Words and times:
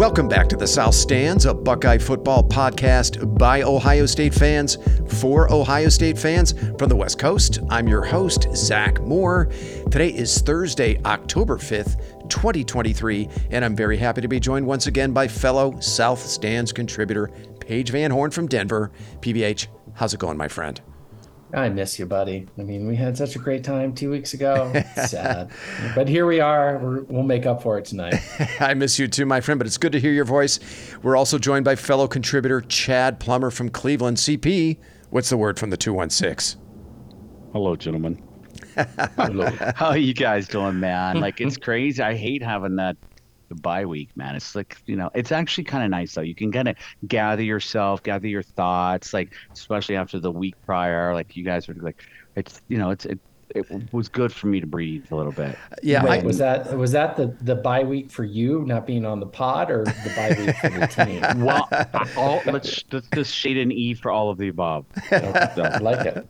Welcome 0.00 0.28
back 0.28 0.48
to 0.48 0.56
the 0.56 0.66
South 0.66 0.94
Stands, 0.94 1.44
a 1.44 1.52
Buckeye 1.52 1.98
football 1.98 2.42
podcast 2.42 3.36
by 3.36 3.60
Ohio 3.60 4.06
State 4.06 4.32
fans 4.32 4.78
for 5.20 5.52
Ohio 5.52 5.90
State 5.90 6.18
fans 6.18 6.54
from 6.78 6.88
the 6.88 6.96
West 6.96 7.18
Coast. 7.18 7.58
I'm 7.68 7.86
your 7.86 8.02
host, 8.02 8.46
Zach 8.56 8.98
Moore. 9.02 9.50
Today 9.90 10.08
is 10.08 10.40
Thursday, 10.40 10.98
October 11.04 11.58
5th, 11.58 12.30
2023, 12.30 13.28
and 13.50 13.62
I'm 13.62 13.76
very 13.76 13.98
happy 13.98 14.22
to 14.22 14.28
be 14.28 14.40
joined 14.40 14.66
once 14.66 14.86
again 14.86 15.12
by 15.12 15.28
fellow 15.28 15.78
South 15.80 16.20
Stands 16.20 16.72
contributor 16.72 17.30
Paige 17.60 17.90
Van 17.90 18.10
Horn 18.10 18.30
from 18.30 18.48
Denver. 18.48 18.92
PVH, 19.20 19.66
how's 19.92 20.14
it 20.14 20.20
going, 20.20 20.38
my 20.38 20.48
friend? 20.48 20.80
I 21.52 21.68
miss 21.68 21.98
you, 21.98 22.06
buddy. 22.06 22.46
I 22.58 22.62
mean, 22.62 22.86
we 22.86 22.94
had 22.94 23.16
such 23.16 23.34
a 23.34 23.38
great 23.38 23.64
time 23.64 23.92
two 23.92 24.10
weeks 24.10 24.34
ago. 24.34 24.72
sad, 25.06 25.50
but 25.94 26.08
here 26.08 26.26
we 26.26 26.38
are. 26.40 26.78
we 26.78 27.00
will 27.02 27.24
make 27.24 27.44
up 27.44 27.62
for 27.62 27.78
it 27.78 27.84
tonight. 27.84 28.14
I 28.60 28.74
miss 28.74 28.98
you 28.98 29.08
too, 29.08 29.26
my 29.26 29.40
friend. 29.40 29.58
But 29.58 29.66
it's 29.66 29.78
good 29.78 29.92
to 29.92 30.00
hear 30.00 30.12
your 30.12 30.24
voice. 30.24 30.60
We're 31.02 31.16
also 31.16 31.38
joined 31.38 31.64
by 31.64 31.74
fellow 31.76 32.06
contributor 32.06 32.60
Chad 32.60 33.18
Plummer 33.18 33.50
from 33.50 33.68
Cleveland. 33.68 34.18
CP, 34.18 34.78
what's 35.10 35.30
the 35.30 35.36
word 35.36 35.58
from 35.58 35.70
the 35.70 35.76
two 35.76 35.92
one 35.92 36.10
six? 36.10 36.56
Hello, 37.52 37.74
gentlemen. 37.74 38.22
Hello. 39.16 39.46
How 39.74 39.88
are 39.88 39.98
you 39.98 40.14
guys 40.14 40.46
doing, 40.46 40.78
man? 40.78 41.20
Like 41.20 41.40
it's 41.40 41.56
crazy. 41.56 42.00
I 42.00 42.14
hate 42.14 42.42
having 42.42 42.76
that 42.76 42.96
the 43.50 43.56
bye 43.56 43.84
week, 43.84 44.10
man. 44.16 44.34
It's 44.36 44.54
like, 44.54 44.78
you 44.86 44.96
know, 44.96 45.10
it's 45.14 45.32
actually 45.32 45.64
kind 45.64 45.84
of 45.84 45.90
nice 45.90 46.14
though. 46.14 46.22
You 46.22 46.34
can 46.34 46.50
kind 46.50 46.68
of 46.68 46.76
gather 47.06 47.42
yourself, 47.42 48.02
gather 48.02 48.28
your 48.28 48.42
thoughts, 48.42 49.12
like 49.12 49.34
especially 49.52 49.96
after 49.96 50.18
the 50.18 50.32
week 50.32 50.54
prior, 50.64 51.12
like 51.12 51.36
you 51.36 51.44
guys 51.44 51.68
are 51.68 51.74
like, 51.74 52.00
it's, 52.36 52.62
you 52.68 52.78
know, 52.78 52.90
it's, 52.90 53.04
it, 53.04 53.20
it 53.54 53.92
was 53.92 54.08
good 54.08 54.32
for 54.32 54.46
me 54.46 54.60
to 54.60 54.66
breathe 54.66 55.10
a 55.10 55.16
little 55.16 55.32
bit. 55.32 55.56
Yeah, 55.82 56.04
Wait, 56.04 56.22
I, 56.22 56.26
was 56.26 56.38
that 56.38 56.76
was 56.76 56.92
that 56.92 57.16
the 57.16 57.34
the 57.40 57.54
bye 57.54 57.82
week 57.82 58.10
for 58.10 58.24
you 58.24 58.64
not 58.66 58.86
being 58.86 59.04
on 59.04 59.20
the 59.20 59.26
pod 59.26 59.70
or 59.70 59.84
the 59.84 60.12
bye 60.16 60.36
week 60.38 60.56
for 60.56 60.70
the 60.70 60.86
team? 60.86 61.20
Well, 61.50 61.68
all, 62.16 62.42
let's 62.46 62.84
let's 62.92 63.08
just 63.14 63.34
shade 63.34 63.56
an 63.56 63.72
E 63.72 63.94
for 63.94 64.10
all 64.10 64.30
of 64.30 64.38
the 64.38 64.48
above. 64.48 64.84
I 65.10 65.78
like 65.78 66.06
it. 66.06 66.28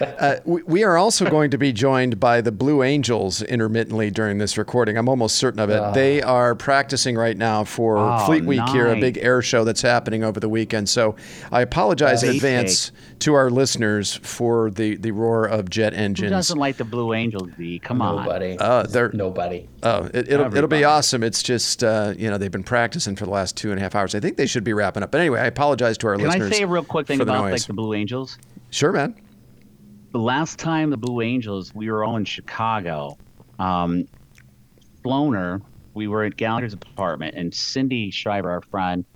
uh, 0.18 0.36
we, 0.44 0.62
we, 0.62 0.84
are 0.84 0.96
also 0.96 1.28
going 1.30 1.50
to 1.50 1.58
be 1.58 1.72
joined 1.72 2.18
by 2.18 2.40
the 2.40 2.50
Blue 2.50 2.82
Angels 2.82 3.42
intermittently 3.42 4.10
during 4.10 4.38
this 4.38 4.58
recording. 4.58 4.96
I'm 4.96 5.08
almost 5.08 5.36
certain 5.36 5.60
of 5.60 5.70
it. 5.70 5.76
Uh, 5.76 5.92
they 5.92 6.20
are 6.22 6.54
practicing 6.54 7.16
right 7.16 7.36
now 7.36 7.64
for 7.64 7.98
oh, 7.98 8.26
Fleet 8.26 8.44
Week 8.44 8.58
nice. 8.58 8.72
here, 8.72 8.88
a 8.88 8.98
big 8.98 9.18
air 9.18 9.40
show 9.40 9.64
that's 9.64 9.82
happening 9.82 10.24
over 10.24 10.40
the 10.40 10.48
weekend. 10.48 10.88
So 10.88 11.16
I 11.52 11.60
apologize 11.60 12.24
uh, 12.24 12.28
in 12.28 12.36
advance 12.36 12.92
to 13.24 13.32
our 13.32 13.48
listeners 13.48 14.16
for 14.16 14.70
the 14.70 14.96
the 14.96 15.10
roar 15.10 15.46
of 15.46 15.70
jet 15.70 15.94
engines 15.94 16.28
Who 16.28 16.36
doesn't 16.36 16.58
like 16.58 16.76
the 16.76 16.84
Blue 16.84 17.14
Angels? 17.14 17.48
D. 17.56 17.78
Come 17.78 18.02
on. 18.02 18.16
Nobody. 18.16 18.58
Uh, 18.58 18.82
they're 18.82 19.10
nobody. 19.12 19.66
Oh, 19.82 20.10
it, 20.12 20.28
will 20.28 20.54
it'll 20.54 20.68
be 20.68 20.84
awesome. 20.84 21.22
It's 21.22 21.42
just 21.42 21.82
uh, 21.82 22.12
you 22.18 22.28
know 22.28 22.36
they've 22.36 22.52
been 22.52 22.62
practicing 22.62 23.16
for 23.16 23.24
the 23.24 23.30
last 23.30 23.56
two 23.56 23.70
and 23.70 23.80
a 23.80 23.82
half 23.82 23.94
hours. 23.94 24.14
I 24.14 24.20
think 24.20 24.36
they 24.36 24.44
should 24.44 24.62
be 24.62 24.74
wrapping 24.74 25.02
up. 25.02 25.10
But 25.10 25.22
anyway, 25.22 25.40
I 25.40 25.46
apologize 25.46 25.96
to 25.98 26.08
our 26.08 26.16
Can 26.16 26.26
listeners. 26.26 26.48
Can 26.48 26.52
I 26.52 26.56
say 26.58 26.62
a 26.64 26.66
real 26.66 26.84
quick 26.84 27.06
thing 27.06 27.22
about 27.22 27.50
like 27.50 27.64
the 27.64 27.72
Blue 27.72 27.94
Angels? 27.94 28.36
Sure, 28.68 28.92
man. 28.92 29.14
The 30.12 30.18
last 30.18 30.58
time 30.58 30.90
the 30.90 30.98
Blue 30.98 31.22
Angels, 31.22 31.74
we 31.74 31.90
were 31.90 32.04
all 32.04 32.16
in 32.16 32.26
Chicago. 32.26 33.16
Um, 33.58 34.06
Floner, 35.02 35.62
we 35.94 36.08
were 36.08 36.24
at 36.24 36.36
Gallagher's 36.36 36.74
apartment, 36.74 37.36
and 37.36 37.54
Cindy 37.54 38.10
Schreiber, 38.10 38.50
our 38.50 38.60
friend, 38.60 39.06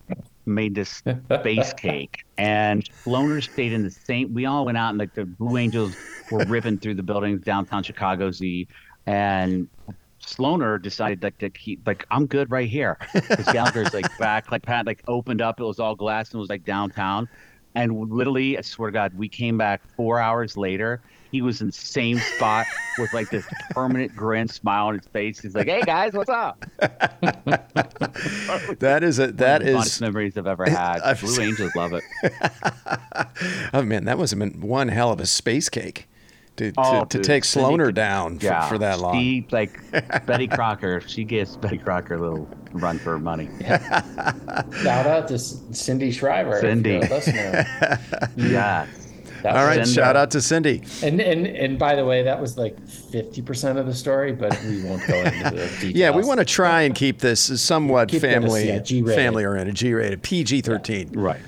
made 0.48 0.74
this 0.74 1.02
base 1.42 1.72
cake, 1.76 2.24
and 2.36 2.84
Floner 3.04 3.42
stayed 3.42 3.72
in 3.72 3.82
the 3.82 3.90
same. 3.90 4.32
We 4.34 4.46
all 4.46 4.64
went 4.64 4.78
out, 4.78 4.90
and 4.90 4.98
like 4.98 5.14
the 5.14 5.24
Blue 5.24 5.56
Angels 5.56 5.94
were 6.30 6.44
ripping 6.48 6.78
through 6.78 6.94
the 6.94 7.02
buildings 7.02 7.42
downtown 7.42 7.82
Chicago 7.82 8.30
Z, 8.30 8.66
and 9.06 9.68
Sloaner 10.20 10.80
decided 10.80 11.22
like 11.22 11.38
to 11.38 11.50
keep 11.50 11.86
like 11.86 12.06
I'm 12.10 12.26
good 12.26 12.50
right 12.50 12.68
here. 12.68 12.98
Because 13.12 13.46
Gallagher's 13.46 13.94
like 13.94 14.06
back, 14.18 14.50
like 14.50 14.62
Pat 14.62 14.86
like 14.86 15.02
opened 15.08 15.40
up, 15.40 15.60
it 15.60 15.64
was 15.64 15.78
all 15.78 15.94
glass 15.94 16.30
and 16.30 16.38
it 16.38 16.40
was 16.40 16.50
like 16.50 16.64
downtown. 16.64 17.28
And 17.74 18.10
literally, 18.10 18.58
I 18.58 18.62
swear 18.62 18.90
to 18.90 18.92
God, 18.92 19.14
we 19.14 19.28
came 19.28 19.56
back 19.56 19.82
four 19.96 20.20
hours 20.20 20.56
later. 20.56 21.00
He 21.30 21.42
was 21.42 21.60
in 21.60 21.68
the 21.68 21.72
same 21.72 22.18
spot 22.18 22.66
with 22.98 23.12
like 23.12 23.30
this 23.30 23.46
permanent 23.70 24.16
grin, 24.16 24.48
smile 24.48 24.86
on 24.86 24.94
his 24.94 25.06
face. 25.06 25.40
He's 25.40 25.54
like, 25.54 25.68
"Hey 25.68 25.82
guys, 25.82 26.12
what's 26.14 26.30
up?" 26.30 26.64
that 28.78 29.00
is 29.02 29.18
a 29.18 29.32
that 29.32 29.62
is 29.62 29.76
funnest 29.76 30.00
memories 30.00 30.38
I've 30.38 30.46
ever 30.46 30.68
had. 30.68 31.00
I've 31.00 31.20
Blue 31.20 31.40
Angels 31.40 31.74
love 31.74 31.92
it. 31.92 32.04
oh 33.74 33.82
man, 33.82 34.04
that 34.06 34.18
was 34.18 34.34
one 34.34 34.88
hell 34.88 35.12
of 35.12 35.20
a 35.20 35.26
space 35.26 35.68
cake 35.68 36.08
to, 36.58 36.72
oh, 36.76 37.04
to, 37.04 37.18
to 37.18 37.24
take 37.24 37.44
Sloaner 37.44 37.94
down 37.94 38.38
for, 38.38 38.46
yeah, 38.46 38.68
for 38.68 38.78
that 38.78 39.00
long. 39.00 39.14
She, 39.14 39.46
like 39.50 39.78
Betty 40.26 40.48
Crocker, 40.48 41.00
she 41.00 41.24
gives 41.24 41.56
Betty 41.56 41.78
Crocker 41.78 42.14
a 42.14 42.20
little 42.20 42.48
run 42.72 42.98
for 42.98 43.10
her 43.10 43.18
money. 43.18 43.48
Yeah. 43.60 44.02
Shout 44.82 45.06
out 45.06 45.28
to 45.28 45.38
Cindy 45.38 46.10
Schreiber. 46.10 46.60
Cindy. 46.60 47.00
yeah. 48.36 48.86
All 49.44 49.52
right, 49.52 49.76
Cindy. 49.76 49.92
shout 49.92 50.16
out 50.16 50.30
to 50.32 50.40
Cindy. 50.40 50.82
And 51.02 51.20
and 51.20 51.46
and 51.46 51.78
by 51.78 51.94
the 51.94 52.04
way, 52.04 52.22
that 52.22 52.40
was 52.40 52.58
like 52.58 52.78
fifty 52.88 53.42
percent 53.42 53.78
of 53.78 53.86
the 53.86 53.94
story, 53.94 54.32
but 54.32 54.58
we 54.64 54.82
won't 54.82 55.06
go 55.06 55.16
into 55.16 55.44
the 55.44 55.66
details. 55.80 55.82
Yeah, 55.94 56.10
we 56.10 56.24
want 56.24 56.38
to 56.38 56.44
try 56.44 56.82
and 56.82 56.94
keep 56.94 57.18
this 57.20 57.60
somewhat 57.60 58.08
keep 58.08 58.20
family 58.20 58.66
this, 58.66 58.90
yeah, 58.90 59.14
family 59.14 59.44
oriented, 59.44 59.74
G 59.74 59.94
rated, 59.94 60.22
PG 60.22 60.62
thirteen. 60.62 61.12
Yeah. 61.12 61.20
Right. 61.20 61.40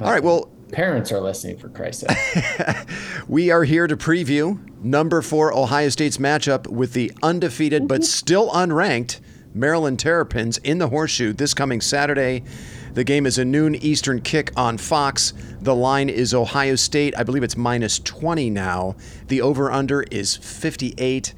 All 0.00 0.10
right. 0.10 0.22
Well, 0.22 0.50
parents 0.72 1.12
are 1.12 1.20
listening 1.20 1.58
for 1.58 1.68
Christ's 1.68 2.06
sake. 2.06 2.76
we 3.28 3.50
are 3.50 3.64
here 3.64 3.86
to 3.86 3.96
preview 3.96 4.58
number 4.82 5.22
four 5.22 5.52
Ohio 5.52 5.88
State's 5.88 6.18
matchup 6.18 6.66
with 6.68 6.92
the 6.92 7.12
undefeated 7.22 7.88
but 7.88 8.02
mm-hmm. 8.02 8.04
still 8.04 8.50
unranked 8.50 9.20
Maryland 9.54 9.98
Terrapins 9.98 10.58
in 10.58 10.78
the 10.78 10.88
Horseshoe 10.88 11.32
this 11.32 11.54
coming 11.54 11.80
Saturday. 11.80 12.44
The 12.94 13.04
game 13.04 13.26
is 13.26 13.38
a 13.38 13.44
noon 13.44 13.74
Eastern 13.74 14.20
kick 14.20 14.52
on 14.56 14.78
Fox. 14.78 15.32
The 15.60 15.74
line 15.74 16.08
is 16.08 16.34
Ohio 16.34 16.74
State. 16.74 17.16
I 17.16 17.22
believe 17.22 17.42
it's 17.42 17.56
minus 17.56 17.98
20 17.98 18.50
now. 18.50 18.96
The 19.28 19.40
over 19.40 19.70
under 19.70 20.02
is 20.02 20.36
58. 20.36 21.34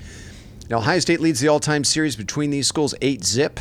Now, 0.68 0.78
Ohio 0.78 1.00
State 1.00 1.20
leads 1.20 1.40
the 1.40 1.48
all 1.48 1.60
time 1.60 1.84
series 1.84 2.16
between 2.16 2.50
these 2.50 2.68
schools 2.68 2.94
8 3.00 3.24
zip 3.24 3.60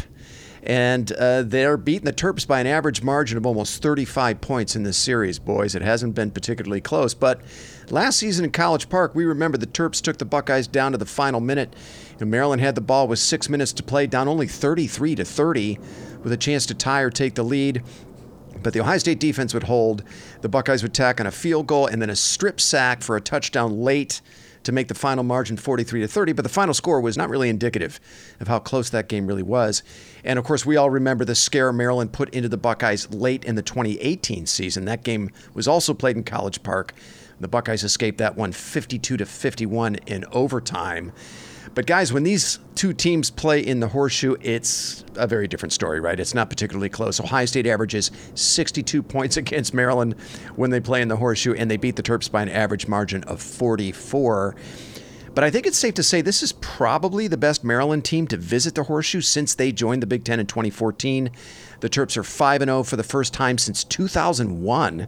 and 0.64 1.12
uh, 1.14 1.44
they're 1.44 1.78
beating 1.78 2.06
the 2.06 2.14
Terps 2.14 2.46
by 2.46 2.60
an 2.60 2.68
average 2.68 3.02
margin 3.02 3.38
of 3.38 3.46
almost 3.46 3.82
35 3.82 4.42
points 4.42 4.76
in 4.76 4.84
this 4.84 4.98
series, 4.98 5.40
boys. 5.40 5.76
It 5.76 5.82
hasn't 5.82 6.16
been 6.16 6.32
particularly 6.32 6.82
close, 6.82 7.14
but 7.14 7.42
last 7.90 8.18
season 8.18 8.46
in 8.46 8.52
College 8.52 8.90
Park, 8.90 9.16
we 9.16 9.26
remember 9.26 9.58
the 9.58 9.68
Terps 9.68 10.02
took 10.02 10.18
the 10.18 10.26
Buckeyes 10.26 10.68
down 10.68 10.92
to 10.92 10.98
the 10.98 11.06
final 11.06 11.40
minute. 11.40 11.76
And 12.20 12.30
Maryland 12.30 12.62
had 12.62 12.76
the 12.76 12.82
ball 12.82 13.08
with 13.08 13.20
six 13.20 13.50
minutes 13.50 13.72
to 13.74 13.84
play, 13.84 14.06
down 14.06 14.28
only 14.28 14.48
33 14.48 15.16
to 15.16 15.26
30, 15.26 15.80
with 16.24 16.34
a 16.34 16.38
chance 16.38 16.66
to 16.66 16.74
tie 16.74 17.02
or 17.02 17.10
take 17.10 17.36
the 17.36 17.44
lead. 17.44 17.82
But 18.62 18.74
the 18.74 18.82
Ohio 18.82 18.98
State 18.98 19.20
defense 19.20 19.54
would 19.54 19.64
hold. 19.64 20.04
The 20.42 20.50
Buckeyes 20.50 20.84
would 20.84 20.94
tack 20.94 21.22
on 21.22 21.28
a 21.28 21.32
field 21.32 21.68
goal 21.68 21.88
and 21.88 22.02
then 22.02 22.10
a 22.10 22.16
strip 22.16 22.60
sack 22.60 23.02
for 23.02 23.16
a 23.16 23.22
touchdown 23.22 23.80
late 23.80 24.22
to 24.64 24.72
make 24.72 24.88
the 24.88 24.96
final 24.96 25.24
margin 25.24 25.58
43 25.58 26.02
to 26.02 26.08
30, 26.08 26.34
but 26.34 26.44
the 26.44 26.50
final 26.50 26.74
score 26.74 27.02
was 27.02 27.18
not 27.18 27.30
really 27.30 27.50
indicative 27.50 28.00
of 28.40 28.48
how 28.48 28.60
close 28.60 28.90
that 28.90 29.08
game 29.08 29.28
really 29.28 29.44
was. 29.44 29.84
And 30.24 30.38
of 30.38 30.46
course, 30.46 30.66
we 30.66 30.78
all 30.78 30.90
remember 30.90 31.26
the 31.26 31.36
scare 31.36 31.72
Maryland 31.72 32.12
put 32.12 32.30
into 32.34 32.50
the 32.50 32.58
Buckeyes 32.58 33.10
late 33.12 33.46
in 33.46 33.56
the 33.56 33.62
2018 33.62 34.46
season. 34.46 34.86
That 34.86 35.04
game 35.04 35.32
was 35.54 35.68
also 35.68 35.94
played 35.94 36.18
in 36.18 36.24
College 36.24 36.64
Park. 36.64 36.94
The 37.40 37.48
Buckeyes 37.48 37.84
escaped 37.84 38.18
that 38.18 38.36
one 38.36 38.52
52 38.52 39.18
to 39.18 39.26
51 39.26 39.96
in 40.08 40.26
overtime. 40.32 41.14
But 41.80 41.86
guys, 41.86 42.12
when 42.12 42.24
these 42.24 42.60
two 42.76 42.92
teams 42.92 43.32
play 43.32 43.62
in 43.62 43.80
the 43.80 43.88
horseshoe, 43.88 44.36
it's 44.42 45.06
a 45.16 45.26
very 45.26 45.48
different 45.48 45.72
story, 45.72 46.02
right? 46.02 46.20
It's 46.20 46.34
not 46.34 46.50
particularly 46.50 46.90
close. 46.90 47.22
Ohio 47.22 47.46
State 47.46 47.66
averages 47.66 48.12
62 48.36 49.02
points 49.02 49.38
against 49.38 49.74
Maryland 49.74 50.16
when 50.58 50.72
they 50.72 50.82
play 50.82 51.02
in 51.02 51.08
the 51.08 51.16
horseshoe, 51.16 51.54
and 51.54 51.72
they 51.72 51.78
beat 51.78 51.96
the 51.96 52.04
Terps 52.04 52.30
by 52.30 52.42
an 52.42 52.50
average 52.50 52.90
margin 52.90 53.24
of 53.24 53.42
44. 53.42 54.58
But 55.34 55.46
I 55.46 55.50
think 55.50 55.66
it's 55.66 55.78
safe 55.78 55.94
to 55.94 56.04
say 56.04 56.20
this 56.20 56.44
is 56.44 56.52
probably 56.52 57.30
the 57.30 57.38
best 57.38 57.64
Maryland 57.64 58.04
team 58.04 58.28
to 58.28 58.36
visit 58.36 58.76
the 58.76 58.84
Horseshoe 58.84 59.22
since 59.22 59.56
they 59.56 59.72
joined 59.72 60.04
the 60.04 60.08
Big 60.08 60.26
Ten 60.26 60.42
in 60.42 60.48
2014. 60.48 61.32
The 61.80 61.90
Terps 61.90 62.18
are 62.18 62.24
5 62.24 62.62
0 62.62 62.84
for 62.84 62.98
the 62.98 63.04
first 63.04 63.34
time 63.34 63.58
since 63.58 63.86
2001 63.86 65.08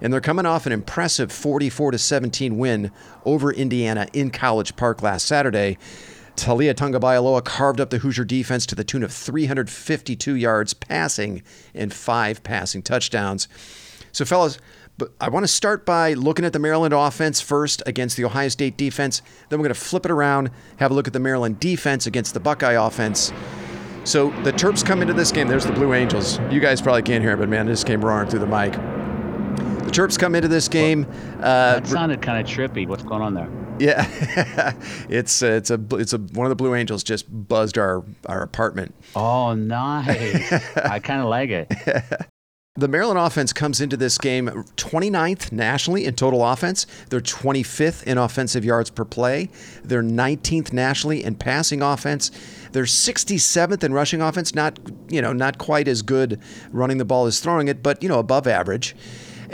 and 0.00 0.12
they're 0.12 0.20
coming 0.20 0.46
off 0.46 0.66
an 0.66 0.72
impressive 0.72 1.32
44 1.32 1.92
to 1.92 1.98
17 1.98 2.58
win 2.58 2.90
over 3.24 3.52
Indiana 3.52 4.08
in 4.12 4.30
College 4.30 4.76
Park 4.76 5.02
last 5.02 5.26
Saturday. 5.26 5.78
Taulia 6.36 6.74
Tagovailoa 6.74 7.44
carved 7.44 7.80
up 7.80 7.90
the 7.90 7.98
Hoosier 7.98 8.24
defense 8.24 8.66
to 8.66 8.74
the 8.74 8.84
tune 8.84 9.02
of 9.02 9.12
352 9.12 10.34
yards 10.34 10.74
passing 10.74 11.42
and 11.74 11.92
five 11.92 12.42
passing 12.42 12.82
touchdowns. 12.82 13.46
So, 14.12 14.24
fellas, 14.24 14.58
but 14.96 15.12
I 15.20 15.28
want 15.28 15.44
to 15.44 15.48
start 15.48 15.84
by 15.84 16.14
looking 16.14 16.44
at 16.44 16.52
the 16.52 16.58
Maryland 16.58 16.94
offense 16.94 17.40
first 17.40 17.82
against 17.86 18.16
the 18.16 18.24
Ohio 18.24 18.48
State 18.48 18.76
defense. 18.76 19.22
Then 19.48 19.58
we're 19.58 19.64
going 19.64 19.74
to 19.74 19.80
flip 19.80 20.04
it 20.04 20.10
around, 20.10 20.50
have 20.78 20.90
a 20.90 20.94
look 20.94 21.06
at 21.06 21.12
the 21.12 21.20
Maryland 21.20 21.58
defense 21.58 22.06
against 22.06 22.34
the 22.34 22.40
Buckeye 22.40 22.72
offense. 22.72 23.32
So 24.04 24.30
the 24.42 24.52
Terps 24.52 24.84
come 24.84 25.02
into 25.02 25.14
this 25.14 25.32
game. 25.32 25.48
There's 25.48 25.66
the 25.66 25.72
Blue 25.72 25.94
Angels. 25.94 26.38
You 26.50 26.60
guys 26.60 26.80
probably 26.80 27.02
can't 27.02 27.22
hear 27.22 27.32
it, 27.32 27.38
but 27.38 27.48
man, 27.48 27.66
this 27.66 27.82
came 27.82 28.04
roaring 28.04 28.28
through 28.28 28.40
the 28.40 28.46
mic. 28.46 28.74
Terps 29.94 30.18
come 30.18 30.34
into 30.34 30.48
this 30.48 30.66
game. 30.66 31.06
Uh, 31.38 31.78
that 31.78 31.86
sounded 31.86 32.20
kind 32.20 32.44
of 32.44 32.52
trippy. 32.52 32.84
What's 32.84 33.04
going 33.04 33.22
on 33.22 33.34
there? 33.34 33.48
Yeah, 33.78 34.74
it's 35.08 35.40
uh, 35.40 35.46
it's 35.46 35.70
a 35.70 35.80
it's 35.92 36.12
a 36.12 36.18
one 36.18 36.46
of 36.46 36.50
the 36.50 36.56
Blue 36.56 36.74
Angels 36.74 37.04
just 37.04 37.26
buzzed 37.48 37.78
our 37.78 38.02
our 38.26 38.42
apartment. 38.42 38.92
Oh, 39.14 39.54
nice! 39.54 40.52
I 40.76 40.98
kind 40.98 41.20
of 41.20 41.28
like 41.28 41.50
it. 41.50 41.72
The 42.76 42.88
Maryland 42.88 43.20
offense 43.20 43.52
comes 43.52 43.80
into 43.80 43.96
this 43.96 44.18
game 44.18 44.48
29th 44.48 45.52
nationally 45.52 46.06
in 46.06 46.16
total 46.16 46.44
offense. 46.44 46.88
They're 47.08 47.20
25th 47.20 48.02
in 48.02 48.18
offensive 48.18 48.64
yards 48.64 48.90
per 48.90 49.04
play. 49.04 49.48
They're 49.84 50.02
19th 50.02 50.72
nationally 50.72 51.22
in 51.22 51.36
passing 51.36 51.82
offense. 51.82 52.32
They're 52.72 52.82
67th 52.82 53.84
in 53.84 53.92
rushing 53.92 54.20
offense. 54.20 54.56
Not 54.56 54.80
you 55.08 55.22
know 55.22 55.32
not 55.32 55.58
quite 55.58 55.86
as 55.86 56.02
good 56.02 56.40
running 56.72 56.98
the 56.98 57.04
ball 57.04 57.26
as 57.26 57.38
throwing 57.38 57.68
it, 57.68 57.80
but 57.80 58.02
you 58.02 58.08
know 58.08 58.18
above 58.18 58.48
average. 58.48 58.96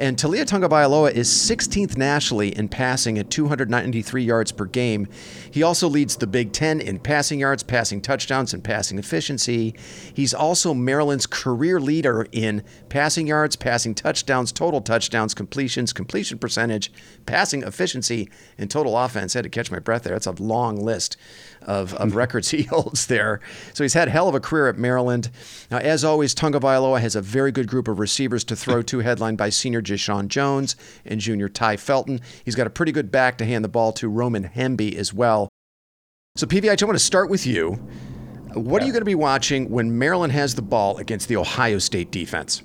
And 0.01 0.17
Taulia 0.17 0.47
Tagovailoa 0.47 1.13
is 1.13 1.29
16th 1.29 1.99
nationally 1.99 2.57
in 2.57 2.69
passing 2.69 3.19
at 3.19 3.29
293 3.29 4.23
yards 4.23 4.51
per 4.51 4.65
game. 4.65 5.07
He 5.51 5.63
also 5.63 5.91
leads 5.91 6.17
the 6.17 6.27
Big 6.27 6.53
Ten 6.53 6.81
in 6.81 6.99
passing 6.99 7.39
yards, 7.39 7.63
passing 7.63 8.01
touchdowns, 8.01 8.55
and 8.55 8.65
passing 8.65 8.99
efficiency. 8.99 9.75
He's 10.15 10.33
also 10.33 10.73
Maryland's 10.73 11.27
career 11.27 11.79
leader 11.79 12.27
in 12.33 12.65
passing 12.89 13.27
yards, 13.27 13.57
passing 13.57 13.95
touchdowns, 13.95 14.53
total 14.53 14.81
touchdowns, 14.81 15.35
completions, 15.35 15.93
completion 15.93 16.39
percentage, 16.39 16.91
passing 17.27 17.63
efficiency, 17.63 18.31
and 18.57 18.71
total 18.71 18.97
offense. 18.97 19.37
I 19.37 19.41
had 19.41 19.43
to 19.45 19.51
catch 19.51 19.71
my 19.71 19.81
breath 19.81 20.05
there. 20.05 20.15
That's 20.15 20.27
a 20.27 20.43
long 20.43 20.83
list 20.83 21.19
of, 21.63 21.95
of 21.95 22.15
records 22.15 22.51
he 22.51 22.63
holds 22.71 23.07
there. 23.07 23.41
So 23.75 23.85
he's 23.85 23.95
had 23.95 24.09
hell 24.09 24.29
of 24.29 24.35
a 24.35 24.41
career 24.41 24.69
at 24.69 24.79
Maryland. 24.79 25.31
Now, 25.71 25.79
as 25.79 26.05
always, 26.05 26.35
Tagovailoa 26.35 27.01
has 27.01 27.17
a 27.17 27.23
very 27.23 27.53
good 27.53 27.69
group 27.69 27.89
of 27.89 27.99
receivers 27.99 28.45
to 28.45 28.57
throw 28.57 28.83
to, 28.83 29.01
headlined 29.01 29.39
by 29.39 29.51
senior 29.51 29.83
Jeshaun 29.83 30.29
Jones 30.29 30.77
and 31.05 31.21
junior 31.21 31.49
Tai 31.49 31.77
Felton. 31.77 32.21
He's 32.45 32.55
got 32.55 32.67
a 32.67 32.71
pretty 32.71 32.93
good 32.93 33.11
back 33.11 33.39
to 33.39 33.45
hand 33.45 33.65
the 33.65 33.69
ball 33.69 33.93
to 33.95 34.09
Roman 34.09 34.49
Hemby 34.49 34.95
as 34.95 35.13
well. 35.13 35.49
So, 36.37 36.47
PVH, 36.47 36.83
I 36.83 36.87
want 36.87 36.99
to 36.99 37.05
start 37.05 37.29
with 37.29 37.47
you. 37.47 37.73
What 38.55 38.81
yeah. 38.81 38.85
are 38.85 38.87
you 38.87 38.93
going 38.93 39.03
to 39.03 39.07
be 39.07 39.15
watching 39.15 39.71
when 39.71 39.99
Maryland 39.99 40.33
has 40.33 40.55
the 40.55 40.63
ball 40.63 40.97
against 40.99 41.29
the 41.29 41.37
Ohio 41.37 41.79
State 41.79 42.11
defense? 42.11 42.63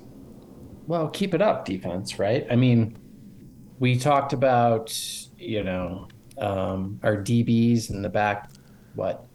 Well, 0.86 1.08
keep 1.08 1.34
it 1.34 1.42
up, 1.42 1.64
defense, 1.64 2.18
right? 2.18 2.46
I 2.50 2.56
mean, 2.56 2.96
we 3.78 3.98
talked 3.98 4.32
about, 4.32 4.96
you 5.36 5.62
know, 5.62 6.08
um, 6.38 7.00
our 7.02 7.16
DBs 7.16 7.90
in 7.90 8.02
the 8.02 8.08
back 8.08 8.50
what 8.96 9.26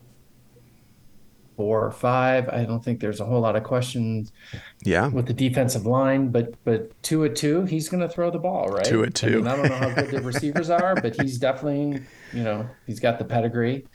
four 1.61 1.85
or 1.85 1.91
five. 1.91 2.49
I 2.49 2.65
don't 2.65 2.83
think 2.83 2.99
there's 2.99 3.19
a 3.19 3.25
whole 3.25 3.41
lot 3.41 3.55
of 3.55 3.63
questions. 3.63 4.31
Yeah. 4.83 5.07
With 5.09 5.27
the 5.27 5.33
defensive 5.33 5.85
line, 5.85 6.29
but 6.29 6.55
but 6.63 6.91
two 7.03 7.23
at 7.25 7.35
two, 7.35 7.65
he's 7.65 7.87
going 7.87 8.01
to 8.01 8.09
throw 8.09 8.31
the 8.31 8.39
ball, 8.39 8.67
right? 8.69 8.83
Two 8.83 9.03
at 9.03 9.13
two. 9.13 9.27
I, 9.27 9.35
mean, 9.35 9.47
I 9.47 9.55
don't 9.55 9.69
know 9.69 9.75
how 9.75 9.93
good 9.93 10.09
the 10.09 10.21
receivers 10.21 10.69
are, 10.81 10.95
but 10.95 11.19
he's 11.21 11.37
definitely, 11.37 12.01
you 12.33 12.43
know, 12.43 12.67
he's 12.87 12.99
got 12.99 13.19
the 13.19 13.25
pedigree. 13.25 13.85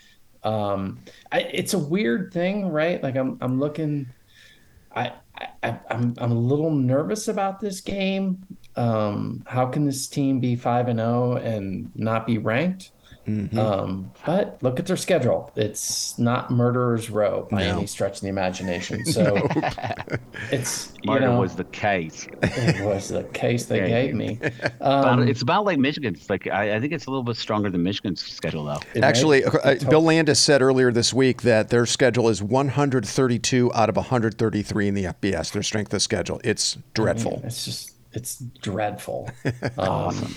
Um, 0.44 1.00
I, 1.32 1.40
it's 1.40 1.74
a 1.74 1.78
weird 1.78 2.32
thing, 2.32 2.68
right? 2.68 3.02
Like 3.02 3.16
I'm 3.16 3.36
I'm 3.40 3.58
looking. 3.58 4.06
I, 4.94 5.12
I 5.62 5.78
I'm 5.90 6.14
I'm 6.18 6.30
a 6.30 6.38
little 6.38 6.70
nervous 6.70 7.26
about 7.26 7.58
this 7.58 7.80
game. 7.80 8.46
Um, 8.76 9.42
how 9.46 9.66
can 9.66 9.84
this 9.84 10.06
team 10.06 10.38
be 10.38 10.54
five 10.54 10.86
and 10.86 11.00
zero 11.00 11.32
oh 11.32 11.36
and 11.36 11.90
not 11.96 12.28
be 12.28 12.38
ranked? 12.38 12.92
Mm-hmm. 13.26 13.58
Um, 13.58 14.12
but 14.24 14.58
look 14.62 14.78
at 14.78 14.86
their 14.86 14.96
schedule. 14.96 15.50
It's 15.56 16.18
not 16.18 16.50
Murderer's 16.50 17.10
Row 17.10 17.48
by 17.50 17.64
no. 17.64 17.78
any 17.78 17.86
stretch 17.86 18.16
of 18.16 18.20
the 18.22 18.28
imagination. 18.28 19.04
So 19.16 19.48
it's 20.50 20.92
murder 21.04 21.26
you 21.26 21.32
know, 21.32 21.40
was 21.40 21.56
the 21.56 21.64
case. 21.64 22.26
It 22.42 22.84
was 22.84 23.08
the 23.08 23.24
case 23.24 23.64
they 23.64 23.80
yeah. 23.80 23.88
gave 23.88 24.14
me. 24.14 24.38
Um, 24.80 25.26
it's 25.26 25.42
about 25.42 25.64
like 25.64 25.78
Michigan's. 25.78 26.28
Like 26.28 26.46
I, 26.46 26.76
I, 26.76 26.80
think 26.80 26.92
it's 26.92 27.06
a 27.06 27.10
little 27.10 27.22
bit 27.22 27.36
stronger 27.36 27.70
than 27.70 27.82
Michigan's 27.82 28.22
schedule, 28.22 28.64
though. 28.64 29.00
Actually, 29.00 29.44
uh, 29.44 29.76
Bill 29.88 30.02
Landis 30.02 30.38
said 30.38 30.60
earlier 30.60 30.92
this 30.92 31.14
week 31.14 31.42
that 31.42 31.70
their 31.70 31.86
schedule 31.86 32.28
is 32.28 32.42
132 32.42 33.72
out 33.74 33.88
of 33.88 33.96
133 33.96 34.88
in 34.88 34.94
the 34.94 35.04
FBS. 35.04 35.52
Their 35.52 35.62
strength 35.62 35.94
of 35.94 36.02
schedule. 36.02 36.40
It's 36.44 36.76
dreadful. 36.94 37.32
I 37.32 37.36
mean, 37.36 37.46
it's 37.46 37.64
just 37.64 37.92
it's 38.12 38.38
dreadful. 38.60 39.30
awesome. 39.78 40.34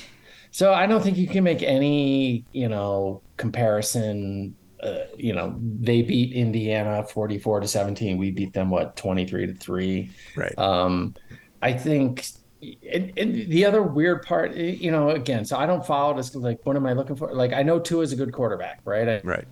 So 0.51 0.74
I 0.74 0.86
don't 0.86 1.01
think 1.01 1.18
you 1.18 1.28
can 1.28 1.44
make 1.44 1.62
any, 1.63 2.46
you 2.51 2.69
know, 2.69 3.22
comparison. 3.38 4.56
Uh, 4.81 5.00
you 5.18 5.34
know, 5.34 5.56
they 5.60 6.01
beat 6.01 6.34
Indiana 6.34 7.04
44 7.04 7.60
to 7.62 7.68
17. 7.68 8.18
We 8.18 8.31
beat 8.31 8.54
them 8.54 8.69
what 8.69 8.96
23 8.96 9.48
to 9.48 9.54
3. 9.54 10.12
Right. 10.36 10.57
Um 10.57 11.16
I 11.62 11.74
think 11.74 12.25
and, 12.62 13.13
and, 13.18 13.36
the 13.50 13.66
other 13.66 13.81
weird 13.81 14.24
part, 14.24 14.56
you 14.56 14.92
know, 14.92 15.12
again, 15.12 15.46
so 15.46 15.57
I 15.57 15.66
don't 15.66 15.86
follow 15.86 16.16
this. 16.16 16.36
Like, 16.36 16.66
what 16.66 16.75
am 16.75 16.86
I 16.86 16.94
looking 16.94 17.16
for? 17.16 17.34
Like, 17.34 17.54
I 17.54 17.63
know 17.63 17.80
Tua 17.80 18.04
is 18.04 18.12
a 18.12 18.18
good 18.18 18.34
quarterback, 18.34 18.81
right? 18.84 19.07
I, 19.07 19.22
right. 19.24 19.46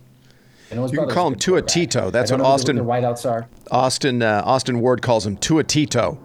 You 0.70 0.88
can 0.88 1.08
call 1.08 1.28
him 1.28 1.34
Tua 1.34 1.62
Tito. 1.62 2.10
That's 2.10 2.30
what 2.30 2.40
Austin. 2.40 2.76
The 2.76 2.84
whiteouts 2.84 3.28
are. 3.28 3.48
Austin 3.70 4.22
uh, 4.22 4.42
Austin 4.44 4.80
Ward 4.80 5.02
calls 5.02 5.26
him 5.26 5.36
Tua 5.36 5.64
Tito. 5.64 6.18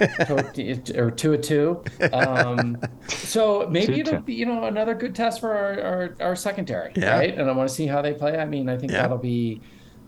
or 0.96 1.10
two 1.10 1.32
a 1.32 1.38
two. 1.38 1.82
Um, 2.12 2.78
so 3.08 3.68
maybe 3.70 3.94
two, 3.94 4.00
it'll 4.00 4.20
be 4.20 4.34
you 4.34 4.46
know 4.46 4.64
another 4.64 4.94
good 4.94 5.14
test 5.14 5.40
for 5.40 5.54
our 5.54 5.80
our, 5.80 6.16
our 6.20 6.36
secondary, 6.36 6.92
yeah. 6.94 7.16
right? 7.16 7.36
And 7.36 7.48
I 7.48 7.52
want 7.52 7.68
to 7.68 7.74
see 7.74 7.86
how 7.86 8.02
they 8.02 8.14
play. 8.14 8.38
I 8.38 8.44
mean, 8.44 8.68
I 8.68 8.76
think 8.76 8.92
yeah. 8.92 9.02
that'll 9.02 9.18
be. 9.18 9.60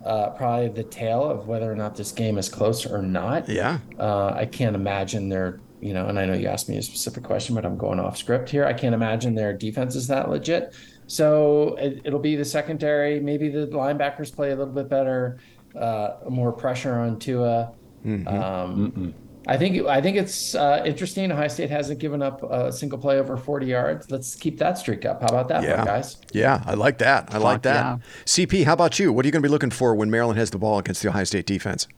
Uh, 0.03 0.31
probably 0.31 0.67
the 0.69 0.83
tale 0.83 1.23
of 1.23 1.47
whether 1.47 1.71
or 1.71 1.77
not 1.77 1.95
this 1.95 2.11
game 2.11 2.39
is 2.39 2.49
close 2.49 2.87
or 2.87 3.03
not. 3.03 3.47
Yeah. 3.47 3.81
Uh, 3.99 4.29
I 4.29 4.47
can't 4.47 4.75
imagine 4.75 5.29
their, 5.29 5.61
you 5.83 5.93
know, 5.93 6.07
and 6.07 6.19
I 6.19 6.25
know 6.25 6.33
you 6.33 6.47
asked 6.49 6.71
me 6.71 6.79
a 6.79 6.83
specific 6.83 7.23
question, 7.23 7.55
but 7.55 7.67
I'm 7.67 7.77
going 7.77 8.01
off 8.01 8.17
script 8.17 8.49
here. 8.49 8.65
I 8.65 8.73
can't 8.73 8.95
imagine 8.95 9.35
their 9.35 9.53
defense 9.53 9.95
is 9.95 10.07
that 10.07 10.31
legit. 10.31 10.75
So 11.11 11.75
it, 11.75 12.13
will 12.13 12.21
be 12.21 12.37
the 12.37 12.45
secondary. 12.45 13.19
Maybe 13.19 13.49
the 13.49 13.67
linebackers 13.67 14.33
play 14.33 14.53
a 14.53 14.57
little 14.57 14.73
bit 14.73 14.89
better, 14.89 15.41
uh, 15.75 16.19
more 16.29 16.53
pressure 16.53 16.95
on 16.95 17.19
Tua. 17.19 17.73
Mm-hmm. 18.07 18.29
Um, 18.29 19.13
I 19.49 19.57
think 19.57 19.85
I 19.89 20.01
think 20.01 20.17
it's 20.17 20.55
uh, 20.55 20.85
interesting. 20.87 21.33
Ohio 21.33 21.49
State 21.49 21.69
hasn't 21.69 21.99
given 21.99 22.23
up 22.23 22.45
a 22.45 22.73
single 22.73 22.97
play 22.97 23.19
over 23.19 23.37
40 23.37 23.67
yards. 23.67 24.09
Let's 24.09 24.37
keep 24.37 24.57
that 24.59 24.79
streak 24.79 25.05
up. 25.05 25.21
How 25.23 25.27
about 25.27 25.49
that, 25.49 25.65
yeah. 25.65 25.85
guys? 25.85 26.17
Yeah, 26.33 26.63
I 26.65 26.75
like 26.75 26.99
that. 26.99 27.35
I 27.35 27.39
like 27.39 27.63
that. 27.63 27.99
Yeah. 27.99 27.99
CP, 28.25 28.65
how 28.65 28.75
about 28.75 29.01
you? 29.01 29.13
What 29.13 29.25
are 29.25 29.27
you 29.27 29.33
going 29.33 29.43
to 29.43 29.49
be 29.49 29.51
looking 29.51 29.71
for 29.71 29.97
when 29.97 30.13
Maryland 30.13 30.39
has 30.39 30.51
the 30.51 30.59
ball 30.59 30.79
against 30.79 31.03
the 31.03 31.09
Ohio 31.09 31.25
State 31.25 31.47
defense? 31.47 31.89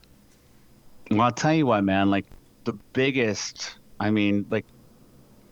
Well, 1.10 1.20
I'll 1.20 1.32
tell 1.32 1.52
you 1.52 1.66
what, 1.66 1.84
man. 1.84 2.10
Like 2.10 2.24
the 2.64 2.72
biggest, 2.94 3.76
I 4.00 4.10
mean, 4.10 4.46
like 4.48 4.64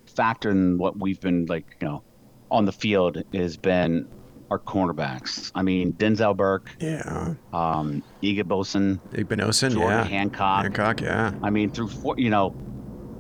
factor 0.07 0.49
in 0.51 0.79
what 0.79 0.99
we've 0.99 1.21
been 1.21 1.45
like, 1.45 1.77
you 1.83 1.89
know, 1.89 2.03
on 2.51 2.65
the 2.65 2.73
field 2.73 3.23
has 3.33 3.57
been 3.57 4.09
our 4.51 4.59
cornerbacks. 4.59 5.53
I 5.55 5.63
mean, 5.63 5.93
Denzel 5.93 6.37
Burke. 6.37 6.71
Yeah. 6.81 7.35
Um. 7.53 8.03
Igbinosun, 8.23 9.01
Jordan 9.73 9.77
yeah. 9.77 10.05
Hancock. 10.05 10.63
Hancock, 10.63 11.01
yeah. 11.01 11.33
I 11.43 11.51
mean, 11.51 11.71
through 11.71 11.89
four, 11.89 12.17
you 12.19 12.31
know, 12.31 12.55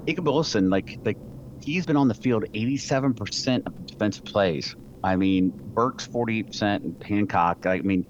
Igbosin, 0.06 0.70
like, 0.70 0.98
like 1.04 1.18
he's 1.62 1.86
been 1.86 1.96
on 1.96 2.08
the 2.08 2.14
field 2.14 2.44
87% 2.52 3.66
of 3.66 3.86
defensive 3.86 4.24
plays. 4.24 4.74
I 5.02 5.16
mean, 5.16 5.50
Burke's 5.50 6.06
48%, 6.08 7.02
Hancock. 7.02 7.64
I 7.66 7.78
mean, 7.78 8.06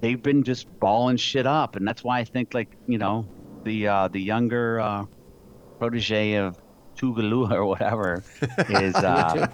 they've 0.00 0.20
been 0.20 0.42
just 0.42 0.66
balling 0.80 1.16
shit 1.16 1.46
up, 1.46 1.76
and 1.76 1.86
that's 1.86 2.02
why 2.02 2.18
I 2.18 2.24
think, 2.24 2.54
like, 2.54 2.76
you 2.86 2.98
know, 2.98 3.26
the 3.64 3.86
uh, 3.86 4.08
the 4.08 4.20
younger 4.20 4.80
uh, 4.80 5.04
protege 5.78 6.34
of 6.34 6.60
Tugalua 6.96 7.52
or 7.52 7.66
whatever 7.66 8.24
is 8.68 8.94
uh, 8.96 9.46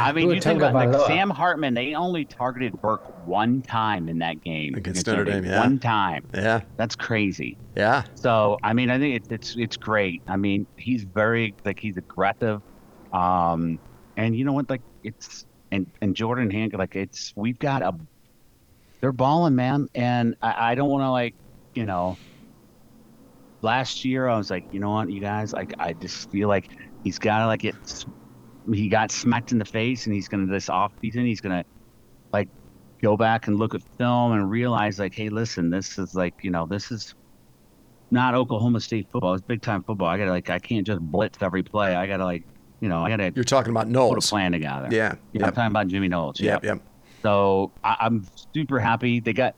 I 0.00 0.12
mean, 0.12 0.30
you 0.30 0.40
think 0.40 0.62
about 0.62 0.74
like 0.74 0.94
Sam 1.06 1.30
Hartman. 1.30 1.74
They 1.74 1.94
only 1.94 2.24
targeted 2.24 2.80
Burke 2.80 3.02
one 3.26 3.62
time 3.62 4.08
in 4.08 4.18
that 4.18 4.42
game 4.42 4.74
against 4.74 5.06
Notre 5.06 5.24
Dame. 5.24 5.44
Yeah, 5.44 5.60
one 5.60 5.78
time. 5.78 6.24
Yeah, 6.34 6.62
that's 6.76 6.96
crazy. 6.96 7.56
Yeah. 7.76 8.04
So 8.14 8.58
I 8.62 8.72
mean, 8.72 8.90
I 8.90 8.98
think 8.98 9.16
it, 9.16 9.32
it's 9.32 9.56
it's 9.56 9.76
great. 9.76 10.22
I 10.26 10.36
mean, 10.36 10.66
he's 10.76 11.04
very 11.04 11.54
like 11.64 11.78
he's 11.78 11.96
aggressive, 11.96 12.60
um, 13.12 13.78
and 14.16 14.36
you 14.36 14.44
know 14.44 14.52
what? 14.52 14.68
Like 14.68 14.82
it's 15.04 15.46
and 15.70 15.86
and 16.00 16.14
Jordan 16.14 16.50
Hancock. 16.50 16.78
Like 16.78 16.96
it's 16.96 17.32
we've 17.36 17.58
got 17.58 17.82
a 17.82 17.94
they're 19.00 19.12
balling, 19.12 19.54
man, 19.54 19.88
and 19.94 20.36
I, 20.42 20.72
I 20.72 20.74
don't 20.74 20.90
want 20.90 21.02
to 21.02 21.10
like 21.10 21.34
you 21.74 21.86
know. 21.86 22.16
Last 23.64 24.04
year, 24.04 24.26
I 24.26 24.36
was 24.36 24.50
like, 24.50 24.64
you 24.72 24.80
know 24.80 24.90
what, 24.90 25.08
you 25.08 25.20
guys, 25.20 25.52
like, 25.52 25.72
I 25.78 25.92
just 25.92 26.28
feel 26.32 26.48
like 26.48 26.68
he's 27.04 27.20
got 27.20 27.38
to 27.38 27.46
like 27.46 27.60
get 27.60 27.76
he 28.72 28.88
got 28.88 29.10
smacked 29.10 29.52
in 29.52 29.58
the 29.58 29.64
face 29.64 30.06
and 30.06 30.14
he's 30.14 30.28
gonna 30.28 30.46
this 30.46 30.68
off 30.68 30.92
season 31.00 31.24
he's 31.24 31.40
gonna 31.40 31.64
like 32.32 32.48
go 33.00 33.16
back 33.16 33.46
and 33.46 33.58
look 33.58 33.74
at 33.74 33.82
film 33.98 34.32
and 34.32 34.50
realize 34.50 34.98
like 34.98 35.14
hey 35.14 35.28
listen 35.28 35.70
this 35.70 35.98
is 35.98 36.14
like 36.14 36.34
you 36.42 36.50
know 36.50 36.66
this 36.66 36.90
is 36.90 37.14
not 38.10 38.34
Oklahoma 38.34 38.80
State 38.80 39.08
football 39.10 39.34
it's 39.34 39.42
big 39.42 39.62
time 39.62 39.82
football 39.82 40.08
I 40.08 40.18
gotta 40.18 40.30
like 40.30 40.50
I 40.50 40.58
can't 40.58 40.86
just 40.86 41.00
blitz 41.00 41.38
every 41.40 41.62
play 41.62 41.94
I 41.94 42.06
gotta 42.06 42.24
like 42.24 42.44
you 42.80 42.88
know 42.88 43.02
I 43.02 43.08
gotta 43.08 43.32
you're 43.34 43.44
talking 43.44 43.70
about 43.70 43.88
Knowles 43.88 44.14
put 44.14 44.24
a 44.24 44.28
plan 44.28 44.52
together 44.52 44.88
yeah, 44.90 45.14
yeah 45.32 45.40
yep. 45.40 45.48
I'm 45.48 45.54
talking 45.54 45.70
about 45.70 45.88
Jimmy 45.88 46.08
Knowles 46.08 46.40
yeah 46.40 46.52
yep. 46.52 46.64
yep. 46.64 46.80
so 47.22 47.72
I, 47.82 48.06
am 48.06 48.26
super 48.54 48.78
happy 48.78 49.20
they 49.20 49.32
got 49.32 49.54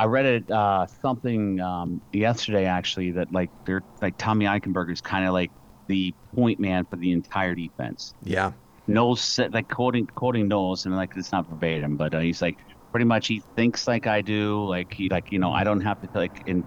I 0.00 0.06
read 0.06 0.24
it 0.24 0.50
uh, 0.50 0.86
something 1.02 1.60
um, 1.60 2.00
yesterday 2.10 2.64
actually 2.64 3.10
that 3.12 3.30
like 3.32 3.50
they're 3.66 3.82
like 4.00 4.16
Tommy 4.16 4.46
Eichenberger 4.46 4.92
is 4.92 5.02
kind 5.02 5.26
of 5.26 5.34
like 5.34 5.50
the 5.90 6.14
point 6.34 6.60
man 6.60 6.86
for 6.88 6.96
the 6.96 7.12
entire 7.12 7.54
defense. 7.54 8.14
Yeah. 8.22 8.52
Knowles 8.86 9.22
said, 9.22 9.54
like 9.54 9.68
quoting 9.68 10.06
quoting 10.16 10.48
Knowles, 10.48 10.84
and 10.86 10.96
like 10.96 11.12
it's 11.16 11.32
not 11.32 11.48
verbatim, 11.48 11.96
but 11.96 12.14
uh, 12.14 12.20
he's 12.20 12.42
like 12.42 12.58
pretty 12.92 13.04
much 13.06 13.28
he 13.28 13.42
thinks 13.56 13.86
like 13.86 14.06
I 14.06 14.22
do, 14.22 14.66
like 14.66 14.88
he 14.92 15.08
like 15.10 15.30
you 15.30 15.38
know 15.38 15.52
I 15.52 15.64
don't 15.64 15.82
have 15.82 16.00
to 16.00 16.08
like 16.14 16.42
in 16.46 16.66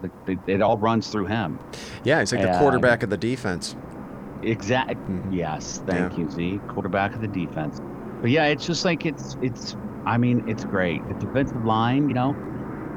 like, 0.00 0.12
it, 0.46 0.62
all 0.62 0.78
runs 0.78 1.08
through 1.08 1.26
him. 1.26 1.60
Yeah, 2.04 2.20
he's 2.20 2.32
like 2.32 2.42
the 2.42 2.48
Yeah. 2.48 2.58
quarterback 2.58 3.02
of 3.02 3.10
the 3.10 3.16
defense. 3.16 3.76
Exact. 4.42 4.96
Mhm. 5.08 5.32
Yes, 5.32 5.80
thank 5.86 6.16
Yeah. 6.16 6.24
you, 6.24 6.28
Z. 6.28 6.62
Quarterback 6.68 7.14
of 7.14 7.20
the 7.20 7.28
defense. 7.28 7.80
But 8.20 8.30
yeah, 8.30 8.46
it's 8.46 8.64
just 8.64 8.84
like 8.84 9.04
it's 9.06 9.36
it's. 9.40 9.76
I 10.06 10.18
mean, 10.18 10.42
it's 10.46 10.64
great. 10.64 11.06
The 11.08 11.14
defensive 11.14 11.64
line, 11.64 12.08
you 12.08 12.14
know, 12.14 12.38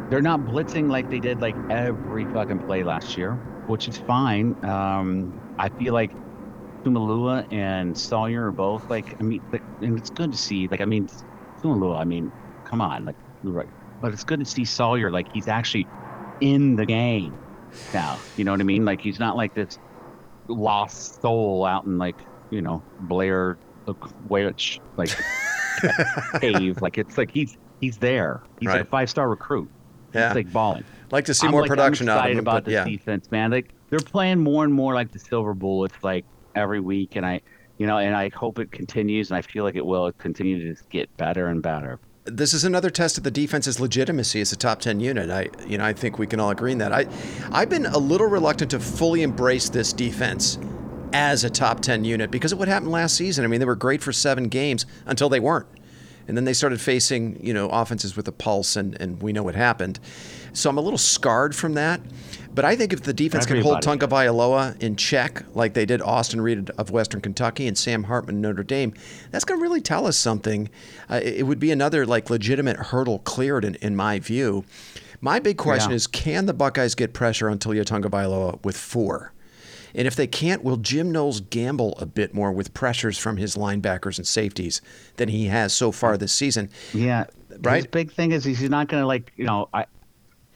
they're 0.10 0.22
not 0.22 0.42
blitzing 0.42 0.90
like 0.90 1.10
they 1.10 1.20
did 1.20 1.42
like 1.42 1.58
every 1.70 2.28
fucking 2.28 2.60
play 2.60 2.84
last 2.84 3.18
year, 3.18 3.40
which 3.66 3.88
is 3.88 3.98
fine. 3.98 4.56
Um, 4.64 5.42
I 5.60 5.70
feel 5.70 5.94
like 5.94 6.12
Tuimoloau 6.84 7.52
and 7.52 7.98
Sawyer 7.98 8.48
are 8.48 8.52
both 8.52 8.90
like. 8.90 9.20
I 9.20 9.24
mean, 9.24 9.42
like, 9.52 9.64
and 9.82 9.98
it's 9.98 10.10
good 10.10 10.32
to 10.32 10.38
see. 10.38 10.68
Like, 10.68 10.82
I 10.82 10.86
mean, 10.86 11.10
Tuimoloau. 11.62 11.98
I 11.98 12.04
mean, 12.04 12.32
come 12.66 12.82
on, 12.82 13.06
like, 13.06 13.16
right. 13.44 13.70
But 14.02 14.14
it's 14.14 14.24
good 14.24 14.40
to 14.40 14.46
see 14.46 14.66
Sawyer 14.66 15.12
like 15.12 15.32
he's 15.34 15.48
actually 15.48 15.88
in 16.42 16.76
the 16.76 16.86
game 16.86 17.38
now. 17.94 18.18
You 18.36 18.44
know 18.44 18.52
what 18.52 18.60
I 18.60 18.64
mean? 18.64 18.86
Like 18.86 19.02
he's 19.02 19.20
not 19.20 19.36
like 19.36 19.54
this 19.54 19.80
lost 20.48 21.22
soul 21.22 21.66
out 21.66 21.86
in 21.86 21.98
like 21.98 22.16
you 22.50 22.62
know 22.62 22.82
Blair 23.02 23.58
Witch 24.30 24.80
like 24.96 25.10
cave. 26.42 26.82
Like 26.82 26.98
it's 26.98 27.18
like 27.18 27.32
he's 27.32 27.58
he's 27.80 27.98
there. 27.98 28.44
He's 28.60 28.70
like 28.70 28.82
a 28.82 28.86
five 28.86 29.10
star 29.10 29.30
recruit. 29.30 29.70
Yeah. 30.14 30.30
He's 30.30 30.36
like 30.36 30.54
balling. 30.54 30.84
like 31.12 31.26
to 31.26 31.34
see 31.34 31.48
I'm, 31.48 31.52
more 31.52 31.62
like, 31.62 31.70
production 31.70 32.08
I'm 32.10 32.14
out 32.14 32.18
of 32.18 32.24
excited 32.26 32.38
him. 32.38 32.44
about 32.44 32.66
this 32.66 32.74
yeah. 32.74 32.86
defense, 32.86 33.32
man. 33.32 33.52
Like 33.52 33.74
they're 33.90 34.00
playing 34.00 34.40
more 34.40 34.64
and 34.64 34.74
more 34.74 34.94
like 34.94 35.12
the 35.12 35.20
Silver 35.20 35.54
Bullets, 35.54 35.96
like 36.04 36.26
every 36.56 36.80
week, 36.80 37.16
and 37.16 37.26
I, 37.26 37.42
you 37.78 37.88
know, 37.88 37.98
and 37.98 38.16
I 38.16 38.30
hope 38.30 38.60
it 38.60 38.72
continues, 38.72 39.30
and 39.32 39.38
I 39.38 39.42
feel 39.42 39.64
like 39.64 39.76
it 39.76 39.86
will 39.86 40.12
continue 40.14 40.60
to 40.64 40.74
just 40.74 40.90
get 40.90 41.16
better 41.18 41.48
and 41.48 41.62
better. 41.62 42.00
this 42.26 42.54
is 42.54 42.64
another 42.66 42.90
test 42.90 43.18
of 43.18 43.24
the 43.24 43.32
defense's 43.32 43.80
legitimacy 43.80 44.42
as 44.42 44.52
a 44.52 44.58
top 44.58 44.80
10 44.82 45.00
unit. 45.00 45.30
I 45.30 45.50
you 45.66 45.78
know, 45.78 45.86
I 45.86 45.94
think 45.94 46.20
we 46.20 46.28
can 46.28 46.40
all 46.40 46.50
agree 46.50 46.74
on 46.74 46.78
that. 46.80 46.92
I 46.92 47.08
I've 47.52 47.70
been 47.70 47.86
a 47.86 47.98
little 47.98 48.28
reluctant 48.28 48.72
to 48.72 48.80
fully 48.80 49.24
embrace 49.24 49.70
this 49.70 49.94
defense 49.94 50.58
as 51.14 51.46
a 51.46 51.50
top 51.50 51.80
10 51.80 52.04
unit 52.04 52.30
because 52.30 52.52
of 52.52 52.60
what 52.60 52.68
happened 52.68 52.92
last 52.92 53.16
season. 53.16 53.46
I 53.46 53.48
mean, 53.48 53.60
they 53.62 53.66
were 53.66 53.76
great 53.76 54.04
for 54.04 54.12
7 54.12 54.50
games 54.50 54.86
until 55.06 55.30
they 55.30 55.40
weren't. 55.40 55.68
And 56.28 56.36
then 56.36 56.44
they 56.46 56.54
started 56.54 56.82
facing, 56.82 57.44
you 57.44 57.54
know, 57.54 57.70
offenses 57.70 58.16
with 58.18 58.28
a 58.28 58.32
pulse 58.32 58.76
and 58.76 59.00
and 59.02 59.22
we 59.22 59.34
know 59.34 59.44
what 59.44 59.56
happened. 59.56 60.00
So 60.54 60.70
I'm 60.70 60.78
a 60.78 60.82
little 60.82 60.98
scarred 60.98 61.56
from 61.56 61.74
that. 61.76 62.02
But 62.54 62.66
I 62.66 62.76
think 62.76 62.92
if 62.92 63.04
the 63.04 63.14
defense 63.14 63.46
can 63.46 63.62
hold 63.62 63.86
Everybody. 63.86 64.08
Tagovailoa 64.08 64.82
in 64.82 64.96
check, 64.96 65.44
like 65.54 65.76
they 65.76 65.86
did 65.86 66.02
Austin 66.02 66.42
Reed 66.42 66.72
of 66.72 66.90
Western 66.90 67.22
Kentucky 67.22 67.68
and 67.68 67.78
Sam 67.78 68.04
Hartman 68.06 68.42
Notre 68.42 68.64
Dame, 68.64 68.94
that's 69.30 69.46
going 69.46 69.60
to 69.60 69.62
really 69.62 69.82
tell 69.82 70.08
us 70.08 70.18
something. 70.18 70.68
Uh, 71.10 71.20
it 71.24 71.46
would 71.46 71.60
be 71.60 71.70
another 71.72 72.06
like 72.06 72.32
legitimate 72.32 72.78
hurdle 72.78 73.20
cleared 73.20 73.64
in, 73.64 73.76
in 73.76 73.96
my 73.96 74.18
view. 74.18 74.66
My 75.22 75.40
big 75.40 75.58
question 75.58 75.92
Yeah. 75.92 75.98
is, 75.98 76.08
can 76.08 76.48
the 76.48 76.54
Buckeyes 76.54 76.96
get 76.96 77.14
pressure 77.14 77.50
on 77.50 77.60
Taulia 77.60 77.86
Tagovailoa 77.86 78.64
with 78.64 78.76
four? 78.78 79.34
And 79.98 80.08
if 80.08 80.16
they 80.16 80.28
can't, 80.28 80.64
will 80.64 80.78
Jim 80.78 81.12
Knowles 81.12 81.42
gamble 81.42 81.98
a 82.00 82.06
bit 82.06 82.34
more 82.34 82.54
with 82.54 82.74
pressures 82.74 83.18
from 83.18 83.36
his 83.38 83.56
linebackers 83.56 84.18
and 84.18 84.26
safeties 84.28 84.82
than 85.18 85.28
he 85.30 85.48
has 85.48 85.74
so 85.74 85.92
far 85.92 86.18
this 86.18 86.32
season? 86.32 86.70
Yeah, 86.94 87.26
Right? 87.62 87.78
His 87.78 87.88
big 87.88 88.12
thing 88.14 88.32
is 88.32 88.44
he's 88.46 88.62
not 88.70 88.88
going 88.88 89.02
to 89.02 89.08
like 89.08 89.34
you 89.36 89.46
know 89.46 89.68
I. 89.74 89.86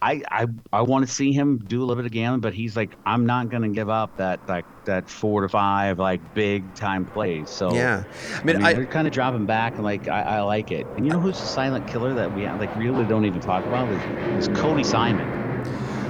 I, 0.04 0.24
I, 0.32 0.48
I 0.74 0.82
want 0.82 1.06
to 1.08 1.14
see 1.14 1.32
him 1.32 1.60
do 1.60 1.80
a 1.80 1.86
little 1.86 1.96
bit 1.96 2.08
of 2.08 2.12
gambling, 2.12 2.42
but 2.42 2.56
he's 2.56 2.76
like, 2.76 2.98
I'm 3.06 3.28
not 3.28 3.50
going 3.50 3.62
to 3.62 3.70
give 3.70 3.88
up 3.88 4.18
that 4.18 4.42
like 4.48 4.66
that 4.86 5.08
four 5.08 5.42
to 5.42 5.50
five 5.50 6.00
like 6.00 6.34
big 6.34 6.74
time 6.74 7.06
plays. 7.06 7.52
So 7.52 7.68
Yeah, 7.70 8.06
I 8.34 8.42
I 8.42 8.44
mean, 8.44 8.58
mean, 8.58 8.62
I, 8.64 8.74
they're 8.74 8.88
kind 8.88 9.06
of 9.08 9.14
dropping 9.14 9.46
back, 9.46 9.76
and 9.76 9.84
like 9.84 10.08
I, 10.08 10.22
I 10.22 10.42
like 10.42 10.72
it. 10.72 10.90
And 10.96 11.06
you 11.06 11.12
know 11.12 11.20
who's 11.20 11.40
the 11.40 11.46
silent 11.48 11.88
killer 11.88 12.16
that 12.16 12.32
we 12.32 12.50
like 12.50 12.76
really 12.76 13.06
don't 13.06 13.26
even 13.26 13.42
talk 13.42 13.66
about 13.68 13.90
is, 13.90 14.04
is 14.38 14.48
Cody 14.50 14.84
Simon. 14.84 15.36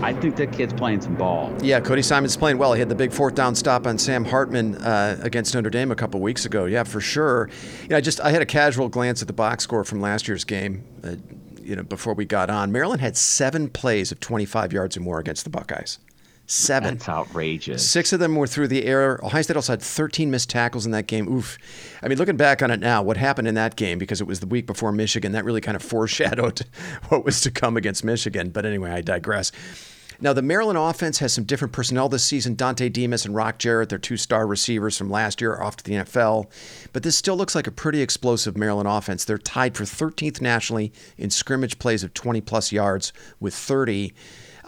I 0.03 0.13
think 0.13 0.35
that 0.37 0.51
kid's 0.51 0.73
playing 0.73 1.01
some 1.01 1.15
ball. 1.15 1.55
Yeah, 1.61 1.79
Cody 1.79 2.01
Simon's 2.01 2.35
playing 2.35 2.57
well. 2.57 2.73
He 2.73 2.79
had 2.79 2.89
the 2.89 2.95
big 2.95 3.13
fourth 3.13 3.35
down 3.35 3.53
stop 3.53 3.85
on 3.85 3.99
Sam 3.99 4.25
Hartman 4.25 4.75
uh, 4.75 5.19
against 5.21 5.53
Notre 5.53 5.69
Dame 5.69 5.91
a 5.91 5.95
couple 5.95 6.19
weeks 6.21 6.43
ago. 6.43 6.65
Yeah, 6.65 6.83
for 6.83 6.99
sure. 6.99 7.49
Yeah, 7.89 7.97
I 7.97 8.01
just 8.01 8.19
I 8.19 8.31
had 8.31 8.41
a 8.41 8.45
casual 8.45 8.89
glance 8.89 9.21
at 9.21 9.27
the 9.27 9.33
box 9.33 9.63
score 9.63 9.83
from 9.83 10.01
last 10.01 10.27
year's 10.27 10.43
game. 10.43 10.83
Uh, 11.03 11.15
you 11.61 11.75
know, 11.75 11.83
before 11.83 12.15
we 12.15 12.25
got 12.25 12.49
on, 12.49 12.71
Maryland 12.71 13.01
had 13.01 13.15
seven 13.15 13.69
plays 13.69 14.11
of 14.11 14.19
25 14.19 14.73
yards 14.73 14.97
or 14.97 15.01
more 15.01 15.19
against 15.19 15.43
the 15.43 15.51
Buckeyes. 15.51 15.99
Seven. 16.47 16.95
That's 16.95 17.07
outrageous. 17.07 17.89
Six 17.89 18.11
of 18.11 18.19
them 18.19 18.35
were 18.35 18.47
through 18.47 18.67
the 18.67 18.85
air. 18.85 19.19
Ohio 19.23 19.41
State 19.41 19.55
also 19.55 19.71
had 19.71 19.81
13 19.81 20.29
missed 20.29 20.49
tackles 20.49 20.85
in 20.85 20.91
that 20.91 21.07
game. 21.07 21.31
Oof. 21.31 21.57
I 22.03 22.09
mean, 22.09 22.17
looking 22.17 22.35
back 22.35 22.61
on 22.61 22.71
it 22.71 22.81
now, 22.81 23.01
what 23.01 23.15
happened 23.15 23.47
in 23.47 23.55
that 23.55 23.77
game, 23.77 23.97
because 23.97 24.19
it 24.19 24.27
was 24.27 24.41
the 24.41 24.47
week 24.47 24.65
before 24.65 24.91
Michigan, 24.91 25.31
that 25.31 25.45
really 25.45 25.61
kind 25.61 25.77
of 25.77 25.81
foreshadowed 25.91 26.65
what 27.07 27.23
was 27.23 27.39
to 27.41 27.51
come 27.51 27.77
against 27.77 28.03
Michigan. 28.03 28.49
But 28.49 28.65
anyway, 28.65 28.91
I 28.91 28.99
digress. 28.99 29.53
Now, 30.23 30.33
the 30.33 30.43
Maryland 30.43 30.77
offense 30.77 31.17
has 31.17 31.33
some 31.33 31.45
different 31.45 31.73
personnel 31.73 32.07
this 32.07 32.23
season. 32.23 32.55
Dontay 32.55 32.93
Demus 32.93 33.25
and 33.25 33.33
Rock 33.33 33.57
Jarrett, 33.57 33.89
their 33.89 33.97
two 33.97 34.17
star 34.17 34.45
receivers 34.45 34.95
from 34.95 35.09
last 35.09 35.41
year, 35.41 35.59
off 35.59 35.77
to 35.77 35.83
the 35.83 35.93
NFL. 35.93 36.45
But 36.93 37.01
this 37.01 37.15
still 37.15 37.35
looks 37.35 37.55
like 37.55 37.65
a 37.65 37.71
pretty 37.71 38.01
explosive 38.01 38.55
Maryland 38.55 38.87
offense. 38.87 39.25
They're 39.25 39.39
tied 39.39 39.75
for 39.75 39.83
13th 39.83 40.39
nationally 40.39 40.93
in 41.17 41.31
scrimmage 41.31 41.79
plays 41.79 42.03
of 42.03 42.13
20 42.13 42.39
plus 42.41 42.71
yards 42.71 43.11
with 43.39 43.55
30. 43.55 44.13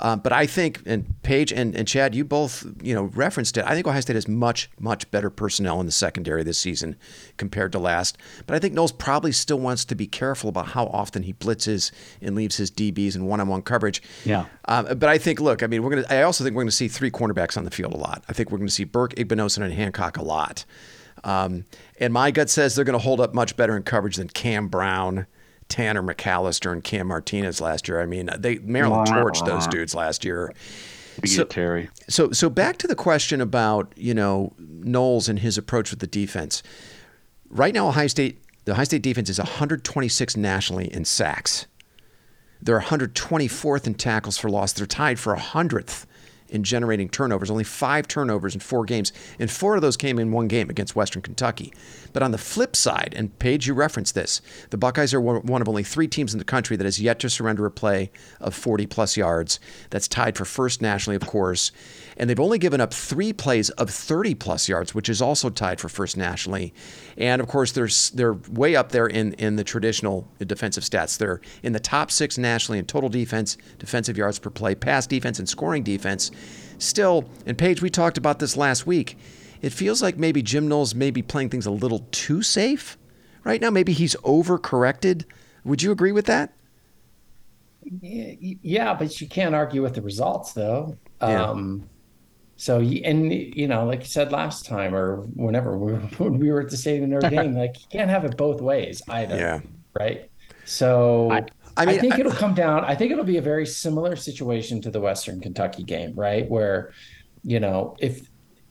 Uh, 0.03 0.17
but 0.17 0.33
I 0.33 0.45
think, 0.45 0.81
and 0.85 1.15
Paige 1.23 1.53
and, 1.53 1.73
and 1.75 1.87
Chad, 1.87 2.13
you 2.13 2.25
both, 2.25 2.65
you 2.83 2.93
know, 2.93 3.03
referenced 3.03 3.55
it. 3.55 3.63
I 3.65 3.73
think 3.73 3.87
Ohio 3.87 4.01
State 4.01 4.17
has 4.17 4.27
much, 4.27 4.69
much 4.77 5.09
better 5.11 5.29
personnel 5.29 5.79
in 5.79 5.85
the 5.85 5.93
secondary 5.93 6.43
this 6.43 6.59
season 6.59 6.97
compared 7.37 7.71
to 7.71 7.79
last. 7.79 8.17
But 8.45 8.57
I 8.57 8.59
think 8.59 8.73
Knowles 8.73 8.91
probably 8.91 9.31
still 9.31 9.59
wants 9.59 9.85
to 9.85 9.95
be 9.95 10.05
careful 10.05 10.49
about 10.49 10.67
how 10.67 10.87
often 10.87 11.23
he 11.23 11.31
blitzes 11.31 11.91
and 12.21 12.35
leaves 12.35 12.57
his 12.57 12.69
DBs 12.69 13.15
in 13.15 13.25
one-on-one 13.27 13.61
coverage. 13.61 14.03
Yeah. 14.25 14.45
Um, 14.65 14.85
but 14.97 15.05
I 15.05 15.17
think, 15.17 15.39
look, 15.39 15.63
I 15.63 15.67
mean, 15.67 15.81
we're 15.83 15.91
gonna. 15.91 16.05
I 16.09 16.23
also 16.23 16.43
think 16.43 16.53
we're 16.53 16.63
gonna 16.63 16.71
see 16.71 16.89
three 16.89 17.09
cornerbacks 17.09 17.55
on 17.55 17.63
the 17.63 17.71
field 17.71 17.93
a 17.93 17.97
lot. 17.97 18.25
I 18.27 18.33
think 18.33 18.51
we're 18.51 18.57
gonna 18.57 18.69
see 18.69 18.83
Burke, 18.83 19.15
Igbinosun, 19.15 19.63
and 19.63 19.73
Hancock 19.73 20.17
a 20.17 20.23
lot. 20.23 20.65
Um, 21.23 21.63
and 21.97 22.11
my 22.11 22.31
gut 22.31 22.49
says 22.49 22.75
they're 22.75 22.83
gonna 22.83 22.97
hold 22.97 23.21
up 23.21 23.33
much 23.33 23.55
better 23.55 23.77
in 23.77 23.83
coverage 23.83 24.17
than 24.17 24.27
Cam 24.27 24.67
Brown. 24.67 25.27
Tanner 25.73 26.03
McCalister 26.03 26.71
and 26.71 26.83
Cam 26.83 27.07
Martinez 27.07 27.59
last 27.59 27.87
year. 27.87 27.99
I 27.99 28.05
mean, 28.05 28.29
they 28.37 28.59
Maryland 28.59 29.07
torched 29.07 29.43
those 29.47 29.65
dudes 29.65 29.95
last 29.95 30.23
year. 30.23 30.53
So- 31.25 31.45
Terry. 31.45 31.89
So, 32.07 32.29
so 32.29 32.47
back 32.47 32.77
to 32.77 32.87
the 32.87 32.93
question 32.95 33.41
about 33.41 33.91
you 33.95 34.13
know 34.13 34.53
Knowles 34.59 35.27
and 35.27 35.39
his 35.39 35.57
approach 35.57 35.89
with 35.89 35.99
the 35.99 36.05
defense. 36.05 36.61
Right 37.49 37.73
now, 37.73 37.87
Ohio 37.87 38.05
State, 38.05 38.39
the 38.65 38.73
Ohio 38.73 38.83
State 38.83 39.01
defense 39.01 39.29
is 39.29 39.39
126 39.39 40.37
nationally 40.37 40.93
in 40.93 41.05
sacks. 41.05 41.65
They're 42.61 42.79
124th 42.79 43.87
in 43.87 43.95
tackles 43.95 44.37
for 44.37 44.49
loss. 44.49 44.73
They're 44.73 44.85
tied 44.85 45.19
for 45.19 45.35
100th 45.35 46.05
in 46.53 46.63
generating 46.63 47.09
turnovers. 47.09 47.51
Only 47.51 47.65
five 47.65 48.07
turnovers 48.07 48.53
in 48.53 48.61
four 48.61 48.85
games, 48.85 49.11
and 49.39 49.51
four 49.51 49.75
of 49.75 49.81
those 49.81 49.97
came 49.97 50.19
in 50.19 50.31
one 50.31 50.47
game 50.47 50.69
against 50.69 50.95
Western 50.95 51.21
Kentucky. 51.21 51.73
But 52.13 52.23
on 52.23 52.31
the 52.31 52.37
flip 52.37 52.75
side, 52.75 53.13
and 53.17 53.37
Paige, 53.39 53.67
you 53.67 53.73
referenced 53.73 54.15
this, 54.15 54.41
the 54.69 54.77
Buckeyes 54.77 55.13
are 55.13 55.19
one 55.19 55.61
of 55.61 55.67
only 55.67 55.83
three 55.83 56.07
teams 56.07 56.31
in 56.31 56.39
the 56.39 56.45
country 56.45 56.77
that 56.77 56.85
has 56.85 57.01
yet 57.01 57.19
to 57.19 57.29
surrender 57.29 57.65
a 57.65 57.71
play 57.71 58.11
of 58.39 58.53
40 58.53 58.85
plus 58.85 59.17
yards. 59.17 59.59
That's 59.89 60.07
tied 60.07 60.37
for 60.37 60.45
first 60.45 60.81
nationally, 60.81 61.15
of 61.15 61.25
course. 61.25 61.71
And 62.17 62.29
they've 62.29 62.39
only 62.39 62.57
given 62.57 62.81
up 62.81 62.93
three 62.93 63.33
plays 63.33 63.69
of 63.71 63.89
30 63.89 64.35
plus 64.35 64.69
yards, 64.69 64.93
which 64.93 65.09
is 65.09 65.21
also 65.21 65.49
tied 65.49 65.79
for 65.79 65.89
first 65.89 66.17
nationally. 66.17 66.73
And 67.17 67.41
of 67.41 67.47
course, 67.47 67.71
they're, 67.71 67.89
they're 68.13 68.33
way 68.51 68.75
up 68.75 68.91
there 68.91 69.07
in, 69.07 69.33
in 69.33 69.55
the 69.55 69.63
traditional 69.63 70.27
defensive 70.39 70.83
stats. 70.83 71.17
They're 71.17 71.41
in 71.63 71.73
the 71.73 71.79
top 71.79 72.11
six 72.11 72.37
nationally 72.37 72.79
in 72.79 72.85
total 72.85 73.09
defense, 73.09 73.57
defensive 73.79 74.17
yards 74.17 74.39
per 74.39 74.49
play, 74.49 74.75
pass 74.75 75.07
defense, 75.07 75.39
and 75.39 75.47
scoring 75.47 75.83
defense. 75.83 76.31
Still, 76.77 77.25
and 77.45 77.57
Paige, 77.57 77.81
we 77.81 77.89
talked 77.89 78.17
about 78.17 78.39
this 78.39 78.57
last 78.57 78.85
week. 78.85 79.17
It 79.61 79.71
feels 79.71 80.01
like 80.01 80.17
maybe 80.17 80.41
Jim 80.41 80.67
Knowles 80.67 80.93
may 80.93 81.09
be 81.09 81.21
playing 81.21 81.49
things 81.49 81.65
a 81.65 81.71
little 81.71 82.05
too 82.11 82.41
safe 82.41 82.97
right 83.43 83.61
now. 83.61 83.69
Maybe 83.69 83.93
he's 83.93 84.15
overcorrected. 84.17 85.23
Would 85.63 85.81
you 85.81 85.91
agree 85.91 86.11
with 86.11 86.25
that? 86.25 86.53
Yeah, 88.01 88.93
but 88.93 89.19
you 89.21 89.27
can't 89.27 89.55
argue 89.55 89.81
with 89.81 89.95
the 89.95 90.01
results, 90.01 90.53
though. 90.53 90.97
Yeah. 91.21 91.43
Um, 91.43 91.89
so, 92.63 92.79
and 92.79 93.31
you 93.33 93.67
know, 93.67 93.85
like 93.85 93.99
you 93.99 94.05
said 94.05 94.31
last 94.31 94.65
time, 94.65 94.95
or 94.95 95.17
whenever 95.35 95.77
we 95.77 95.91
were, 95.93 95.99
when 96.17 96.39
we 96.39 96.49
were 96.49 96.61
at 96.61 96.69
the 96.69 96.77
stadium 96.77 97.03
in 97.05 97.09
Notre 97.09 97.29
Dame, 97.35 97.53
like 97.55 97.77
you 97.81 97.87
can't 97.91 98.09
have 98.09 98.23
it 98.23 98.37
both 98.37 98.61
ways 98.61 99.01
either. 99.09 99.35
Yeah. 99.35 99.59
Right. 99.99 100.29
So, 100.65 101.29
I- 101.31 101.45
I, 101.75 101.85
I 101.87 101.97
think 101.97 102.13
I- 102.13 102.19
it'll 102.19 102.31
come 102.31 102.53
down. 102.53 102.85
I 102.85 102.93
think 102.95 103.11
it'll 103.11 103.23
be 103.25 103.37
a 103.37 103.41
very 103.41 103.65
similar 103.65 104.15
situation 104.15 104.79
to 104.81 104.91
the 104.91 105.01
Western 105.01 105.41
Kentucky 105.41 105.83
game, 105.83 106.13
right? 106.15 106.47
Where, 106.49 106.93
you 107.43 107.59
know, 107.59 107.95
if 107.99 108.27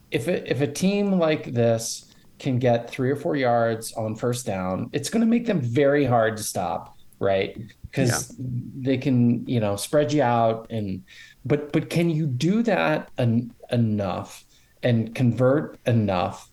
if 0.09 0.27
a, 0.27 0.49
if 0.49 0.61
a 0.61 0.67
team 0.67 1.19
like 1.19 1.51
this 1.53 2.05
can 2.39 2.59
get 2.59 2.89
three 2.89 3.11
or 3.11 3.15
four 3.17 3.35
yards 3.35 3.93
on 3.93 4.15
first 4.15 4.45
down, 4.45 4.89
it's 4.93 5.09
going 5.09 5.21
to 5.21 5.27
make 5.27 5.45
them 5.45 5.59
very 5.61 6.05
hard 6.05 6.37
to 6.37 6.43
stop, 6.43 6.92
right? 7.23 7.57
Because 7.83 8.35
they 8.37 8.97
can, 8.97 9.47
you 9.47 9.59
know, 9.59 9.75
spread 9.75 10.13
you 10.13 10.21
out 10.21 10.67
and 10.69 11.03
but 11.45 11.71
but 11.71 11.89
can 11.89 12.09
you 12.09 12.27
do 12.27 12.61
that 12.63 13.09
en- 13.17 13.53
enough 13.71 14.45
and 14.83 15.15
convert 15.15 15.79
enough 15.85 16.49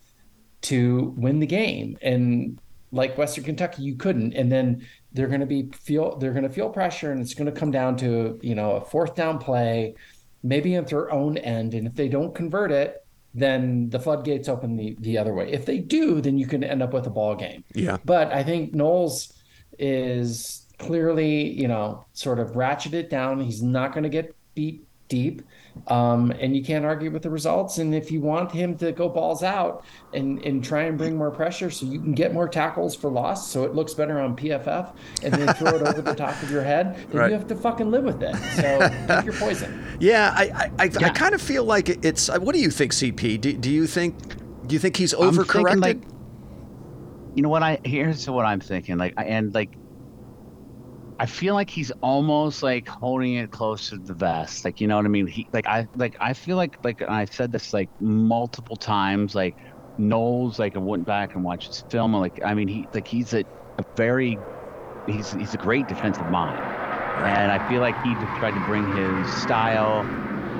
to 0.62 1.14
win 1.16 1.40
the 1.40 1.46
game. 1.46 1.98
And 2.02 2.58
like 2.92 3.18
Western 3.18 3.44
Kentucky, 3.44 3.82
you 3.82 3.96
couldn't. 3.96 4.34
And 4.34 4.50
then 4.50 4.86
they're 5.12 5.28
going 5.28 5.40
to 5.40 5.46
be 5.46 5.70
feel 5.72 6.16
they're 6.16 6.32
going 6.32 6.44
to 6.44 6.50
feel 6.50 6.70
pressure, 6.70 7.12
and 7.12 7.20
it's 7.20 7.34
going 7.34 7.52
to 7.52 7.58
come 7.58 7.70
down 7.70 7.96
to 7.98 8.38
you 8.42 8.54
know 8.54 8.72
a 8.72 8.84
fourth 8.84 9.14
down 9.14 9.38
play, 9.38 9.94
maybe 10.42 10.76
at 10.76 10.88
their 10.88 11.12
own 11.12 11.36
end. 11.38 11.74
And 11.74 11.86
if 11.86 11.94
they 11.94 12.08
don't 12.08 12.34
convert 12.34 12.70
it, 12.70 13.04
then 13.34 13.90
the 13.90 13.98
floodgates 13.98 14.48
open 14.48 14.76
the 14.76 14.96
the 15.00 15.18
other 15.18 15.34
way. 15.34 15.50
If 15.50 15.66
they 15.66 15.78
do, 15.78 16.20
then 16.20 16.38
you 16.38 16.46
can 16.46 16.62
end 16.62 16.82
up 16.82 16.92
with 16.92 17.06
a 17.06 17.10
ball 17.10 17.34
game. 17.34 17.64
Yeah. 17.74 17.98
But 18.04 18.32
I 18.32 18.42
think 18.44 18.74
Knowles 18.74 19.32
is 19.80 20.66
clearly, 20.78 21.50
you 21.50 21.68
know, 21.68 22.04
sort 22.12 22.38
of 22.38 22.52
ratcheted 22.52 23.08
down. 23.10 23.40
He's 23.40 23.62
not 23.62 23.92
going 23.92 24.04
to 24.04 24.08
get 24.10 24.34
beat 24.54 24.87
deep. 25.08 25.42
Um, 25.88 26.30
and 26.32 26.54
you 26.56 26.62
can't 26.64 26.84
argue 26.84 27.10
with 27.10 27.22
the 27.22 27.30
results. 27.30 27.78
And 27.78 27.94
if 27.94 28.10
you 28.12 28.20
want 28.20 28.52
him 28.52 28.76
to 28.78 28.92
go 28.92 29.08
balls 29.08 29.42
out 29.42 29.84
and, 30.12 30.40
and 30.44 30.62
try 30.64 30.82
and 30.82 30.96
bring 30.99 31.16
more 31.16 31.30
pressure 31.30 31.70
so 31.70 31.84
you 31.87 31.99
can 32.00 32.12
get 32.12 32.32
more 32.32 32.49
tackles 32.49 32.94
for 32.94 33.10
loss 33.10 33.50
so 33.50 33.64
it 33.64 33.75
looks 33.75 33.92
better 33.94 34.20
on 34.20 34.37
PFF 34.37 34.94
and 35.22 35.34
then 35.34 35.52
throw 35.54 35.75
it 35.75 35.82
over 35.82 36.00
the 36.00 36.14
top 36.14 36.40
of 36.42 36.50
your 36.50 36.62
head, 36.62 36.96
then 37.08 37.16
Right. 37.18 37.30
you 37.30 37.37
have 37.37 37.46
to 37.49 37.56
fucking 37.56 37.90
live 37.90 38.04
with 38.04 38.22
it. 38.22 38.34
So 38.56 38.88
pick 39.16 39.25
your 39.25 39.34
poison. 39.34 39.84
Yeah, 40.00 40.32
I 40.37 40.70
I, 40.78 40.84
I, 40.84 40.90
I 41.06 41.08
kind 41.10 41.34
of 41.34 41.42
feel 41.42 41.64
like 41.64 41.88
it's. 41.88 42.28
uh, 42.28 42.38
What 42.38 42.54
do 42.54 42.60
you 42.60 42.70
think, 42.70 42.92
CP? 42.92 43.40
Do, 43.40 43.52
do 43.52 43.70
you 43.70 43.87
think 43.87 44.16
do 44.66 44.75
you 44.75 44.78
think 44.78 44.96
he's 44.96 45.12
I'm 45.14 45.32
overcorrected? 45.34 46.02
You 47.34 47.42
know 47.42 47.49
what 47.49 47.62
I 47.62 47.78
here's 47.84 48.26
what 48.28 48.46
I'm 48.46 48.60
thinking 48.60 48.99
like 48.99 49.14
and 49.16 49.54
like 49.54 49.70
I 51.18 51.26
feel 51.26 51.54
like 51.54 51.68
he's 51.70 51.92
almost 52.00 52.62
like 52.62 52.88
holding 52.88 53.34
it 53.34 53.50
close 53.50 53.88
to 53.88 53.99
the 53.99 54.14
vest 54.14 54.64
like 54.64 54.80
you 54.80 54.87
know 54.87 54.96
what 54.96 55.04
I 55.04 55.08
mean? 55.08 55.26
He 55.26 55.49
like 55.52 55.66
I 55.66 55.87
like 55.94 56.16
I 56.20 56.32
feel 56.32 56.56
like 56.56 56.76
like 56.82 57.02
I 57.02 57.26
said 57.26 57.52
this 57.52 57.72
like 57.75 57.90
multiple 58.00 58.76
times 58.76 59.34
like 59.34 59.56
Knowles 59.99 60.58
like 60.58 60.76
I 60.76 60.78
went 60.78 61.04
back 61.04 61.34
and 61.34 61.44
watched 61.44 61.68
his 61.68 61.84
film 61.90 62.14
and 62.14 62.22
like 62.22 62.38
I 62.44 62.54
mean 62.54 62.68
he 62.68 62.88
like 62.94 63.06
he's 63.06 63.34
a, 63.34 63.44
a 63.78 63.84
very 63.96 64.42
he's 65.06 65.30
he's 65.32 65.54
a 65.54 65.58
great 65.58 65.88
defensive 65.88 66.28
mind. 66.28 66.68
And 67.25 67.52
I 67.52 67.60
feel 67.60 67.80
like 67.82 67.99
he 68.02 68.16
just 68.16 68.34
tried 68.34 68.54
to 68.56 68.60
bring 68.60 68.87
his 68.88 69.32
style 69.32 70.12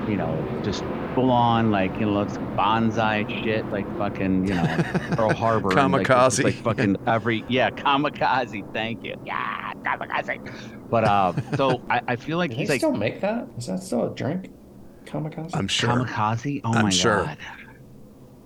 you 0.05 0.17
know 0.17 0.49
just 0.63 0.85
full 1.13 1.31
on 1.31 1.71
like 1.71 1.93
you 1.99 2.05
know 2.05 2.21
it's 2.21 2.37
bonsai 2.57 3.27
shit 3.43 3.65
like 3.67 3.85
fucking 3.97 4.47
you 4.47 4.53
know 4.53 4.63
Pearl 5.11 5.33
Harbor 5.33 5.77
and, 5.77 5.91
like, 5.91 6.07
Kamikaze. 6.07 6.43
like, 6.43 6.55
fucking 6.55 6.97
every 7.07 7.43
yeah 7.49 7.69
kamikaze 7.69 8.71
thank 8.73 9.03
you 9.03 9.15
yeah 9.25 9.73
kamikaze 9.83 10.89
but 10.89 11.03
uh 11.03 11.33
so 11.55 11.81
I, 11.89 12.01
I 12.07 12.15
feel 12.15 12.37
like 12.37 12.51
Do 12.51 12.57
he's 12.57 12.67
they 12.67 12.75
like 12.75 12.81
still 12.81 12.91
make 12.93 13.21
that? 13.21 13.47
Is 13.57 13.67
that 13.67 13.81
still 13.83 14.11
a 14.11 14.15
drink? 14.15 14.51
Kamikaze? 15.05 15.51
I'm 15.53 15.67
sure. 15.67 15.89
kamikaze 15.89 16.61
oh 16.63 16.73
I'm 16.73 16.83
my 16.83 16.89
sure. 16.89 17.25
god 17.25 17.37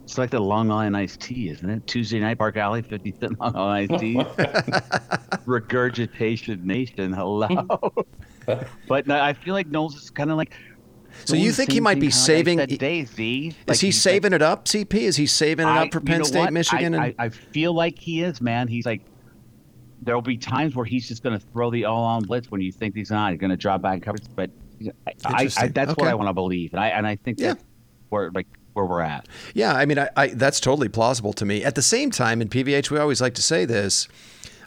it's 0.05 0.19
like 0.19 0.29
the 0.29 0.39
Long 0.39 0.69
Island 0.69 0.95
iced 0.95 1.19
tea, 1.19 1.49
isn't 1.49 1.67
it? 1.67 1.87
Tuesday 1.87 2.19
night, 2.19 2.37
Park 2.37 2.57
Alley, 2.57 2.83
50 2.83 3.15
cent 3.19 3.39
Long 3.39 3.55
Island 3.55 3.91
iced 3.91 3.99
tea. 3.99 4.23
Regurgitation 5.47 6.65
Nation, 6.65 7.11
hello. 7.11 8.05
but 8.87 9.07
no, 9.07 9.19
I 9.19 9.33
feel 9.33 9.55
like 9.55 9.65
Knowles 9.67 9.95
is 9.95 10.11
kind 10.11 10.29
of 10.29 10.37
like. 10.37 10.53
So 11.23 11.35
you 11.35 11.51
think 11.53 11.71
he 11.71 11.79
might 11.79 11.99
be 11.99 12.11
saving- 12.11 12.59
said 12.59 12.69
today, 12.69 13.05
Z. 13.05 13.53
Is 13.67 13.79
he 13.79 13.91
saving 13.91 14.33
it 14.33 14.41
up, 14.41 14.65
CP? 14.67 14.93
Is 14.95 15.15
he 15.15 15.25
saving 15.25 15.65
it 15.65 15.69
I- 15.71 15.83
up 15.83 15.91
for 15.93 15.99
you 15.99 16.05
Penn 16.05 16.17
know 16.19 16.23
State, 16.25 16.39
what? 16.39 16.53
Michigan? 16.53 16.93
I, 16.95 17.07
and 17.07 17.15
I, 17.19 17.25
I 17.25 17.29
feel 17.29 17.73
like 17.73 17.97
he 17.97 18.21
is, 18.21 18.41
man. 18.41 18.67
He's 18.67 18.85
like, 18.85 19.01
there'll 20.01 20.21
be 20.21 20.37
times 20.37 20.75
where 20.75 20.85
he's 20.85 21.07
just 21.07 21.23
going 21.23 21.39
to 21.39 21.45
throw 21.53 21.71
the 21.71 21.85
all-on 21.85 22.23
blitz 22.23 22.51
when 22.51 22.61
you 22.61 22.71
think 22.71 22.95
he's 22.95 23.09
not. 23.09 23.31
He's 23.31 23.39
going 23.39 23.49
to 23.51 23.57
drop 23.57 23.81
back 23.81 24.01
coverage, 24.01 24.25
but 24.35 24.51
I, 25.25 25.45
that's 25.45 25.57
Okay. 25.59 25.93
what 25.97 26.07
I 26.09 26.13
want 26.15 26.27
to 26.27 26.33
believe, 26.33 26.73
and 26.73 26.79
I 26.81 26.89
and 26.89 27.07
I 27.07 27.15
think 27.15 27.39
Yeah. 27.39 27.53
that's 27.53 27.63
where 28.09 28.29
like 28.31 28.47
where 28.73 28.85
we're 28.85 28.99
at. 29.01 29.27
Yeah, 29.53 29.73
I 29.73 29.85
mean, 29.85 29.97
I, 29.97 30.09
I, 30.17 30.27
that's 30.27 30.59
totally 30.59 30.89
plausible 30.89 31.31
to 31.33 31.45
me. 31.45 31.63
At 31.63 31.75
the 31.75 31.81
same 31.81 32.11
time, 32.11 32.41
in 32.41 32.49
PVH, 32.49 32.91
we 32.91 32.99
always 32.99 33.21
like 33.21 33.33
to 33.35 33.41
say 33.41 33.63
this 33.63 34.09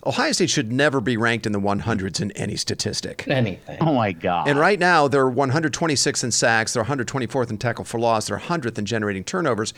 Ohio 0.08 0.32
State 0.32 0.48
should 0.48 0.72
never 0.72 1.02
be 1.02 1.18
ranked 1.18 1.44
in 1.44 1.52
the 1.52 1.60
100s 1.60 2.20
in 2.22 2.30
any 2.32 2.56
statistic. 2.56 3.24
Anything. 3.28 3.76
Oh 3.82 3.92
my 3.92 4.12
god! 4.12 4.48
And 4.48 4.58
right 4.58 4.78
now, 4.78 5.06
they're 5.06 5.30
126th 5.30 6.24
in 6.24 6.30
sacks, 6.30 6.72
they're 6.72 6.82
124th 6.84 7.50
in 7.50 7.58
tackle 7.58 7.84
for 7.84 8.00
loss, 8.00 8.28
they're 8.28 8.38
100th 8.38 8.78
in 8.78 8.86
generating 8.86 9.22
turnovers. 9.22 9.74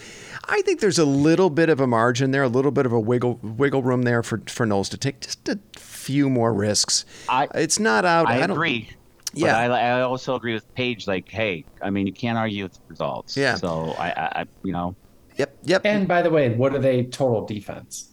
I 0.48 0.62
think 0.62 0.78
there's 0.78 1.00
a 1.00 1.04
little 1.04 1.50
bit 1.50 1.68
of 1.68 1.80
a 1.80 1.86
margin 1.86 2.30
there, 2.30 2.44
a 2.44 2.48
little 2.48 2.70
bit 2.70 2.86
of 2.86 2.92
a 2.92 3.00
wiggle 3.00 3.40
wiggle 3.42 3.82
room 3.82 4.02
there 4.02 4.22
for, 4.22 4.40
for 4.46 4.64
Knowles 4.64 4.88
to 4.90 4.96
take 4.96 5.20
just 5.20 5.48
a 5.48 5.58
few 5.76 6.30
more 6.30 6.54
risks. 6.54 7.04
I- 7.28 7.48
it's 7.54 7.80
not 7.80 8.04
out. 8.04 8.28
I, 8.28 8.38
don't- 8.38 8.52
agree. 8.52 8.88
Yeah. 9.34 9.68
But 9.68 9.72
I, 9.80 9.98
I 9.98 10.00
also 10.02 10.34
agree 10.36 10.54
with 10.54 10.72
Paige. 10.74 11.06
Like, 11.06 11.28
hey, 11.28 11.64
I 11.82 11.90
mean, 11.90 12.06
you 12.06 12.12
can't 12.12 12.38
argue 12.38 12.64
with 12.64 12.74
the 12.74 12.80
results. 12.88 13.36
Yeah. 13.36 13.56
So 13.56 13.94
I, 13.98 14.08
I, 14.10 14.40
I 14.40 14.44
you 14.62 14.72
know, 14.72 14.94
Yep, 15.36 15.56
yep. 15.62 15.82
And 15.86 16.06
by 16.06 16.20
the 16.22 16.28
way, 16.30 16.50
what 16.50 16.74
are 16.74 16.78
they 16.78 17.04
total 17.04 17.46
defense? 17.46 18.09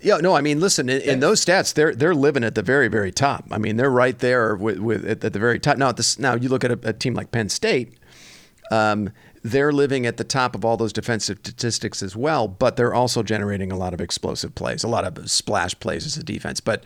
Yeah, 0.00 0.18
no, 0.18 0.34
I 0.34 0.40
mean, 0.40 0.60
listen, 0.60 0.88
in, 0.88 1.00
in 1.02 1.20
those 1.20 1.44
stats, 1.44 1.74
they're 1.74 1.94
they're 1.94 2.14
living 2.14 2.44
at 2.44 2.54
the 2.54 2.62
very, 2.62 2.88
very 2.88 3.10
top. 3.10 3.44
I 3.50 3.58
mean, 3.58 3.76
they're 3.76 3.90
right 3.90 4.16
there 4.18 4.54
with, 4.54 4.78
with 4.78 5.04
at, 5.04 5.20
the 5.20 5.38
very 5.38 5.58
top. 5.58 5.76
Now, 5.76 5.88
at 5.88 5.96
this 5.96 6.18
now 6.18 6.34
you 6.34 6.48
look 6.48 6.64
at 6.64 6.70
a, 6.70 6.78
a 6.90 6.92
team 6.92 7.14
like 7.14 7.32
Penn 7.32 7.48
State, 7.48 7.94
um, 8.70 9.10
they're 9.42 9.72
living 9.72 10.06
at 10.06 10.16
the 10.16 10.24
top 10.24 10.54
of 10.54 10.64
all 10.64 10.76
those 10.76 10.92
defensive 10.92 11.38
statistics 11.38 12.02
as 12.02 12.14
well, 12.14 12.46
but 12.46 12.76
they're 12.76 12.94
also 12.94 13.22
generating 13.22 13.72
a 13.72 13.76
lot 13.76 13.94
of 13.94 14.00
explosive 14.00 14.54
plays, 14.54 14.84
a 14.84 14.88
lot 14.88 15.04
of 15.04 15.30
splash 15.30 15.78
plays 15.80 16.06
as 16.06 16.16
a 16.16 16.22
defense. 16.22 16.60
But 16.60 16.84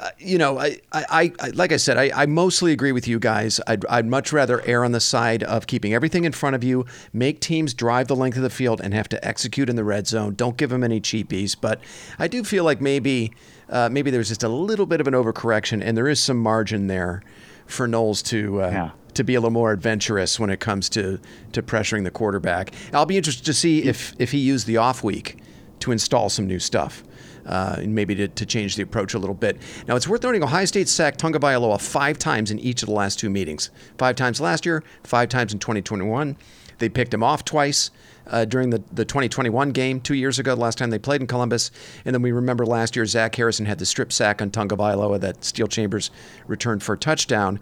uh, 0.00 0.10
you 0.18 0.38
know, 0.38 0.58
I, 0.58 0.78
I, 0.92 1.32
I, 1.40 1.48
like 1.50 1.72
I 1.72 1.76
said, 1.76 1.96
I, 1.96 2.10
I 2.14 2.26
mostly 2.26 2.72
agree 2.72 2.92
with 2.92 3.06
you 3.06 3.18
guys. 3.18 3.60
I'd, 3.66 3.84
I'd 3.86 4.06
much 4.06 4.32
rather 4.32 4.60
err 4.66 4.84
on 4.84 4.92
the 4.92 5.00
side 5.00 5.42
of 5.42 5.66
keeping 5.66 5.92
everything 5.94 6.24
in 6.24 6.32
front 6.32 6.56
of 6.56 6.64
you, 6.64 6.86
make 7.12 7.40
teams 7.40 7.74
drive 7.74 8.08
the 8.08 8.16
length 8.16 8.36
of 8.36 8.42
the 8.42 8.50
field 8.50 8.80
and 8.80 8.94
have 8.94 9.08
to 9.10 9.24
execute 9.26 9.68
in 9.68 9.76
the 9.76 9.84
red 9.84 10.06
zone. 10.06 10.34
Don't 10.34 10.56
give 10.56 10.70
them 10.70 10.82
any 10.82 11.00
cheapies. 11.00 11.56
But 11.60 11.80
I 12.18 12.26
do 12.28 12.42
feel 12.44 12.64
like 12.64 12.80
maybe, 12.80 13.32
uh, 13.68 13.88
maybe 13.90 14.10
there's 14.10 14.28
just 14.28 14.42
a 14.42 14.48
little 14.48 14.86
bit 14.86 15.00
of 15.00 15.06
an 15.06 15.14
overcorrection, 15.14 15.82
and 15.84 15.96
there 15.96 16.08
is 16.08 16.20
some 16.20 16.38
margin 16.38 16.86
there 16.86 17.22
for 17.66 17.86
Knowles 17.86 18.22
to. 18.24 18.62
Uh, 18.62 18.70
Yeah. 18.70 18.90
To 19.14 19.24
be 19.24 19.34
a 19.34 19.40
little 19.40 19.50
more 19.50 19.72
adventurous 19.72 20.38
when 20.38 20.50
it 20.50 20.60
comes 20.60 20.88
to 20.90 21.18
to 21.50 21.62
pressuring 21.64 22.04
the 22.04 22.12
quarterback, 22.12 22.72
I'll 22.94 23.06
be 23.06 23.16
interested 23.16 23.44
to 23.44 23.52
see 23.52 23.82
if 23.82 24.14
if 24.20 24.30
he 24.30 24.38
used 24.38 24.68
the 24.68 24.76
off 24.76 25.02
week 25.02 25.36
to 25.80 25.90
install 25.90 26.28
some 26.30 26.46
new 26.46 26.60
stuff 26.60 27.02
uh, 27.50 27.76
and 27.78 27.94
maybe 27.94 28.14
to, 28.14 28.28
to 28.28 28.46
change 28.46 28.76
the 28.76 28.82
approach 28.82 29.12
a 29.12 29.18
little 29.18 29.34
bit. 29.34 29.58
Now, 29.86 29.96
it's 29.96 30.08
worth 30.08 30.22
noting 30.22 30.42
Ohio 30.42 30.64
State 30.64 30.88
sacked 30.88 31.20
Tagovailoa 31.20 31.80
five 31.80 32.18
times 32.18 32.50
in 32.50 32.58
each 32.60 32.82
of 32.82 32.86
the 32.86 32.94
last 32.94 33.18
two 33.18 33.28
meetings. 33.28 33.70
Five 33.98 34.16
times 34.16 34.40
last 34.40 34.64
year, 34.64 34.82
five 35.02 35.28
times 35.28 35.52
in 35.52 35.58
2021. 35.58 36.36
They 36.78 36.88
picked 36.88 37.12
him 37.12 37.22
off 37.22 37.44
twice 37.44 37.90
uh, 38.26 38.44
during 38.44 38.70
the, 38.70 38.82
the 38.92 39.04
2021 39.04 39.72
game 39.72 40.00
two 40.00 40.14
years 40.14 40.38
ago, 40.38 40.54
the 40.54 40.60
last 40.60 40.78
time 40.78 40.90
they 40.90 40.98
played 40.98 41.20
in 41.20 41.26
Columbus. 41.26 41.70
And 42.04 42.14
then 42.14 42.22
we 42.22 42.32
remember 42.32 42.64
last 42.64 42.96
year, 42.96 43.04
Zach 43.04 43.34
Harrison 43.34 43.66
had 43.66 43.78
the 43.78 43.86
strip 43.86 44.12
sack 44.12 44.40
on 44.40 44.50
Tagovailoa 44.50 45.20
that 45.20 45.44
Steele 45.44 45.66
Chambers 45.66 46.10
returned 46.46 46.82
for 46.82 46.94
a 46.94 46.98
touchdown. 46.98 47.60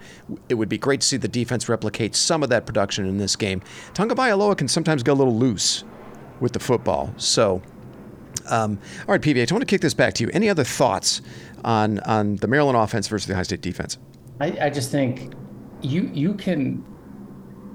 It 0.49 0.55
would 0.55 0.69
be 0.69 0.79
great 0.79 1.01
to 1.01 1.07
see 1.07 1.17
the 1.17 1.29
defense 1.29 1.69
replicate 1.69 2.15
some 2.15 2.43
of 2.43 2.51
that 2.51 2.67
production 2.67 3.07
in 3.07 3.19
this 3.19 3.35
game. 3.35 3.63
Tagovailoa 3.95 4.57
can 4.57 4.69
sometimes 4.69 5.03
go 5.03 5.13
a 5.13 5.15
little 5.15 5.37
loose 5.37 5.85
with 6.41 6.53
the 6.53 6.61
football. 6.61 7.13
So, 7.17 7.63
um, 8.51 8.79
all 9.07 9.13
right, 9.13 9.21
PVH, 9.21 9.51
I 9.51 9.55
want 9.55 9.63
to 9.63 9.67
kick 9.67 9.81
this 9.81 9.95
back 9.95 10.15
to 10.15 10.25
you. 10.25 10.31
Any 10.33 10.49
other 10.49 10.65
thoughts 10.65 11.23
on 11.65 12.01
on 12.01 12.37
the 12.37 12.47
Maryland 12.47 12.77
offense 12.77 13.09
versus 13.09 13.27
the 13.27 13.35
High 13.35 13.43
State 13.43 13.61
defense? 13.61 13.99
I, 14.41 14.57
I 14.61 14.71
just 14.71 14.91
think 14.91 15.33
you 15.83 16.11
you 16.13 16.35
can. 16.35 16.85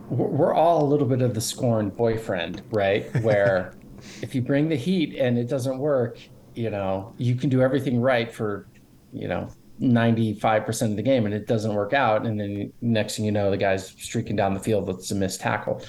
We're 0.09 0.53
all 0.53 0.83
a 0.83 0.88
little 0.88 1.07
bit 1.07 1.21
of 1.21 1.33
the 1.33 1.41
scorned 1.41 1.95
boyfriend, 1.95 2.62
right? 2.71 3.09
Where 3.23 3.73
if 4.21 4.36
you 4.36 4.41
bring 4.41 4.69
the 4.69 4.75
heat 4.75 5.15
and 5.15 5.38
it 5.38 5.47
doesn't 5.47 5.77
work, 5.77 6.19
you 6.55 6.69
know, 6.69 7.13
you 7.17 7.36
can 7.36 7.49
do 7.49 7.62
everything 7.62 7.99
right 7.99 8.31
for, 8.31 8.67
you 9.12 9.27
know, 9.27 9.49
95% 9.81 10.91
of 10.91 10.95
the 10.95 11.01
game 11.01 11.25
and 11.25 11.33
it 11.33 11.47
doesn't 11.47 11.73
work 11.73 11.93
out. 11.93 12.25
And 12.25 12.39
then 12.39 12.71
next 12.81 13.15
thing 13.15 13.25
you 13.25 13.31
know, 13.31 13.49
the 13.49 13.57
guy's 13.57 13.88
streaking 13.88 14.36
down 14.36 14.53
the 14.53 14.59
field 14.59 14.88
with 14.88 15.09
a 15.09 15.15
missed 15.15 15.41
tackle. 15.41 15.81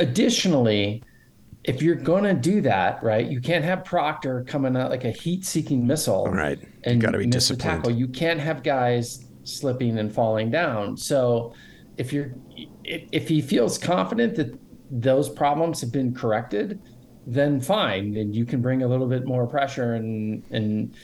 Additionally, 0.00 1.02
if 1.64 1.82
you're 1.82 1.96
going 1.96 2.24
to 2.24 2.34
do 2.34 2.60
that, 2.62 3.02
right, 3.02 3.26
you 3.26 3.40
can't 3.40 3.64
have 3.64 3.84
Proctor 3.84 4.44
coming 4.46 4.76
out 4.76 4.90
like 4.90 5.04
a 5.04 5.10
heat 5.10 5.44
seeking 5.44 5.86
missile 5.86 6.26
Right. 6.26 6.60
You 6.60 6.68
and 6.84 7.00
gotta 7.00 7.18
be 7.18 7.26
disciplined. 7.26 7.82
tackle. 7.82 7.90
You 7.90 8.08
can't 8.08 8.40
have 8.40 8.62
guys 8.62 9.26
slipping 9.44 9.98
and 9.98 10.12
falling 10.12 10.50
down. 10.50 10.96
So 10.96 11.54
if 11.96 12.12
you're 12.12 12.32
if, 12.84 13.08
if 13.12 13.28
he 13.28 13.40
feels 13.42 13.76
confident 13.78 14.36
that 14.36 14.58
those 14.90 15.28
problems 15.28 15.80
have 15.80 15.92
been 15.92 16.14
corrected, 16.14 16.80
then 17.26 17.60
fine. 17.60 18.14
Then 18.14 18.32
you 18.32 18.46
can 18.46 18.62
bring 18.62 18.82
a 18.82 18.88
little 18.88 19.06
bit 19.08 19.26
more 19.26 19.46
pressure 19.46 19.94
and 19.94 20.42
and 20.50 20.94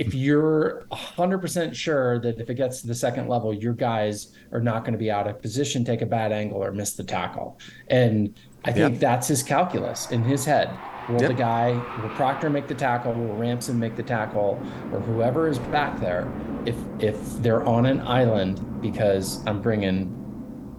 if 0.00 0.14
you're 0.14 0.86
100% 0.90 1.74
sure 1.74 2.18
that 2.20 2.40
if 2.40 2.48
it 2.48 2.54
gets 2.54 2.80
to 2.80 2.86
the 2.86 2.94
second 2.94 3.28
level, 3.28 3.52
your 3.52 3.74
guys 3.74 4.32
are 4.50 4.60
not 4.60 4.82
going 4.82 4.94
to 4.94 4.98
be 4.98 5.10
out 5.10 5.26
of 5.28 5.42
position, 5.42 5.84
take 5.84 6.00
a 6.00 6.06
bad 6.06 6.32
angle, 6.32 6.64
or 6.64 6.72
miss 6.72 6.94
the 6.94 7.04
tackle. 7.04 7.58
And 7.88 8.34
I 8.64 8.72
think 8.72 8.92
Yep. 8.94 9.00
that's 9.00 9.28
his 9.28 9.42
calculus 9.42 10.10
in 10.10 10.22
his 10.22 10.46
head. 10.46 10.70
Will 11.10 11.20
Yep. 11.20 11.28
the 11.28 11.34
guy, 11.34 11.72
will 12.00 12.08
Proctor 12.16 12.48
make 12.48 12.66
the 12.66 12.74
tackle? 12.74 13.12
Will 13.12 13.36
Ransom 13.36 13.78
make 13.78 13.94
the 13.96 14.02
tackle? 14.02 14.58
Or 14.90 15.00
whoever 15.00 15.48
is 15.48 15.58
back 15.58 16.00
there, 16.00 16.32
if 16.64 16.76
if 16.98 17.18
they're 17.42 17.66
on 17.66 17.84
an 17.84 18.00
island 18.00 18.80
because 18.80 19.42
I'm 19.46 19.60
bringing 19.60 20.16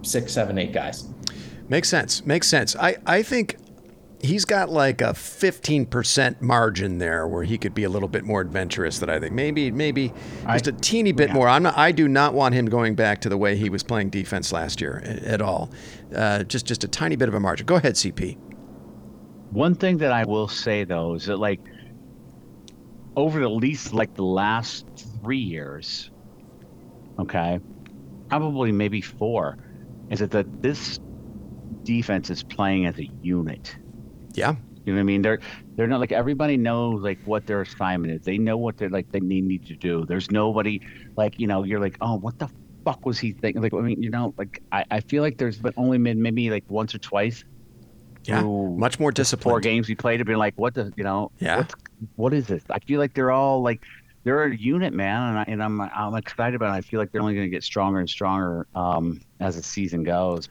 six, 0.02 0.34
seven, 0.34 0.58
eight 0.58 0.74
guys. 0.74 1.08
Makes 1.70 1.90
sense. 1.90 2.26
Makes 2.26 2.48
sense. 2.48 2.76
I, 2.76 2.98
I 3.06 3.22
think 3.22 3.58
he's 4.24 4.46
got 4.46 4.70
like 4.70 5.02
a 5.02 5.14
15% 5.14 6.42
margin 6.42 6.98
there 7.00 7.28
where 7.28 7.44
he 7.44 7.58
could 7.58 7.74
be 7.74 7.84
a 7.84 7.90
little 7.90 8.08
bit 8.08 8.24
more 8.24 8.42
adventurous 8.42 9.00
than 9.00 9.10
I 9.10 9.20
think. 9.20 9.34
Maybe 9.34 9.72
maybe 9.72 10.14
just 10.52 10.68
a 10.68 10.72
teeny 10.72 11.12
bit 11.12 11.32
more. 11.32 11.48
I'm 11.48 11.64
not, 11.64 11.78
I 11.78 11.92
do 11.92 12.08
not 12.08 12.34
want 12.34 12.56
him 12.56 12.68
going 12.68 12.96
back 12.96 13.22
to 13.22 13.30
the 13.30 13.38
way 13.38 13.56
he 13.56 13.70
was 13.70 13.84
playing 13.84 14.10
defense 14.10 14.52
last 14.52 14.82
year 14.82 15.02
at 15.26 15.42
all. 15.42 15.72
Uh, 16.16 16.44
just 16.44 16.66
just 16.66 16.84
a 16.84 16.88
tiny 16.88 17.16
bit 17.16 17.28
of 17.28 17.34
a 17.34 17.40
margin. 17.40 17.66
Go 17.66 17.76
ahead, 17.76 17.96
CP. 17.96 18.38
One 19.52 19.76
thing 19.76 19.98
that 19.98 20.12
I 20.12 20.24
will 20.26 20.48
say 20.48 20.84
though 20.84 21.16
is 21.16 21.26
that 21.26 21.38
like 21.38 21.60
over 23.16 23.42
at 23.42 23.52
least 23.52 23.94
like 23.94 24.14
the 24.16 24.24
last 24.24 24.86
three 25.22 25.38
years, 25.38 26.10
okay, 27.20 27.60
probably 28.30 28.72
maybe 28.72 29.02
four, 29.02 29.58
is 30.10 30.20
that 30.20 30.32
the, 30.32 30.46
this 30.60 31.00
defense 31.84 32.30
is 32.30 32.44
playing 32.44 32.86
as 32.86 32.98
a 33.00 33.10
unit. 33.22 33.76
Yeah. 34.34 34.56
You 34.86 34.94
know 34.94 34.98
what 34.98 35.02
I 35.02 35.04
mean? 35.04 35.22
They're 35.22 35.40
they're 35.76 35.88
not 35.88 36.00
like 36.00 36.12
everybody 36.12 36.58
knows 36.58 37.02
like 37.02 37.20
what 37.26 37.46
their 37.46 37.62
assignment 37.62 38.14
is. 38.14 38.22
They 38.26 38.38
know 38.38 38.58
what 38.58 38.78
they're 38.78 38.90
like 38.90 39.12
they 39.12 39.20
need, 39.20 39.46
need 39.46 39.66
to 39.68 39.76
do. 39.76 40.06
There's 40.06 40.32
nobody 40.32 40.82
like 41.16 41.40
you 41.40 41.48
know 41.48 41.64
you're 41.64 41.80
like 41.80 41.98
oh 42.02 42.16
what 42.16 42.40
the 42.40 42.50
fuck 42.84 43.06
was 43.06 43.20
he 43.20 43.32
thinking? 43.32 43.62
Like 43.62 43.74
I 43.74 43.78
mean 43.78 44.02
you 44.02 44.10
know 44.10 44.34
like 44.38 44.62
I, 44.72 44.86
I 44.90 45.00
feel 45.02 45.22
like 45.22 45.38
there's 45.38 45.60
but 45.60 45.74
only 45.78 45.98
been 46.00 46.22
maybe 46.22 46.50
like 46.50 46.64
once 46.68 46.96
or 46.96 47.00
twice. 47.00 47.44
Yeah. 48.24 48.42
Much 48.42 49.00
more 49.00 49.12
disciplined. 49.12 49.54
Four 49.54 49.60
games 49.62 49.88
we 49.88 49.96
played 49.96 50.20
have 50.20 50.28
been 50.28 50.38
like 50.38 50.56
what 50.56 50.74
the 50.74 50.92
you 50.96 51.04
know 51.04 51.32
yeah 51.40 51.58
what's, 51.58 51.76
what 52.16 52.34
is 52.34 52.48
this? 52.48 52.64
I 52.70 52.80
feel 52.80 53.00
like 53.00 53.14
they're 53.14 53.32
all 53.32 53.62
like 53.62 53.82
they're 54.24 54.44
a 54.44 54.56
unit, 54.56 54.94
man, 54.94 55.30
and, 55.30 55.40
I, 55.40 55.44
and 55.48 55.64
I'm 55.64 55.82
I'm 55.82 56.16
excited 56.16 56.56
about 56.56 56.74
it. 56.74 56.78
I 56.78 56.82
feel 56.82 57.00
like 57.00 57.12
they're 57.12 57.22
only 57.22 57.34
going 57.34 57.48
to 57.48 57.50
get 57.50 57.64
stronger 57.64 58.00
and 58.00 58.10
stronger 58.10 58.68
um, 58.76 59.22
as 59.40 59.56
the 59.56 59.64
season 59.64 60.04
goes. 60.04 60.50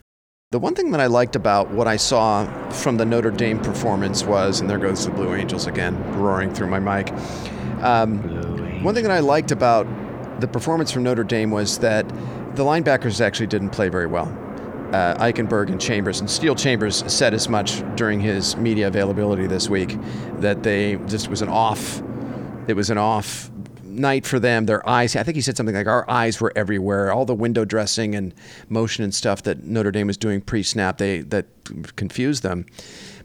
The 0.52 0.58
one 0.58 0.74
thing 0.74 0.90
that 0.90 1.00
I 1.00 1.06
liked 1.06 1.36
about 1.36 1.70
what 1.70 1.86
I 1.86 1.94
saw 1.94 2.44
from 2.70 2.96
the 2.96 3.04
Notre 3.04 3.30
Dame 3.30 3.60
performance 3.60 4.24
was, 4.24 4.58
and 4.58 4.68
there 4.68 4.78
goes 4.78 5.04
the 5.04 5.12
Blue 5.12 5.32
Angels 5.32 5.68
again, 5.68 5.96
roaring 6.18 6.52
through 6.52 6.66
my 6.66 6.80
mic. 6.80 7.12
Um, 7.84 8.82
one 8.82 8.92
thing 8.92 9.04
that 9.04 9.12
I 9.12 9.20
liked 9.20 9.52
about 9.52 9.86
the 10.40 10.48
performance 10.48 10.90
from 10.90 11.04
Notre 11.04 11.22
Dame 11.22 11.52
was 11.52 11.78
that 11.78 12.08
the 12.56 12.64
linebackers 12.64 13.20
actually 13.20 13.46
didn't 13.46 13.70
play 13.70 13.88
very 13.90 14.08
well. 14.08 14.26
Uh, 14.92 15.14
Eichenberg 15.24 15.68
and 15.68 15.80
Chambers, 15.80 16.18
and 16.18 16.28
Steele 16.28 16.56
Chambers 16.56 17.04
said 17.06 17.32
as 17.32 17.48
much 17.48 17.84
during 17.94 18.18
his 18.18 18.56
media 18.56 18.88
availability 18.88 19.46
this 19.46 19.70
week 19.70 19.96
that 20.38 20.64
they 20.64 20.96
just 21.06 21.28
was 21.28 21.42
an 21.42 21.48
off. 21.48 22.02
It 22.66 22.74
was 22.74 22.90
an 22.90 22.98
off 22.98 23.52
night 23.90 24.26
for 24.26 24.38
them. 24.38 24.66
Their 24.66 24.86
eyes, 24.88 25.16
I 25.16 25.22
think 25.22 25.36
he 25.36 25.42
said 25.42 25.56
something 25.56 25.74
like, 25.74 25.86
our 25.86 26.08
eyes 26.08 26.40
were 26.40 26.52
everywhere. 26.56 27.12
All 27.12 27.24
the 27.24 27.34
window 27.34 27.64
dressing 27.64 28.14
and 28.14 28.34
motion 28.68 29.04
and 29.04 29.14
stuff 29.14 29.42
that 29.42 29.64
Notre 29.64 29.90
Dame 29.90 30.06
was 30.06 30.16
doing 30.16 30.40
pre 30.40 30.62
snap, 30.62 30.98
they 30.98 31.20
that 31.22 31.46
confused 31.96 32.42
them. 32.42 32.66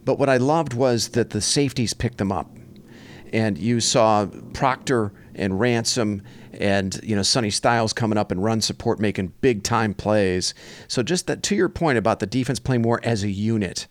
But 0.04 0.18
what 0.18 0.28
I 0.28 0.36
loved 0.36 0.74
was 0.74 1.10
that 1.10 1.30
the 1.30 1.40
safeties 1.40 1.94
picked 1.94 2.18
them 2.18 2.30
up. 2.30 2.50
And 3.32 3.58
you 3.58 3.80
saw 3.80 4.26
Proctor 4.52 5.12
and 5.34 5.58
Ransom 5.58 6.22
and 6.58 6.98
you 7.02 7.14
know 7.14 7.22
Sonny 7.22 7.50
Styles 7.50 7.92
coming 7.92 8.16
up 8.16 8.30
and 8.30 8.42
run 8.42 8.60
support 8.60 8.98
making 8.98 9.32
big 9.40 9.62
time 9.62 9.94
plays. 9.94 10.54
So 10.88 11.02
just 11.02 11.26
that 11.26 11.42
to 11.44 11.56
your 11.56 11.68
point 11.68 11.98
about 11.98 12.20
the 12.20 12.26
defense 12.26 12.58
playing 12.58 12.82
more 12.82 13.00
as 13.02 13.24
a 13.24 13.30
unit 13.30 13.86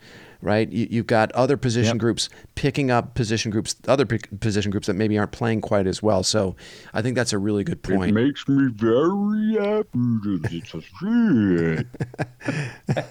right? 0.45 0.71
You, 0.71 0.99
have 0.99 1.08
got 1.08 1.31
other 1.31 1.58
position 1.58 1.95
yep. 1.95 2.01
groups 2.01 2.29
picking 2.53 2.91
up 2.91 3.15
position 3.15 3.49
groups, 3.51 3.75
other 3.88 4.05
position 4.05 4.69
groups 4.71 4.86
that 4.88 4.93
maybe 4.93 5.17
aren't 5.17 5.31
playing 5.31 5.62
quite 5.62 5.88
as 5.88 6.03
well. 6.03 6.23
So 6.23 6.55
I 6.93 7.01
think 7.01 7.15
that's 7.15 7.34
a 7.34 7.39
really 7.39 7.63
good 7.63 7.81
point. 7.81 8.12
It 8.12 8.13
makes 8.13 8.47
me 8.47 8.71
very 8.71 9.55
happy 9.55 10.62
to 10.62 10.81
see 10.81 11.81
it. 11.81 13.05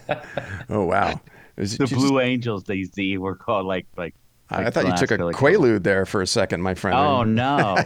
oh 0.70 0.84
wow! 0.84 1.20
Is 1.56 1.76
the 1.76 1.86
Blue 1.86 2.20
Angels, 2.20 2.64
they, 2.64 2.84
they 2.84 3.18
were 3.18 3.34
called 3.34 3.66
like 3.66 3.86
like 3.96 4.14
I 4.50 4.70
thought 4.70 4.86
you 4.86 4.96
took 4.96 5.10
a 5.10 5.18
quaalude 5.18 5.82
there 5.82 6.04
for 6.04 6.20
a 6.22 6.26
second, 6.26 6.62
my 6.62 6.74
friend. 6.74 6.96
Oh 6.96 7.22
no! 7.22 7.76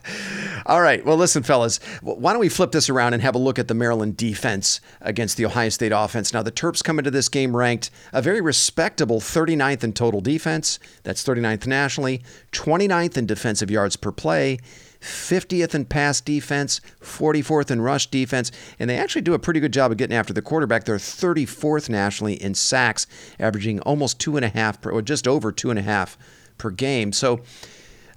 All 0.66 0.80
right. 0.80 1.04
Well, 1.04 1.16
listen, 1.16 1.42
fellas. 1.42 1.78
Why 2.02 2.32
don't 2.32 2.40
we 2.40 2.48
flip 2.48 2.70
this 2.70 2.88
around 2.88 3.14
and 3.14 3.22
have 3.22 3.34
a 3.34 3.38
look 3.38 3.58
at 3.58 3.66
the 3.66 3.74
Maryland 3.74 4.16
defense 4.16 4.80
against 5.00 5.36
the 5.36 5.46
Ohio 5.46 5.68
State 5.68 5.92
offense? 5.92 6.32
Now, 6.32 6.42
the 6.42 6.52
Terps 6.52 6.84
come 6.84 6.98
into 6.98 7.10
this 7.10 7.28
game 7.28 7.56
ranked 7.56 7.90
a 8.12 8.22
very 8.22 8.40
respectable 8.40 9.20
39th 9.20 9.82
in 9.82 9.92
total 9.92 10.20
defense. 10.20 10.78
That's 11.02 11.24
39th 11.24 11.66
nationally, 11.66 12.22
29th 12.52 13.16
in 13.16 13.26
defensive 13.26 13.70
yards 13.70 13.96
per 13.96 14.12
play. 14.12 14.58
50th 15.00 15.74
in 15.74 15.86
pass 15.86 16.20
defense, 16.20 16.80
44th 17.00 17.70
in 17.70 17.80
rush 17.80 18.06
defense, 18.08 18.52
and 18.78 18.88
they 18.88 18.96
actually 18.96 19.22
do 19.22 19.34
a 19.34 19.38
pretty 19.38 19.60
good 19.60 19.72
job 19.72 19.90
of 19.90 19.96
getting 19.96 20.16
after 20.16 20.32
the 20.32 20.42
quarterback. 20.42 20.84
They're 20.84 20.96
34th 20.96 21.88
nationally 21.88 22.34
in 22.34 22.54
sacks, 22.54 23.06
averaging 23.38 23.80
almost 23.80 24.18
two 24.18 24.36
and 24.36 24.44
a 24.44 24.48
half, 24.48 24.80
per, 24.80 24.90
or 24.90 25.02
just 25.02 25.26
over 25.26 25.52
two 25.52 25.70
and 25.70 25.78
a 25.78 25.82
half 25.82 26.18
per 26.58 26.70
game. 26.70 27.12
So, 27.12 27.40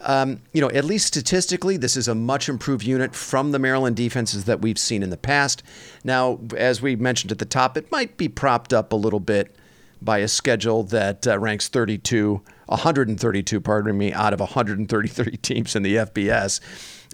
um, 0.01 0.41
you 0.51 0.59
know, 0.59 0.69
at 0.69 0.83
least 0.83 1.07
statistically, 1.07 1.77
this 1.77 1.95
is 1.95 2.09
a 2.09 2.15
much 2.15 2.49
improved 2.49 2.83
unit 2.83 3.15
from 3.15 3.51
the 3.51 3.59
Maryland 3.59 3.95
defenses 3.95 4.45
that 4.45 4.61
we've 4.61 4.77
seen 4.77 5.01
in 5.01 5.09
the 5.09 5.17
past. 5.17 5.63
Now, 6.03 6.39
as 6.57 6.81
we 6.81 6.97
mentioned 6.97 7.31
at 7.31 7.39
the 7.39 7.45
top, 7.45 7.77
it 7.77 7.89
might 7.91 8.17
be 8.17 8.27
propped 8.27 8.73
up 8.73 8.91
a 8.91 8.97
little 8.97 9.21
bit 9.21 9.55
by 10.01 10.17
a 10.17 10.27
schedule 10.27 10.83
that 10.83 11.25
uh, 11.25 11.39
ranks 11.39 11.69
32 11.69 12.41
132, 12.67 13.61
pardon 13.61 13.97
me, 13.97 14.13
out 14.13 14.33
of 14.33 14.39
133 14.39 15.37
teams 15.41 15.75
in 15.75 15.83
the 15.83 15.95
FBS. 15.97 16.59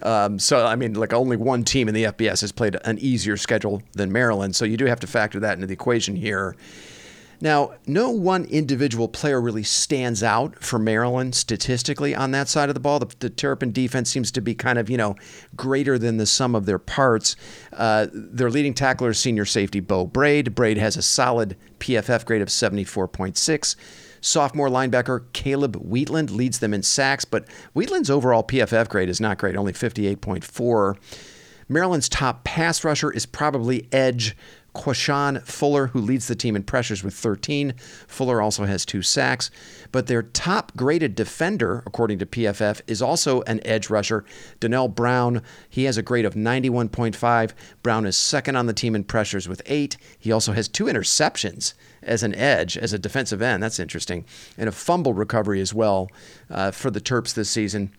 Um, 0.03 0.39
so, 0.39 0.65
I 0.65 0.75
mean, 0.75 0.93
like 0.93 1.13
only 1.13 1.37
one 1.37 1.63
team 1.63 1.87
in 1.87 1.93
the 1.93 2.05
FBS 2.05 2.41
has 2.41 2.51
played 2.51 2.77
an 2.85 2.97
easier 2.99 3.37
schedule 3.37 3.81
than 3.93 4.11
Maryland. 4.11 4.55
So, 4.55 4.65
you 4.65 4.77
do 4.77 4.85
have 4.85 4.99
to 5.01 5.07
factor 5.07 5.39
that 5.41 5.53
into 5.53 5.67
the 5.67 5.73
equation 5.73 6.15
here. 6.15 6.55
Now, 7.41 7.71
no 7.87 8.09
one 8.09 8.45
individual 8.45 9.07
player 9.07 9.39
really 9.39 9.63
stands 9.63 10.23
out 10.23 10.61
for 10.61 10.77
Maryland 10.77 11.35
statistically 11.35 12.13
on 12.13 12.31
that 12.31 12.49
side 12.49 12.69
of 12.69 12.75
the 12.75 12.81
ball. 12.81 12.99
The, 12.99 13.15
the 13.19 13.29
Terrapin 13.29 13.71
defense 13.71 14.09
seems 14.09 14.29
to 14.31 14.41
be 14.41 14.53
kind 14.53 14.77
of, 14.77 14.89
you 14.89 14.97
know, 14.97 15.15
greater 15.55 15.97
than 15.97 16.17
the 16.17 16.25
sum 16.25 16.53
of 16.53 16.65
their 16.65 16.79
parts. 16.79 17.37
Uh, 17.71 18.07
their 18.11 18.49
leading 18.49 18.73
tackler 18.73 19.11
is 19.11 19.19
senior 19.19 19.45
safety 19.45 19.79
Beau 19.79 20.05
Brade. 20.05 20.53
Brade 20.53 20.77
has 20.77 20.97
a 20.97 21.01
solid 21.01 21.55
PFF 21.79 22.25
grade 22.25 22.41
of 22.41 22.49
74.6. 22.49 23.75
Sophomore 24.21 24.69
linebacker 24.69 25.25
Caleb 25.33 25.75
Wheatland 25.75 26.31
leads 26.31 26.59
them 26.59 26.73
in 26.73 26.83
sacks, 26.83 27.25
but 27.25 27.47
Wheatland's 27.75 28.09
overall 28.09 28.43
PFF 28.43 28.89
grade 28.89 29.09
is 29.09 29.21
not 29.21 29.37
great, 29.37 29.55
only 29.55 29.73
58.4. 29.73 30.97
Maryland's 31.67 32.09
top 32.09 32.43
pass 32.43 32.83
rusher 32.83 33.11
is 33.11 33.27
probably 33.27 33.87
edge 33.91 34.35
Quashon 34.73 35.45
Fuller, 35.45 35.87
who 35.87 35.99
leads 35.99 36.27
the 36.27 36.35
team 36.35 36.55
in 36.55 36.63
pressures 36.63 37.03
with 37.03 37.13
13. 37.13 37.73
Fuller 38.07 38.41
also 38.41 38.65
has 38.65 38.85
two 38.85 39.01
sacks. 39.01 39.51
But 39.91 40.07
their 40.07 40.23
top 40.23 40.75
graded 40.75 41.15
defender, 41.15 41.83
according 41.85 42.19
to 42.19 42.25
PFF, 42.25 42.81
is 42.87 43.01
also 43.01 43.41
an 43.43 43.59
edge 43.65 43.89
rusher, 43.89 44.25
Donnell 44.59 44.87
Brown. 44.87 45.41
He 45.69 45.83
has 45.83 45.97
a 45.97 46.03
grade 46.03 46.25
of 46.25 46.35
91.5. 46.35 47.51
Brown 47.83 48.05
is 48.05 48.17
second 48.17 48.55
on 48.55 48.67
the 48.67 48.73
team 48.73 48.95
in 48.95 49.03
pressures 49.03 49.47
with 49.47 49.61
eight. 49.65 49.97
He 50.17 50.31
also 50.31 50.53
has 50.53 50.67
two 50.67 50.85
interceptions 50.85 51.73
as 52.01 52.23
an 52.23 52.35
edge, 52.35 52.77
as 52.77 52.93
a 52.93 52.99
defensive 52.99 53.41
end. 53.41 53.61
That's 53.61 53.79
interesting. 53.79 54.25
And 54.57 54.69
a 54.69 54.71
fumble 54.71 55.13
recovery 55.13 55.61
as 55.61 55.73
well 55.73 56.09
uh, 56.49 56.71
for 56.71 56.91
the 56.91 57.01
Terps 57.01 57.33
this 57.33 57.49
season. 57.49 57.91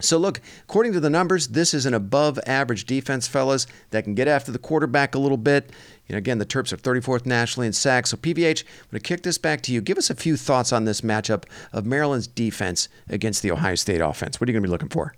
So, 0.00 0.16
look, 0.16 0.40
according 0.62 0.94
to 0.94 1.00
the 1.00 1.10
numbers, 1.10 1.48
this 1.48 1.74
is 1.74 1.84
an 1.84 1.92
above 1.92 2.38
average 2.46 2.86
defense, 2.86 3.28
fellas, 3.28 3.66
that 3.90 4.04
can 4.04 4.14
get 4.14 4.28
after 4.28 4.50
the 4.50 4.58
quarterback 4.58 5.14
a 5.14 5.18
little 5.18 5.36
bit. 5.36 5.70
You 6.06 6.14
know, 6.14 6.18
again, 6.18 6.38
the 6.38 6.46
Terps 6.46 6.72
are 6.72 6.78
34th 6.78 7.26
nationally 7.26 7.66
in 7.66 7.72
sacks. 7.74 8.10
So, 8.10 8.16
PVH, 8.16 8.64
I'm 8.64 8.90
going 8.90 9.00
to 9.00 9.00
kick 9.00 9.22
this 9.22 9.36
back 9.36 9.60
to 9.62 9.72
you. 9.72 9.80
Give 9.80 9.98
us 9.98 10.08
a 10.08 10.14
few 10.14 10.36
thoughts 10.36 10.72
on 10.72 10.84
this 10.84 11.02
matchup 11.02 11.44
of 11.72 11.84
Maryland's 11.84 12.26
defense 12.26 12.88
against 13.08 13.42
the 13.42 13.50
Ohio 13.50 13.74
State 13.74 14.00
offense. 14.00 14.40
What 14.40 14.48
are 14.48 14.52
you 14.52 14.58
going 14.58 14.62
to 14.62 14.68
be 14.68 14.72
looking 14.72 14.88
for? 14.88 15.14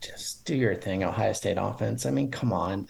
Just 0.00 0.44
do 0.44 0.56
your 0.56 0.74
thing, 0.74 1.04
Ohio 1.04 1.32
State 1.32 1.58
offense. 1.60 2.04
I 2.04 2.10
mean, 2.10 2.30
come 2.32 2.52
on. 2.52 2.88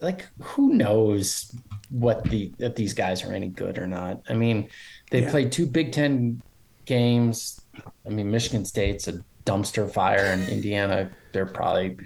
Like, 0.00 0.28
who 0.40 0.74
knows 0.74 1.52
what 1.90 2.24
the 2.24 2.52
if 2.58 2.74
these 2.74 2.94
guys 2.94 3.24
are 3.24 3.32
any 3.32 3.48
good 3.48 3.78
or 3.78 3.86
not? 3.86 4.22
I 4.28 4.34
mean, 4.34 4.68
they 5.10 5.22
yeah. 5.22 5.30
played 5.30 5.52
two 5.52 5.66
Big 5.66 5.92
Ten 5.92 6.42
games. 6.84 7.60
I 8.06 8.10
mean, 8.10 8.30
Michigan 8.30 8.64
State's 8.64 9.08
a 9.08 9.22
dumpster 9.48 9.90
fire 9.90 10.26
and 10.26 10.46
Indiana, 10.48 11.10
they're 11.32 11.46
probably 11.46 11.96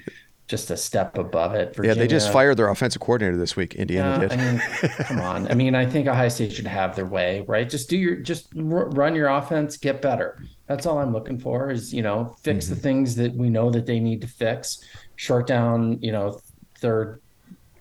just 0.47 0.71
a 0.71 0.77
step 0.77 1.17
above 1.19 1.55
it. 1.55 1.75
Virginia, 1.75 1.97
yeah, 1.97 2.03
they 2.03 2.07
just 2.07 2.33
fired 2.33 2.57
their 2.57 2.69
offensive 2.69 3.01
coordinator 3.01 3.37
this 3.37 3.57
week. 3.57 3.75
Indiana 3.75 4.29
did. 4.29 4.33
I 4.33 4.37
mean, 4.37 4.59
come 5.05 5.21
on. 5.21 5.49
I 5.49 5.55
mean, 5.55 5.75
I 5.75 5.87
think 5.87 6.07
Ohio 6.07 6.29
State 6.29 6.53
should 6.53 6.67
have 6.67 6.95
their 6.95 7.07
way, 7.07 7.43
right? 7.49 7.69
Just 7.69 7.89
do 7.89 7.97
your, 7.97 8.17
just 8.17 8.49
run 8.55 9.15
your 9.15 9.29
offense, 9.29 9.77
get 9.77 10.03
better. 10.03 10.45
That's 10.67 10.85
all 10.85 10.99
I'm 10.99 11.13
looking 11.13 11.39
for. 11.39 11.71
Is 11.71 11.93
you 11.93 12.03
know, 12.03 12.37
fix 12.43 12.67
mm-hmm. 12.67 12.75
the 12.75 12.81
things 12.81 13.17
that 13.17 13.35
we 13.35 13.51
know 13.51 13.71
that 13.71 13.87
they 13.87 13.99
need 13.99 14.21
to 14.21 14.27
fix. 14.27 14.85
Short 15.17 15.47
down, 15.47 15.99
you 16.03 16.13
know, 16.13 16.39
third, 16.79 17.21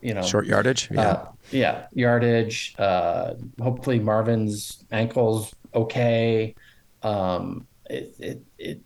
you 0.01 0.13
know, 0.13 0.21
short 0.21 0.45
yardage. 0.45 0.89
Yeah, 0.91 1.01
uh, 1.01 1.30
yeah, 1.51 1.87
yardage. 1.93 2.75
Uh, 2.77 3.35
hopefully, 3.61 3.99
Marvin's 3.99 4.83
ankles 4.91 5.53
okay. 5.73 6.55
Um, 7.03 7.67
it, 7.89 8.15
it, 8.19 8.41
it 8.57 8.81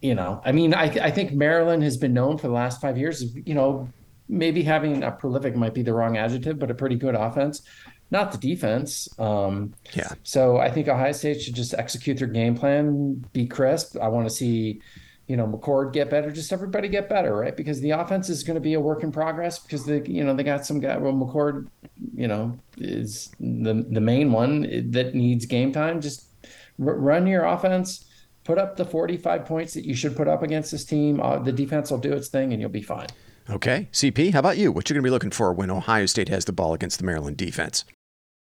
you 0.00 0.14
know, 0.14 0.40
I 0.44 0.52
mean, 0.52 0.74
I, 0.74 0.84
I 0.84 1.10
think 1.10 1.32
Maryland 1.32 1.82
has 1.82 1.96
been 1.96 2.12
known 2.12 2.36
for 2.38 2.46
the 2.48 2.52
last 2.52 2.80
five 2.80 2.98
years, 2.98 3.24
you 3.46 3.54
know, 3.54 3.88
maybe 4.28 4.62
having 4.62 5.02
a 5.02 5.10
prolific 5.10 5.56
might 5.56 5.72
be 5.74 5.82
the 5.82 5.94
wrong 5.94 6.18
adjective, 6.18 6.58
but 6.58 6.70
a 6.70 6.74
pretty 6.74 6.96
good 6.96 7.14
offense. 7.14 7.62
not 8.10 8.30
the 8.32 8.38
defense. 8.38 9.08
Um, 9.18 9.74
Yeah. 9.94 10.10
so 10.22 10.58
I 10.58 10.70
think 10.70 10.88
Ohio 10.88 11.12
State 11.12 11.40
should 11.40 11.54
just 11.54 11.74
execute 11.74 12.18
their 12.18 12.28
game 12.28 12.54
plan, 12.54 13.24
be 13.32 13.46
crisp. 13.46 13.96
I 14.00 14.08
want 14.08 14.28
to 14.28 14.34
see, 14.34 14.80
you 15.26 15.36
know, 15.36 15.46
McCord 15.46 15.92
get 15.92 16.10
better, 16.10 16.30
just 16.30 16.52
everybody 16.52 16.88
get 16.88 17.08
better, 17.08 17.34
right? 17.34 17.56
Because 17.56 17.80
the 17.80 17.92
offense 17.92 18.28
is 18.28 18.42
going 18.42 18.56
to 18.56 18.60
be 18.60 18.74
a 18.74 18.80
work 18.80 19.02
in 19.02 19.10
progress 19.10 19.58
because 19.58 19.86
they, 19.86 20.02
you 20.02 20.22
know, 20.22 20.34
they 20.34 20.42
got 20.42 20.66
some 20.66 20.80
guy. 20.80 20.96
Well, 20.98 21.14
McCord, 21.14 21.68
you 22.14 22.28
know, 22.28 22.58
is 22.76 23.30
the 23.40 23.86
the 23.88 24.00
main 24.00 24.32
one 24.32 24.90
that 24.90 25.14
needs 25.14 25.46
game 25.46 25.72
time. 25.72 26.00
Just 26.00 26.26
r- 26.78 26.94
run 26.94 27.26
your 27.26 27.44
offense, 27.44 28.04
put 28.44 28.58
up 28.58 28.76
the 28.76 28.84
forty 28.84 29.16
five 29.16 29.46
points 29.46 29.72
that 29.74 29.86
you 29.86 29.94
should 29.94 30.14
put 30.14 30.28
up 30.28 30.42
against 30.42 30.70
this 30.70 30.84
team. 30.84 31.20
Uh, 31.20 31.38
the 31.38 31.52
defense 31.52 31.90
will 31.90 31.98
do 31.98 32.12
its 32.12 32.28
thing, 32.28 32.52
and 32.52 32.60
you'll 32.60 32.70
be 32.70 32.82
fine. 32.82 33.08
Okay. 33.48 33.88
CP, 33.92 34.32
how 34.32 34.38
about 34.38 34.56
you? 34.56 34.72
What 34.72 34.88
you 34.88 34.94
going 34.94 35.02
to 35.02 35.06
be 35.06 35.10
looking 35.10 35.30
for 35.30 35.52
when 35.52 35.70
Ohio 35.70 36.06
State 36.06 36.30
has 36.30 36.46
the 36.46 36.52
ball 36.52 36.72
against 36.72 36.98
the 36.98 37.04
Maryland 37.04 37.36
defense? 37.36 37.84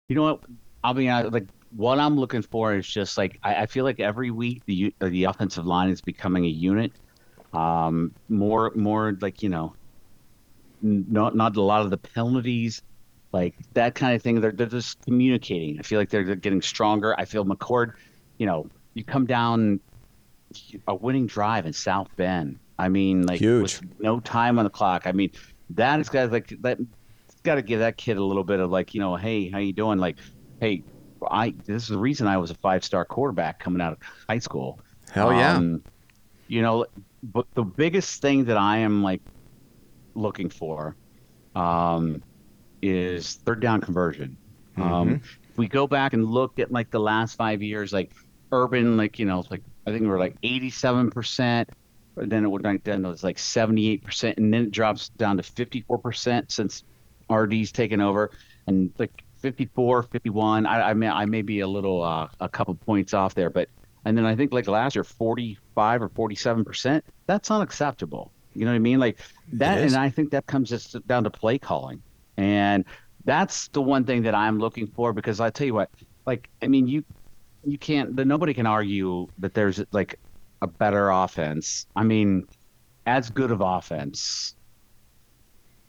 You 0.08 0.16
know 0.16 0.22
what? 0.22 0.40
I'll 0.84 0.94
be 0.94 1.08
honest. 1.08 1.32
Like 1.32 1.46
what 1.76 1.98
I'm 1.98 2.18
looking 2.18 2.42
for 2.42 2.74
is 2.74 2.86
just 2.86 3.16
like 3.16 3.38
I, 3.42 3.62
I 3.62 3.66
feel 3.66 3.84
like 3.84 4.00
every 4.00 4.30
week 4.30 4.62
the 4.66 4.94
the 5.00 5.24
offensive 5.24 5.66
line 5.66 5.90
is 5.90 6.00
becoming 6.00 6.44
a 6.44 6.48
unit. 6.48 6.92
Um, 7.52 8.14
more 8.28 8.72
more 8.74 9.16
like 9.20 9.42
you 9.42 9.48
know, 9.48 9.74
not 10.82 11.36
not 11.36 11.56
a 11.56 11.62
lot 11.62 11.82
of 11.82 11.90
the 11.90 11.98
penalties, 11.98 12.82
like 13.32 13.54
that 13.74 13.94
kind 13.94 14.14
of 14.14 14.22
thing. 14.22 14.40
They're 14.40 14.52
they're 14.52 14.66
just 14.66 15.00
communicating. 15.02 15.78
I 15.78 15.82
feel 15.82 15.98
like 15.98 16.10
they're, 16.10 16.24
they're 16.24 16.36
getting 16.36 16.62
stronger. 16.62 17.18
I 17.18 17.24
feel 17.24 17.44
McCord. 17.44 17.94
You 18.38 18.46
know, 18.46 18.68
you 18.94 19.04
come 19.04 19.26
down 19.26 19.80
a 20.88 20.94
winning 20.94 21.26
drive 21.26 21.66
in 21.66 21.72
South 21.72 22.08
Bend. 22.16 22.58
I 22.78 22.88
mean, 22.88 23.26
like 23.26 23.40
Huge. 23.40 23.80
with 23.80 24.00
no 24.00 24.20
time 24.20 24.58
on 24.58 24.64
the 24.64 24.70
clock. 24.70 25.06
I 25.06 25.12
mean, 25.12 25.30
that 25.70 26.00
is 26.00 26.08
got 26.08 26.32
like 26.32 26.54
that. 26.62 26.78
Got 27.42 27.54
to 27.54 27.62
give 27.62 27.78
that 27.78 27.96
kid 27.96 28.18
a 28.18 28.22
little 28.22 28.44
bit 28.44 28.60
of 28.60 28.70
like, 28.70 28.92
you 28.92 29.00
know, 29.00 29.16
hey, 29.16 29.48
how 29.48 29.58
you 29.58 29.72
doing? 29.72 29.98
Like, 29.98 30.18
hey, 30.60 30.82
I 31.30 31.54
this 31.66 31.84
is 31.84 31.88
the 31.88 31.98
reason 31.98 32.26
I 32.26 32.36
was 32.36 32.50
a 32.50 32.54
five 32.54 32.84
star 32.84 33.04
quarterback 33.04 33.58
coming 33.58 33.80
out 33.80 33.92
of 33.92 33.98
high 34.28 34.38
school. 34.38 34.80
Hell 35.12 35.32
yeah. 35.32 35.56
Um, 35.56 35.82
you 36.48 36.62
know, 36.62 36.86
but 37.22 37.46
the 37.54 37.62
biggest 37.62 38.22
thing 38.22 38.44
that 38.46 38.56
I 38.56 38.78
am 38.78 39.02
like 39.02 39.20
looking 40.14 40.50
for 40.50 40.96
um, 41.54 42.22
is 42.82 43.34
third 43.34 43.60
down 43.60 43.80
conversion. 43.80 44.36
Um, 44.76 45.20
if 45.50 45.58
we 45.58 45.68
go 45.68 45.86
back 45.86 46.14
and 46.14 46.24
look 46.24 46.58
at 46.58 46.72
like 46.72 46.90
the 46.90 47.00
last 47.00 47.34
five 47.36 47.62
years, 47.62 47.92
like 47.92 48.12
Urban, 48.52 48.96
like 48.96 49.18
you 49.18 49.26
know, 49.26 49.44
like 49.50 49.62
I 49.86 49.90
think 49.90 50.02
we 50.02 50.08
are 50.08 50.18
like 50.18 50.36
eighty-seven 50.42 51.10
percent. 51.10 51.70
Then 52.16 52.44
it 52.44 52.48
would 52.48 52.64
like 52.64 52.84
then 52.84 53.04
it 53.04 53.08
was 53.08 53.22
like 53.22 53.38
seventy-eight 53.38 54.04
percent, 54.04 54.38
and 54.38 54.52
then 54.52 54.64
it 54.64 54.70
drops 54.70 55.10
down 55.10 55.36
to 55.36 55.42
fifty-four 55.42 55.98
percent 55.98 56.50
since 56.50 56.84
RD's 57.30 57.72
taken 57.72 58.00
over, 58.00 58.30
and 58.66 58.92
like 58.98 59.24
54, 59.40 60.04
51. 60.04 60.66
I, 60.66 60.90
I 60.90 60.94
may 60.94 61.08
I 61.08 61.24
may 61.24 61.42
be 61.42 61.60
a 61.60 61.68
little 61.68 62.02
uh, 62.02 62.28
a 62.40 62.48
couple 62.48 62.74
points 62.74 63.14
off 63.14 63.34
there, 63.34 63.50
but 63.50 63.68
and 64.04 64.16
then 64.16 64.24
I 64.24 64.34
think 64.36 64.52
like 64.52 64.66
last 64.68 64.94
year, 64.94 65.04
forty-five 65.04 66.02
or 66.02 66.08
forty-seven 66.08 66.64
percent. 66.64 67.04
That's 67.26 67.50
unacceptable. 67.50 68.32
You 68.54 68.64
know 68.64 68.72
what 68.72 68.76
I 68.76 68.80
mean? 68.80 68.98
Like 68.98 69.18
that, 69.54 69.78
and 69.78 69.96
I 69.96 70.10
think 70.10 70.30
that 70.30 70.46
comes 70.46 70.68
just 70.68 71.06
down 71.06 71.24
to 71.24 71.30
play 71.30 71.58
calling, 71.58 72.02
and 72.36 72.84
that's 73.24 73.68
the 73.68 73.82
one 73.82 74.04
thing 74.04 74.22
that 74.22 74.34
I'm 74.34 74.58
looking 74.58 74.86
for 74.86 75.12
because 75.12 75.40
I 75.40 75.50
tell 75.50 75.66
you 75.66 75.74
what, 75.74 75.90
like 76.26 76.48
I 76.62 76.68
mean 76.68 76.86
you 76.86 77.04
you 77.64 77.78
can't 77.78 78.16
the, 78.16 78.24
nobody 78.24 78.54
can 78.54 78.66
argue 78.66 79.28
that 79.38 79.54
there's 79.54 79.82
like 79.92 80.18
a 80.62 80.66
better 80.66 81.10
offense. 81.10 81.86
I 81.96 82.04
mean, 82.04 82.46
as 83.06 83.30
good 83.30 83.50
of 83.50 83.60
offense 83.60 84.54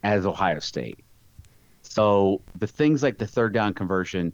as 0.04 0.26
Ohio 0.26 0.60
State. 0.60 1.00
So 1.92 2.40
the 2.58 2.68
things 2.68 3.04
like 3.04 3.18
the 3.18 3.28
third 3.28 3.54
down 3.54 3.74
conversion, 3.74 4.32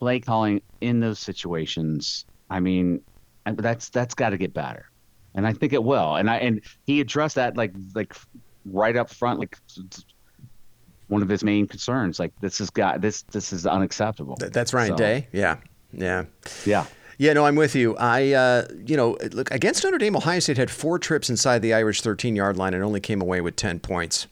play 0.00 0.18
calling 0.18 0.60
in 0.80 0.98
those 0.98 1.20
situations, 1.20 2.24
I 2.50 2.58
mean, 2.58 3.00
that's 3.46 3.90
that's 3.90 4.12
got 4.12 4.30
to 4.30 4.38
get 4.38 4.54
better, 4.54 4.90
and 5.36 5.46
I 5.46 5.52
think 5.52 5.72
it 5.72 5.84
will. 5.84 6.16
And 6.16 6.28
I 6.28 6.38
and 6.38 6.60
he 6.84 7.00
addressed 7.00 7.36
that 7.36 7.56
like 7.56 7.72
like 7.94 8.12
right 8.64 8.96
up 8.96 9.08
front, 9.08 9.38
like 9.38 9.56
one 11.06 11.22
of 11.22 11.28
his 11.28 11.44
main 11.44 11.68
concerns. 11.68 12.18
Like 12.18 12.32
this 12.40 12.60
is 12.60 12.70
got 12.70 13.00
this 13.02 13.22
this 13.22 13.52
is 13.52 13.64
unacceptable. 13.64 14.36
That's 14.40 14.74
Ryan 14.74 14.90
So, 14.90 14.96
Day. 14.96 15.28
Yeah. 15.32 15.58
Yeah. 15.92 16.24
Yeah. 16.66 16.86
Yeah, 17.18 17.34
no, 17.34 17.46
I'm 17.46 17.56
with 17.56 17.76
you. 17.76 17.96
I, 17.96 18.32
uh, 18.32 18.66
you 18.84 18.96
know, 18.96 19.16
look 19.32 19.50
against 19.52 19.82
Notre 19.82 19.98
Dame, 19.98 20.16
Ohio 20.16 20.38
State 20.40 20.56
had 20.56 20.70
four 20.70 21.00
trips 21.00 21.30
inside 21.30 21.62
the 21.62 21.74
Irish 21.74 22.00
13 22.00 22.34
yard 22.36 22.56
line 22.56 22.74
and 22.74 22.82
only 22.82 23.00
came 23.00 23.20
away 23.20 23.40
with 23.40 23.56
10 23.56 23.80
points. 23.80 24.26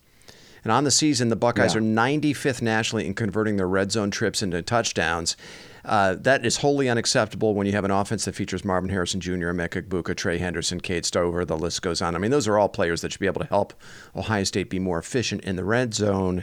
And 0.66 0.72
on 0.72 0.82
the 0.82 0.90
season, 0.90 1.28
the 1.28 1.36
Buckeyes 1.36 1.74
Yeah. 1.74 1.78
are 1.78 1.82
95th 1.84 2.60
nationally 2.60 3.06
in 3.06 3.14
converting 3.14 3.56
their 3.56 3.68
red 3.68 3.92
zone 3.92 4.10
trips 4.10 4.42
into 4.42 4.60
touchdowns. 4.62 5.36
Uh, 5.84 6.16
that 6.18 6.44
is 6.44 6.56
wholly 6.56 6.88
unacceptable 6.88 7.54
when 7.54 7.68
you 7.68 7.72
have 7.72 7.84
an 7.84 7.92
offense 7.92 8.24
that 8.24 8.34
features 8.34 8.64
Marvin 8.64 8.90
Harrison 8.90 9.20
Jr., 9.20 9.50
Emeka 9.52 9.80
Egbuka, 9.82 10.16
Trey 10.16 10.38
Henderson, 10.38 10.80
Cade 10.80 11.06
Stover. 11.06 11.44
The 11.44 11.56
list 11.56 11.82
goes 11.82 12.02
on. 12.02 12.16
I 12.16 12.18
mean, 12.18 12.32
those 12.32 12.48
are 12.48 12.58
all 12.58 12.68
players 12.68 13.00
that 13.02 13.12
should 13.12 13.20
be 13.20 13.28
able 13.28 13.42
to 13.42 13.46
help 13.46 13.74
Ohio 14.16 14.42
State 14.42 14.68
be 14.68 14.80
more 14.80 14.98
efficient 14.98 15.44
in 15.44 15.54
the 15.54 15.62
red 15.62 15.94
zone. 15.94 16.42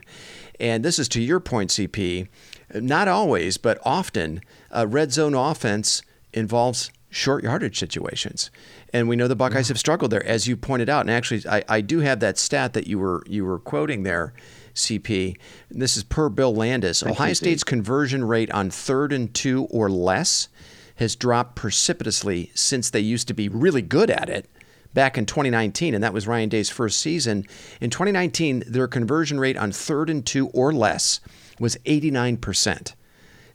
And 0.58 0.86
this 0.86 1.00
is 1.00 1.10
to 1.10 1.22
your 1.22 1.42
point, 1.42 1.70
CP. 1.72 2.30
Not 2.74 3.10
always, 3.10 3.58
but 3.58 3.78
often, 3.84 4.40
a 4.72 4.88
red 4.88 5.12
zone 5.12 5.34
offense 5.34 6.02
involves 6.32 6.92
short 7.14 7.44
yardage 7.44 7.78
situations. 7.78 8.50
And 8.92 9.08
we 9.08 9.16
know 9.16 9.28
the 9.28 9.36
Buckeyes 9.36 9.68
have 9.68 9.78
struggled 9.78 10.12
there, 10.12 10.26
as 10.26 10.48
you 10.48 10.58
pointed 10.58 10.90
out. 10.90 11.02
And 11.02 11.12
actually, 11.12 11.44
I, 11.48 11.64
I 11.70 11.82
do 11.82 12.00
have 12.00 12.20
that 12.22 12.38
stat 12.38 12.74
that 12.74 12.88
you 12.88 12.98
were 13.00 13.24
you 13.28 13.46
were 13.46 13.60
quoting 13.60 14.04
there, 14.04 14.34
CP. 14.74 15.38
This 15.70 15.96
is 15.96 16.04
per 16.04 16.30
Bill 16.30 16.54
Landis. 16.54 17.04
Ohio 17.04 17.30
you, 17.30 17.36
State's 17.36 17.64
conversion 17.64 18.26
rate 18.26 18.52
on 18.52 18.70
third 18.70 19.14
and 19.14 19.34
two 19.34 19.66
or 19.66 19.90
less 19.90 20.50
has 20.96 21.16
dropped 21.16 21.56
precipitously 21.56 22.52
since 22.56 22.90
they 22.90 23.00
used 23.00 23.28
to 23.28 23.34
be 23.34 23.48
really 23.48 23.82
good 23.82 24.10
at 24.10 24.30
it 24.30 24.48
back 24.94 25.18
in 25.18 25.26
2019, 25.26 25.96
and 25.96 26.04
that 26.04 26.14
was 26.14 26.28
Ryan 26.28 26.50
Day's 26.50 26.70
first 26.70 27.00
season. 27.00 27.46
In 27.82 27.90
2019, 27.90 28.64
their 28.68 28.88
conversion 28.88 29.40
rate 29.40 29.58
on 29.58 29.72
third 29.72 30.10
and 30.10 30.26
two 30.26 30.48
or 30.50 30.72
less 30.72 31.20
was 31.60 31.78
89%. 31.86 32.94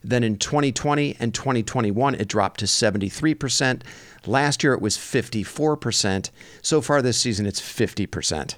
Then 0.03 0.23
in 0.23 0.37
2020 0.37 1.17
and 1.19 1.33
2021, 1.33 2.15
it 2.15 2.27
dropped 2.27 2.59
to 2.61 2.65
73%. 2.65 3.81
Last 4.25 4.63
year, 4.63 4.73
it 4.73 4.81
was 4.81 4.97
54%. 4.97 6.29
So 6.61 6.81
far 6.81 7.01
this 7.01 7.17
season, 7.17 7.45
it's 7.45 7.61
50%. 7.61 8.55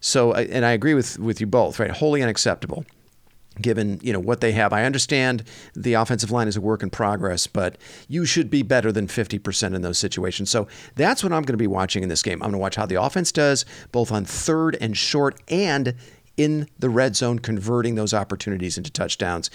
So, 0.00 0.32
uh, 0.32 0.46
and 0.50 0.64
I 0.64 0.72
agree 0.72 0.94
with, 0.94 1.18
with 1.18 1.40
you 1.40 1.46
both, 1.46 1.78
right? 1.78 1.90
Wholly 1.90 2.22
unacceptable 2.22 2.84
given 3.60 3.98
you 4.02 4.12
know 4.12 4.20
what 4.20 4.40
they 4.40 4.52
have. 4.52 4.72
I 4.72 4.84
understand 4.84 5.44
the 5.74 5.94
offensive 5.94 6.30
line 6.30 6.48
is 6.48 6.56
a 6.56 6.60
work 6.60 6.82
in 6.82 6.90
progress, 6.90 7.46
but 7.46 7.76
you 8.08 8.24
should 8.24 8.50
be 8.50 8.62
better 8.62 8.92
than 8.92 9.06
50% 9.06 9.74
in 9.74 9.82
those 9.82 9.98
situations. 9.98 10.50
So 10.50 10.68
that's 10.94 11.22
what 11.22 11.32
I'm 11.32 11.42
going 11.42 11.54
to 11.54 11.58
be 11.58 11.66
watching 11.66 12.02
in 12.02 12.08
this 12.08 12.22
game. 12.22 12.34
I'm 12.34 12.50
going 12.50 12.52
to 12.52 12.58
watch 12.58 12.76
how 12.76 12.86
the 12.86 13.02
offense 13.02 13.32
does 13.32 13.64
both 13.92 14.12
on 14.12 14.24
third 14.24 14.76
and 14.80 14.96
short 14.96 15.40
and 15.48 15.94
in 16.42 16.66
the 16.78 16.88
red 16.88 17.16
zone 17.16 17.38
converting 17.38 17.96
those 17.96 18.14
opportunities 18.14 18.78
into 18.78 18.90
touchdowns. 18.90 19.50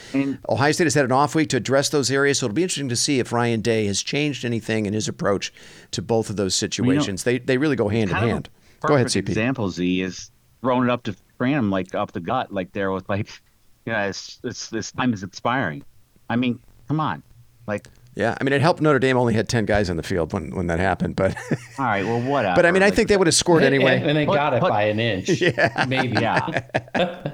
Ohio 0.47 0.71
State 0.71 0.83
has 0.85 0.93
had 0.93 1.05
an 1.05 1.11
off 1.11 1.33
week 1.33 1.49
to 1.49 1.57
address 1.57 1.89
those 1.89 2.11
areas, 2.11 2.39
so 2.39 2.45
it'll 2.45 2.53
be 2.53 2.61
interesting 2.61 2.89
to 2.89 2.95
see 2.95 3.19
if 3.19 3.31
Ryan 3.31 3.61
Day 3.61 3.87
has 3.87 4.03
changed 4.03 4.45
anything 4.45 4.85
in 4.85 4.93
his 4.93 5.07
approach 5.07 5.51
to 5.91 6.01
both 6.03 6.29
of 6.29 6.35
those 6.35 6.53
situations. 6.53 7.23
they 7.23 7.39
they 7.39 7.57
really 7.57 7.75
go 7.75 7.87
hand 7.87 8.11
in 8.11 8.15
hand. 8.15 8.49
Go 8.81 8.93
ahead, 8.93 9.07
CP. 9.07 9.29
Example 9.29 9.69
Z 9.69 10.01
is 10.01 10.29
throwing 10.61 10.83
it 10.83 10.91
up 10.91 11.03
to 11.03 11.15
Branham 11.39 11.71
like 11.71 11.95
up 11.95 12.11
the 12.11 12.19
gut, 12.19 12.53
like 12.53 12.71
there 12.73 12.91
was 12.91 13.03
like, 13.09 13.29
yeah, 13.85 14.05
it's, 14.05 14.39
it's 14.43 14.69
this 14.69 14.91
time 14.91 15.11
is 15.13 15.23
expiring. 15.23 15.83
I 16.29 16.35
mean, 16.35 16.59
come 16.87 16.99
on, 16.99 17.23
like, 17.67 17.87
Yeah, 18.15 18.37
I 18.39 18.43
mean 18.45 18.53
it 18.53 18.61
helped 18.61 18.79
Notre 18.81 18.97
Dame 18.99 19.17
only 19.17 19.33
had 19.33 19.49
10 19.49 19.65
guys 19.65 19.89
on 19.89 19.97
the 19.97 20.03
field 20.03 20.31
when 20.31 20.55
when 20.55 20.67
that 20.67 20.79
happened, 20.79 21.17
but 21.17 21.35
all 21.77 21.85
right, 21.85 22.05
well, 22.05 22.21
whatever. 22.21 22.55
But 22.55 22.65
I 22.65 22.71
mean, 22.71 22.81
I 22.81 22.89
think 22.89 23.09
they 23.09 23.17
would 23.17 23.27
have 23.27 23.33
scored 23.33 23.61
And- 23.63 23.75
anyway. 23.75 24.01
and, 24.01 24.15
they 24.17 24.25
Put- 24.25 24.35
got 24.35 24.53
it 24.53 24.61
put- 24.61 24.69
by 24.69 24.83
an 24.83 24.99
inch. 25.01 25.29
Yeah. 25.41 25.85
maybe. 25.87 26.13
yeah, 26.21 26.61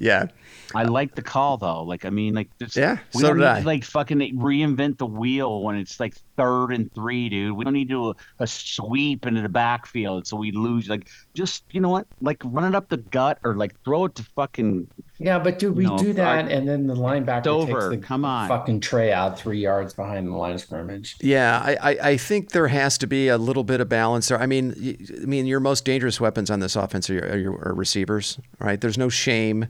yeah, 0.00 0.26
I 0.74 0.82
like 0.84 1.14
the 1.14 1.22
call 1.22 1.56
though. 1.56 1.82
Like, 1.84 2.04
I 2.04 2.10
mean, 2.10 2.34
like, 2.34 2.48
just, 2.58 2.76
Yeah, 2.76 2.98
we 3.14 3.20
so 3.20 3.28
don't 3.28 3.36
did 3.38 3.42
need 3.44 3.48
I. 3.50 3.60
to, 3.60 3.66
like 3.66 3.84
fucking 3.84 4.18
reinvent 4.38 4.98
the 4.98 5.06
wheel 5.06 5.62
when 5.62 5.76
it's 5.76 6.00
like 6.00 6.14
third 6.36 6.70
and 6.72 6.92
three, 6.94 7.28
dude. 7.28 7.52
We 7.56 7.64
don't 7.64 7.72
need 7.74 7.88
to 7.88 7.94
do 7.94 8.08
a, 8.10 8.14
a 8.40 8.46
sweep 8.46 9.26
into 9.26 9.42
the 9.42 9.48
backfield 9.48 10.26
so 10.26 10.36
we 10.36 10.50
lose. 10.52 10.88
Like, 10.88 11.08
just 11.34 11.64
you 11.70 11.80
know 11.80 11.88
what? 11.90 12.06
Like, 12.20 12.42
run 12.44 12.64
it 12.72 12.74
up 12.76 12.88
the 12.88 12.96
gut 12.96 13.38
or 13.44 13.54
like 13.54 13.74
throw 13.84 14.06
it 14.06 14.14
to 14.16 14.22
fucking 14.34 14.88
Yeah, 15.18 15.38
but 15.38 15.58
dude, 15.58 15.76
we 15.76 15.84
No, 15.84 15.96
do 15.96 16.12
that, 16.14 16.44
our- 16.44 16.50
and 16.50 16.68
then 16.68 16.86
the 16.86 16.94
linebacker 16.94 17.44
Dover, 17.44 17.90
takes 17.90 18.00
the 18.02 18.06
come 18.06 18.24
on. 18.24 18.48
fucking 18.48 18.80
tray 18.80 19.12
out 19.12 19.38
three 19.38 19.60
yards 19.60 19.94
behind 19.94 20.26
the 20.26 20.32
line 20.32 20.54
of 20.54 20.60
scrimmage. 20.60 21.16
yeah. 21.20 21.62
I, 21.64 21.76
I, 21.92 21.98
I 22.10 22.16
think 22.16 22.50
there 22.50 22.68
has 22.68 22.98
to 22.98 23.06
be 23.06 23.28
a 23.28 23.38
little 23.38 23.64
bit 23.64 23.80
of 23.80 23.88
balance 23.88 24.28
there. 24.28 24.40
I 24.40 24.46
mean, 24.46 24.74
y- 24.80 24.96
I 25.22 25.26
mean, 25.26 25.46
your 25.46 25.60
most 25.60 25.84
dangerous 25.84 26.20
weapons 26.20 26.50
on 26.50 26.60
this 26.60 26.74
offense 26.76 27.08
are 27.10 27.14
your, 27.14 27.28
are 27.30 27.38
your 27.38 27.68
are 27.68 27.74
receivers, 27.74 28.38
right? 28.58 28.80
There's 28.80 28.98
no 28.98 29.08
shame 29.08 29.68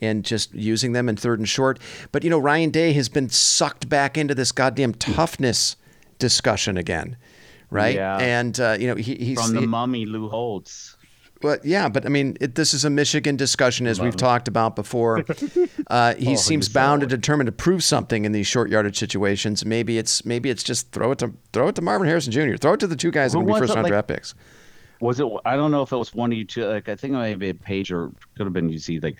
in 0.00 0.22
just 0.22 0.52
using 0.54 0.92
them 0.92 1.08
in 1.08 1.16
third 1.16 1.38
and 1.38 1.48
short. 1.48 1.78
But 2.12 2.24
you 2.24 2.30
know, 2.30 2.38
Ryan 2.38 2.70
Day 2.70 2.92
has 2.94 3.08
been 3.08 3.28
sucked 3.28 3.88
back 3.88 4.18
into 4.18 4.34
this 4.34 4.50
goddamn 4.52 4.94
toughness 4.94 5.76
discussion 6.18 6.76
again, 6.76 7.16
right? 7.70 7.94
Yeah. 7.94 8.16
And 8.18 8.58
uh, 8.58 8.76
you 8.78 8.86
know, 8.88 8.96
he, 8.96 9.14
he's 9.14 9.40
from 9.40 9.54
the 9.54 9.60
he- 9.60 9.66
mummy 9.66 10.06
Lou 10.06 10.28
Holtz. 10.28 10.96
But 11.42 11.64
yeah, 11.64 11.88
but 11.88 12.04
I 12.04 12.10
mean, 12.10 12.36
it, 12.38 12.54
this 12.54 12.74
is 12.74 12.84
a 12.84 12.90
Michigan 12.90 13.34
discussion, 13.36 13.86
as 13.86 13.98
we've 13.98 14.14
talked 14.16 14.46
about 14.48 14.76
before. 14.76 15.24
Uh, 15.86 16.14
he 16.14 16.36
seems 16.36 16.68
bound 16.68 17.02
and 17.02 17.10
determined 17.10 17.46
to 17.46 17.52
prove 17.52 17.82
something 17.82 18.24
in 18.24 18.30
these 18.30 18.46
short 18.46 18.70
yardage 18.70 18.96
situations. 18.96 19.64
Maybe 19.64 19.98
it's 19.98 20.24
maybe 20.24 20.48
it's 20.48 20.62
just 20.62 20.92
throw 20.92 21.10
it 21.10 21.18
to 21.18 21.32
throw 21.52 21.66
it 21.66 21.74
to 21.76 21.82
Marvin 21.82 22.06
Harrison 22.06 22.30
Jr. 22.30 22.54
Throw 22.56 22.74
it 22.74 22.80
to 22.80 22.86
the 22.86 22.94
two 22.94 23.10
guys 23.10 23.32
that 23.32 23.38
Who 23.38 23.44
will 23.44 23.54
be 23.54 23.58
first 23.60 23.74
round 23.74 23.84
like- 23.84 23.90
draft 23.90 24.06
picks. 24.06 24.34
was 25.00 25.18
it 25.18 25.26
i 25.44 25.56
don't 25.56 25.72
know 25.72 25.82
if 25.82 25.90
it 25.90 25.96
was 25.96 26.14
one 26.14 26.30
of 26.30 26.38
you 26.38 26.44
two 26.44 26.64
like 26.66 26.88
i 26.88 26.94
think 26.94 27.12
it 27.14 27.16
might 27.16 27.38
be 27.40 27.48
a 27.48 27.54
page 27.54 27.90
or 27.90 28.12
could 28.36 28.46
have 28.46 28.52
been 28.52 28.68
you 28.68 28.78
see 28.78 29.00
like 29.00 29.18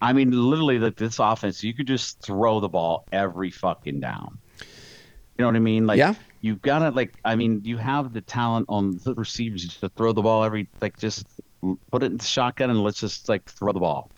i 0.00 0.12
mean 0.12 0.30
literally 0.30 0.78
like 0.78 0.96
this 0.96 1.18
offense 1.18 1.62
you 1.62 1.74
could 1.74 1.86
just 1.86 2.20
throw 2.20 2.60
the 2.60 2.68
ball 2.68 3.04
every 3.12 3.50
fucking 3.50 4.00
down 4.00 4.38
you 4.60 5.42
know 5.42 5.46
what 5.46 5.56
i 5.56 5.60
mean 5.60 5.86
like 5.86 5.98
Yeah. 5.98 6.14
you've 6.40 6.62
got 6.62 6.80
to 6.80 6.90
like 6.90 7.14
i 7.24 7.34
mean 7.36 7.60
you 7.64 7.76
have 7.76 8.12
the 8.12 8.20
talent 8.20 8.66
on 8.68 8.98
the 9.04 9.14
receivers 9.14 9.76
to 9.78 9.88
throw 9.90 10.12
the 10.12 10.22
ball 10.22 10.44
every 10.44 10.68
like 10.80 10.98
just 10.98 11.26
put 11.90 12.02
it 12.02 12.06
in 12.06 12.16
the 12.16 12.24
shotgun 12.24 12.70
and 12.70 12.82
let's 12.82 13.00
just 13.00 13.28
like 13.28 13.48
throw 13.50 13.72
the 13.72 13.80
ball 13.80 14.10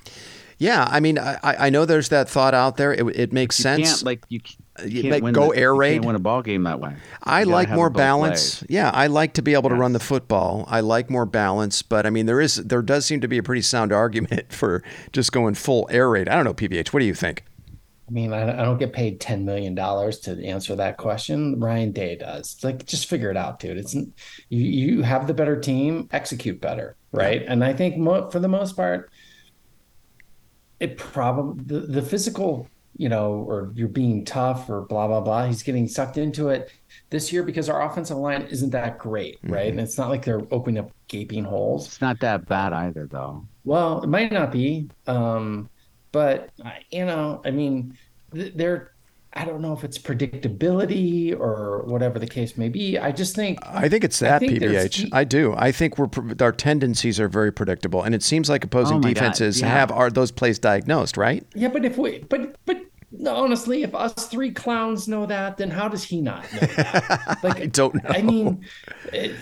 Yeah, 0.58 0.86
I 0.88 1.00
mean, 1.00 1.18
I, 1.18 1.38
I 1.42 1.70
know 1.70 1.84
there's 1.84 2.10
that 2.10 2.28
thought 2.28 2.54
out 2.54 2.76
there. 2.76 2.92
It, 2.94 3.04
it 3.16 3.32
makes 3.32 3.58
you 3.58 3.62
sense. 3.64 3.88
can't 3.88 4.04
like 4.04 4.22
you, 4.28 4.38
you 4.80 4.88
You 4.88 5.02
can't 5.11 5.22
make- 5.24 5.35
go 5.35 5.52
the, 5.52 5.58
air 5.58 5.72
you 5.74 5.78
raid. 5.80 5.92
can't 5.94 6.06
win 6.06 6.16
a 6.16 6.20
ball 6.20 6.42
game 6.42 6.62
that 6.62 6.80
way 6.80 6.94
I 7.22 7.40
You 7.40 7.46
like 7.46 7.68
more 7.70 7.90
balance. 7.90 8.62
ways. 8.62 8.70
Yeah, 8.70 8.90
I 8.92 9.06
like 9.08 9.35
to 9.35 9.42
be 9.42 9.52
able 9.54 9.68
to 9.68 9.74
run 9.76 9.92
the 9.92 10.00
football. 10.00 10.64
I 10.68 10.80
like 10.80 11.11
more 11.11 11.26
balance, 11.26 11.82
but 11.82 12.06
I 12.06 12.11
mean, 12.11 12.26
there 12.26 12.40
is 12.40 12.56
there 12.56 12.82
does 12.82 13.04
seem 13.06 13.20
to 13.20 13.28
be 13.28 13.38
a 13.38 13.42
pretty 13.42 13.62
sound 13.62 13.92
argument 13.92 14.52
for 14.52 14.82
just 15.12 15.30
going 15.32 15.54
full 15.54 15.87
air 15.90 16.08
raid. 16.08 16.28
I 16.28 16.35
don't 16.37 16.44
know, 16.44 16.54
PBH. 16.54 16.88
What 16.88 17.00
do 17.00 17.06
you 17.06 17.14
think? 17.14 17.44
I 18.08 18.11
mean, 18.12 18.32
I, 18.32 18.61
I 18.61 18.64
don't 18.64 18.78
get 18.78 18.92
paid 18.92 19.20
ten 19.20 19.44
million 19.44 19.74
dollars 19.74 20.18
to 20.20 20.44
answer 20.44 20.74
that 20.76 20.96
question. 20.98 21.58
Ryan 21.61 21.92
Day 21.92 22.16
does. 22.16 22.54
It's 22.54 22.64
like, 22.64 22.85
just 22.85 23.08
figure 23.08 23.30
it 23.30 23.37
out, 23.37 23.58
dude. 23.61 23.78
It's 23.78 23.94
you. 23.94 24.08
You 24.50 25.02
have 25.02 25.26
the 25.26 25.32
better 25.35 25.58
team. 25.58 26.08
Execute 26.12 26.61
better, 26.61 26.96
right? 27.12 27.42
And 27.46 27.64
I 27.64 27.72
think 27.72 27.96
mo- 27.96 28.28
for 28.30 28.38
the 28.40 28.48
most 28.48 28.74
part, 28.76 29.11
it 30.80 30.98
probably 30.98 31.62
the, 31.64 31.80
the 31.87 32.02
physical, 32.02 32.68
you 32.96 33.09
know, 33.09 33.44
or 33.48 33.72
you're 33.74 33.88
being 33.88 34.24
tough 34.24 34.68
or 34.68 34.83
blah 34.83 35.07
blah 35.07 35.20
blah. 35.20 35.46
He's 35.46 35.62
getting 35.62 35.88
sucked 35.88 36.18
into 36.18 36.48
it 36.50 36.70
this 37.11 37.33
year 37.33 37.42
because 37.42 37.68
our 37.68 37.83
offensive 37.90 38.16
line 38.18 38.42
isn't 38.42 38.70
that 38.70 38.98
great, 38.98 39.38
right? 39.44 39.70
And 39.70 39.81
it's 39.81 39.98
not 39.98 40.09
like 40.11 40.24
they're 40.24 40.42
opening 40.50 40.78
up 40.85 40.92
gaping 41.09 41.44
holes. 41.44 41.87
it's 41.87 42.00
not 42.00 42.20
that 42.20 42.46
bad 42.46 42.72
either 42.72 43.07
though 43.07 43.46
Well, 43.64 44.02
it 44.02 44.09
might 44.09 44.33
not 44.33 44.50
be, 44.52 44.88
um, 45.07 45.68
but 46.12 46.50
you 46.90 47.05
know, 47.07 47.40
I 47.44 47.50
mean, 47.50 47.96
th- 48.35 48.55
they're. 48.55 48.91
I 49.34 49.44
don't 49.44 49.62
know 49.62 49.72
if 49.72 49.82
it's 49.82 49.98
predictability 49.98 51.38
or 51.38 51.82
whatever 51.84 52.18
the 52.18 52.26
case 52.26 52.58
may 52.58 52.68
be. 52.68 52.98
I 52.98 53.12
just 53.12 53.34
think 53.34 53.58
I 53.62 53.88
think 53.88 54.04
it's 54.04 54.20
I 54.22 54.28
that 54.28 54.40
think 54.40 54.60
there's 54.60 54.88
PBH. 54.88 55.08
I 55.12 55.24
do. 55.24 55.54
I 55.56 55.72
think 55.72 55.98
we're 55.98 56.10
our 56.40 56.52
tendencies 56.52 57.18
are 57.18 57.28
very 57.28 57.50
predictable, 57.50 58.02
and 58.02 58.14
it 58.14 58.22
seems 58.22 58.50
like 58.50 58.64
opposing 58.64 58.96
Oh 58.96 59.00
my 59.00 59.08
God, 59.08 59.14
defenses 59.14 59.60
yeah. 59.60 59.68
have 59.68 59.90
are 59.90 60.10
those 60.10 60.30
plays 60.30 60.58
diagnosed, 60.58 61.16
right? 61.16 61.46
yeah, 61.54 61.68
but 61.68 61.84
if 61.84 61.96
we, 61.96 62.18
but 62.28 62.56
but 62.66 62.82
honestly, 63.26 63.82
if 63.82 63.94
us 63.94 64.26
three 64.26 64.50
clowns 64.50 65.08
know 65.08 65.26
that, 65.26 65.56
then 65.56 65.70
how 65.70 65.88
does 65.88 66.04
he 66.04 66.20
not 66.20 66.50
know 66.52 66.60
that? 66.60 67.38
Like, 67.42 67.60
I 67.60 67.66
don't 67.66 67.94
know. 67.94 68.10
I 68.10 68.22
mean, 68.22 68.64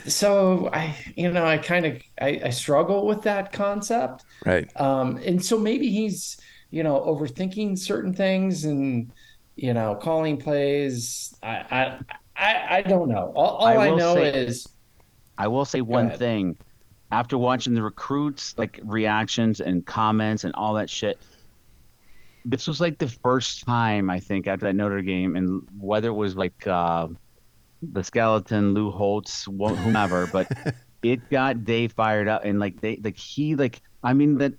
so 0.06 0.70
I, 0.72 0.96
you 1.16 1.30
know, 1.30 1.44
I 1.44 1.58
kind 1.58 1.86
of 1.86 2.02
I, 2.20 2.40
I 2.44 2.50
struggle 2.50 3.06
with 3.06 3.22
that 3.22 3.52
concept. 3.52 4.24
Right. 4.46 4.70
Um, 4.80 5.16
and 5.18 5.44
so 5.44 5.58
maybe 5.58 5.90
he's, 5.90 6.40
you 6.70 6.82
know, 6.82 7.00
overthinking 7.00 7.78
certain 7.78 8.14
things 8.14 8.64
and, 8.64 9.12
you 9.60 9.74
know, 9.74 9.94
calling 9.94 10.38
plays. 10.38 11.34
I, 11.42 11.48
I, 11.70 11.98
I, 12.34 12.76
I 12.78 12.82
don't 12.82 13.10
know. 13.10 13.30
All, 13.36 13.56
all 13.58 13.66
I 13.66 13.74
I, 13.74 13.90
will 13.90 13.96
know 13.98 14.14
say- 14.14 14.32
is, 14.46 14.66
I 15.36 15.48
will 15.48 15.66
say 15.66 15.82
one 15.82 16.06
ahead. 16.06 16.18
thing. 16.18 16.56
After 17.12 17.36
watching 17.36 17.74
the 17.74 17.82
recruits 17.82 18.56
like 18.56 18.80
reactions 18.84 19.60
and 19.60 19.84
comments 19.84 20.44
and 20.44 20.54
all 20.54 20.74
that 20.74 20.88
shit, 20.88 21.18
this 22.44 22.66
was 22.68 22.80
like 22.80 22.98
the 22.98 23.08
first 23.08 23.64
time 23.66 24.08
I 24.08 24.20
think 24.20 24.46
after 24.46 24.66
that 24.66 24.74
Notre 24.76 25.02
game, 25.02 25.36
and 25.36 25.62
whether 25.78 26.08
it 26.08 26.12
was 26.14 26.36
like 26.36 26.66
uh, 26.66 27.08
the 27.82 28.02
skeleton, 28.04 28.74
Lou 28.74 28.90
Holtz, 28.90 29.44
wh- 29.46 29.76
whomever, 29.76 30.28
but 30.28 30.50
it 31.02 31.28
got 31.30 31.64
Dave 31.64 31.92
fired 31.92 32.28
up, 32.28 32.44
and 32.44 32.60
like 32.60 32.80
they 32.80 32.96
like 33.02 33.16
he 33.16 33.56
like 33.56 33.82
I 34.04 34.12
mean 34.14 34.38
that 34.38 34.52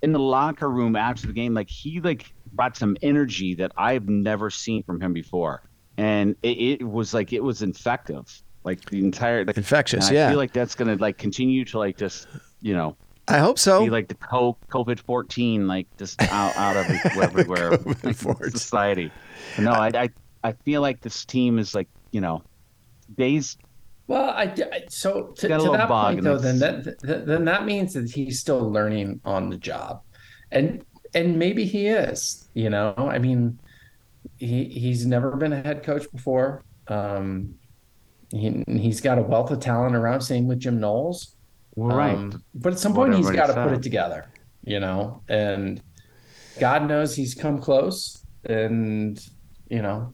in 0.00 0.12
the 0.12 0.20
locker 0.20 0.70
room 0.70 0.94
after 0.94 1.26
the 1.26 1.32
game, 1.32 1.52
like 1.52 1.68
he 1.68 2.00
like 2.00 2.32
brought 2.58 2.76
some 2.76 2.96
energy 3.02 3.54
that 3.54 3.70
I've 3.78 4.08
never 4.08 4.50
seen 4.50 4.82
from 4.82 5.00
him 5.00 5.12
before, 5.12 5.62
and 5.96 6.34
it, 6.42 6.80
it 6.80 6.82
was 6.82 7.14
like 7.14 7.32
it 7.32 7.42
was 7.42 7.62
infective. 7.62 8.42
Like 8.64 8.84
the 8.90 8.98
entire 8.98 9.44
like, 9.44 9.56
Infectious, 9.56 10.08
and 10.08 10.18
I 10.18 10.20
yeah. 10.20 10.28
feel 10.30 10.38
like 10.38 10.52
that's 10.52 10.74
gonna 10.74 10.96
like 10.96 11.16
continue 11.16 11.64
to 11.66 11.78
like 11.78 11.96
just 11.96 12.26
you 12.60 12.74
know 12.74 12.96
I 13.28 13.38
hope 13.38 13.58
so. 13.58 13.84
be 13.84 13.90
like 13.90 14.08
the 14.08 14.16
co- 14.16 14.58
COVID 14.70 14.98
fourteen 14.98 15.68
like 15.68 15.86
just 15.96 16.20
out 16.20 16.54
out 16.56 16.76
every, 16.76 16.98
everywhere 17.22 17.70
like, 18.02 18.16
society. 18.50 19.12
But 19.54 19.62
no, 19.62 19.70
I, 19.70 19.90
I 19.94 20.08
I 20.42 20.52
feel 20.52 20.80
like 20.82 21.00
this 21.00 21.24
team 21.24 21.58
is 21.60 21.74
like 21.76 21.88
you 22.10 22.20
know 22.20 22.42
days. 23.16 23.56
well, 24.08 24.30
I, 24.30 24.52
I- 24.72 24.84
so 24.88 25.28
to, 25.36 25.48
Got 25.48 25.60
to 25.60 25.70
that 25.70 25.88
point 25.88 26.16
point 26.16 26.24
though, 26.24 26.38
then 26.38 26.58
that, 26.58 26.84
th- 27.00 27.24
then 27.24 27.44
that 27.44 27.64
means 27.64 27.94
that 27.94 28.10
he's 28.10 28.40
still 28.40 28.70
learning 28.70 29.20
on 29.24 29.48
the 29.48 29.56
job, 29.56 30.02
and 30.50 30.84
and 31.14 31.38
maybe 31.38 31.64
he 31.64 31.86
is. 31.86 32.48
You 32.54 32.70
know, 32.70 32.94
I 32.96 33.18
mean, 33.18 33.58
he 34.36 34.64
he's 34.64 35.06
never 35.06 35.36
been 35.36 35.52
a 35.52 35.62
head 35.62 35.82
coach 35.82 36.10
before. 36.10 36.64
Um, 36.88 37.54
he 38.30 38.64
he's 38.66 39.00
got 39.00 39.18
a 39.18 39.22
wealth 39.22 39.50
of 39.50 39.60
talent 39.60 39.96
around. 39.96 40.20
Same 40.20 40.46
with 40.46 40.60
Jim 40.60 40.80
Knowles. 40.80 41.34
Well, 41.74 41.96
right. 41.96 42.16
Um, 42.16 42.42
but 42.54 42.72
at 42.72 42.78
some 42.78 42.94
point, 42.94 43.14
he's 43.14 43.30
got 43.30 43.46
to 43.46 43.54
put 43.54 43.72
it 43.72 43.82
together, 43.82 44.30
you 44.64 44.80
know. 44.80 45.22
And 45.28 45.80
God 46.58 46.88
knows 46.88 47.14
he's 47.14 47.34
come 47.34 47.60
close, 47.60 48.24
and 48.44 49.18
you 49.68 49.82
know, 49.82 50.12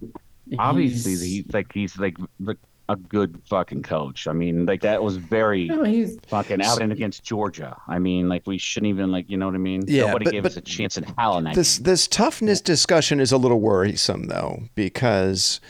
Obviously, 0.58 1.12
he's, 1.12 1.22
he's 1.22 1.52
like 1.52 1.72
he's 1.72 1.98
like 1.98 2.16
like 2.40 2.58
a 2.88 2.96
good 2.96 3.40
fucking 3.48 3.82
coach. 3.82 4.26
I 4.26 4.32
mean, 4.32 4.66
like 4.66 4.82
that 4.82 5.02
was 5.02 5.16
very 5.16 5.66
no, 5.66 5.84
he's 5.84 6.18
fucking 6.28 6.60
evident 6.60 6.92
against 6.92 7.24
Georgia. 7.24 7.76
I 7.88 7.98
mean, 7.98 8.28
like 8.28 8.46
we 8.46 8.58
shouldn't 8.58 8.90
even 8.90 9.10
like 9.10 9.28
you 9.30 9.36
know 9.36 9.46
what 9.46 9.54
I 9.54 9.58
mean. 9.58 9.84
Yeah, 9.86 10.06
Nobody 10.06 10.24
but- 10.24 10.32
gave 10.32 10.42
but 10.42 10.52
us 10.52 10.56
a 10.58 10.60
chance 10.60 10.98
in 10.98 11.04
hell 11.18 11.38
in 11.38 11.44
that. 11.44 11.54
This 11.54 11.78
game. 11.78 11.84
this 11.84 12.06
toughness 12.06 12.60
discussion 12.60 13.20
is 13.20 13.32
a 13.32 13.38
little 13.38 13.60
worrisome 13.60 14.24
though 14.24 14.64
because 14.74 15.60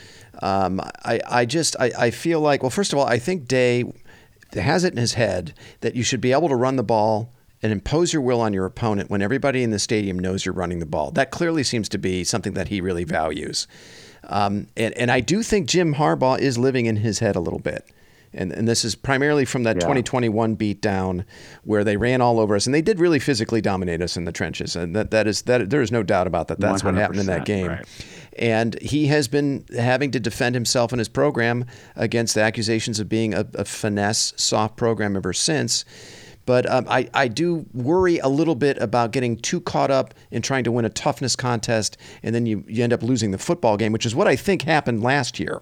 um, 0.41 0.81
I 1.05 1.21
I 1.29 1.45
just 1.45 1.75
I, 1.79 1.91
I 1.97 2.11
feel 2.11 2.41
like 2.41 2.63
well 2.63 2.69
first 2.69 2.91
of 2.91 2.99
all 2.99 3.05
I 3.05 3.19
think 3.19 3.47
Day 3.47 3.85
has 4.53 4.83
it 4.83 4.93
in 4.93 4.97
his 4.97 5.13
head 5.13 5.53
that 5.81 5.95
you 5.95 6.03
should 6.03 6.21
be 6.21 6.31
able 6.31 6.49
to 6.49 6.55
run 6.55 6.75
the 6.75 6.83
ball 6.83 7.31
and 7.61 7.71
impose 7.71 8.13
your 8.13 8.21
will 8.21 8.41
on 8.41 8.53
your 8.53 8.65
opponent 8.65 9.09
when 9.09 9.21
everybody 9.21 9.63
in 9.63 9.71
the 9.71 9.79
stadium 9.79 10.19
knows 10.19 10.45
you're 10.45 10.53
running 10.53 10.79
the 10.79 10.85
ball. 10.85 11.11
That 11.11 11.31
clearly 11.31 11.63
seems 11.63 11.89
to 11.89 11.97
be 11.97 12.23
something 12.23 12.53
that 12.53 12.67
he 12.67 12.79
really 12.79 13.05
values. 13.05 13.67
Um, 14.27 14.67
and, 14.75 14.93
and 14.97 15.11
I 15.11 15.19
do 15.19 15.43
think 15.43 15.67
Jim 15.67 15.95
Harbaugh 15.95 16.39
is 16.39 16.57
living 16.57 16.85
in 16.85 16.97
his 16.97 17.19
head 17.19 17.35
a 17.35 17.39
little 17.39 17.59
bit. 17.59 17.85
And, 18.37 18.51
and 18.51 18.67
this 18.67 18.83
is 18.83 18.95
primarily 18.95 19.45
from 19.45 19.63
that 19.63 19.77
Yeah. 19.77 19.81
2021 19.81 20.57
beatdown 20.57 21.23
where 21.63 21.85
they 21.85 21.95
ran 21.95 22.19
all 22.19 22.39
over 22.39 22.53
us 22.55 22.65
and 22.65 22.75
they 22.75 22.81
did 22.81 22.99
really 22.99 23.19
physically 23.19 23.61
dominate 23.61 24.01
us 24.01 24.17
in 24.17 24.25
the 24.25 24.33
trenches. 24.33 24.75
And 24.75 24.93
that, 24.93 25.11
that 25.11 25.25
is 25.25 25.43
that 25.43 25.69
there 25.69 25.81
is 25.81 25.89
no 25.91 26.03
doubt 26.03 26.27
about 26.27 26.49
that. 26.49 26.59
That's 26.59 26.83
what 26.83 26.95
happened 26.95 27.21
in 27.21 27.27
that 27.27 27.45
game. 27.45 27.67
right. 27.67 27.85
And 28.37 28.77
he 28.81 29.07
has 29.07 29.29
been 29.29 29.63
having 29.77 30.11
to 30.11 30.19
defend 30.19 30.53
himself 30.55 30.91
and 30.91 30.99
his 30.99 31.07
program 31.07 31.63
against 31.95 32.35
the 32.35 32.41
accusations 32.41 32.99
of 32.99 33.07
being 33.07 33.33
a, 33.33 33.47
a 33.53 33.63
finesse, 33.63 34.33
soft 34.35 34.75
program 34.75 35.15
ever 35.15 35.31
since. 35.31 35.85
But 36.45 36.69
um, 36.69 36.85
I, 36.89 37.09
I 37.13 37.27
do 37.27 37.65
worry 37.73 38.19
a 38.19 38.27
little 38.27 38.55
bit 38.55 38.77
about 38.77 39.11
getting 39.11 39.37
too 39.37 39.59
caught 39.61 39.89
up 39.91 40.13
in 40.31 40.41
trying 40.41 40.63
to 40.65 40.71
win 40.71 40.85
a 40.85 40.89
toughness 40.89 41.35
contest 41.35 41.97
and 42.21 42.35
then 42.35 42.45
you, 42.45 42.63
you 42.67 42.83
end 42.83 42.93
up 42.93 43.01
losing 43.01 43.31
the 43.31 43.37
football 43.39 43.77
game, 43.77 43.91
which 43.91 44.05
is 44.05 44.13
what 44.13 44.27
I 44.27 44.35
think 44.35 44.61
happened 44.61 45.01
last 45.01 45.39
year. 45.39 45.61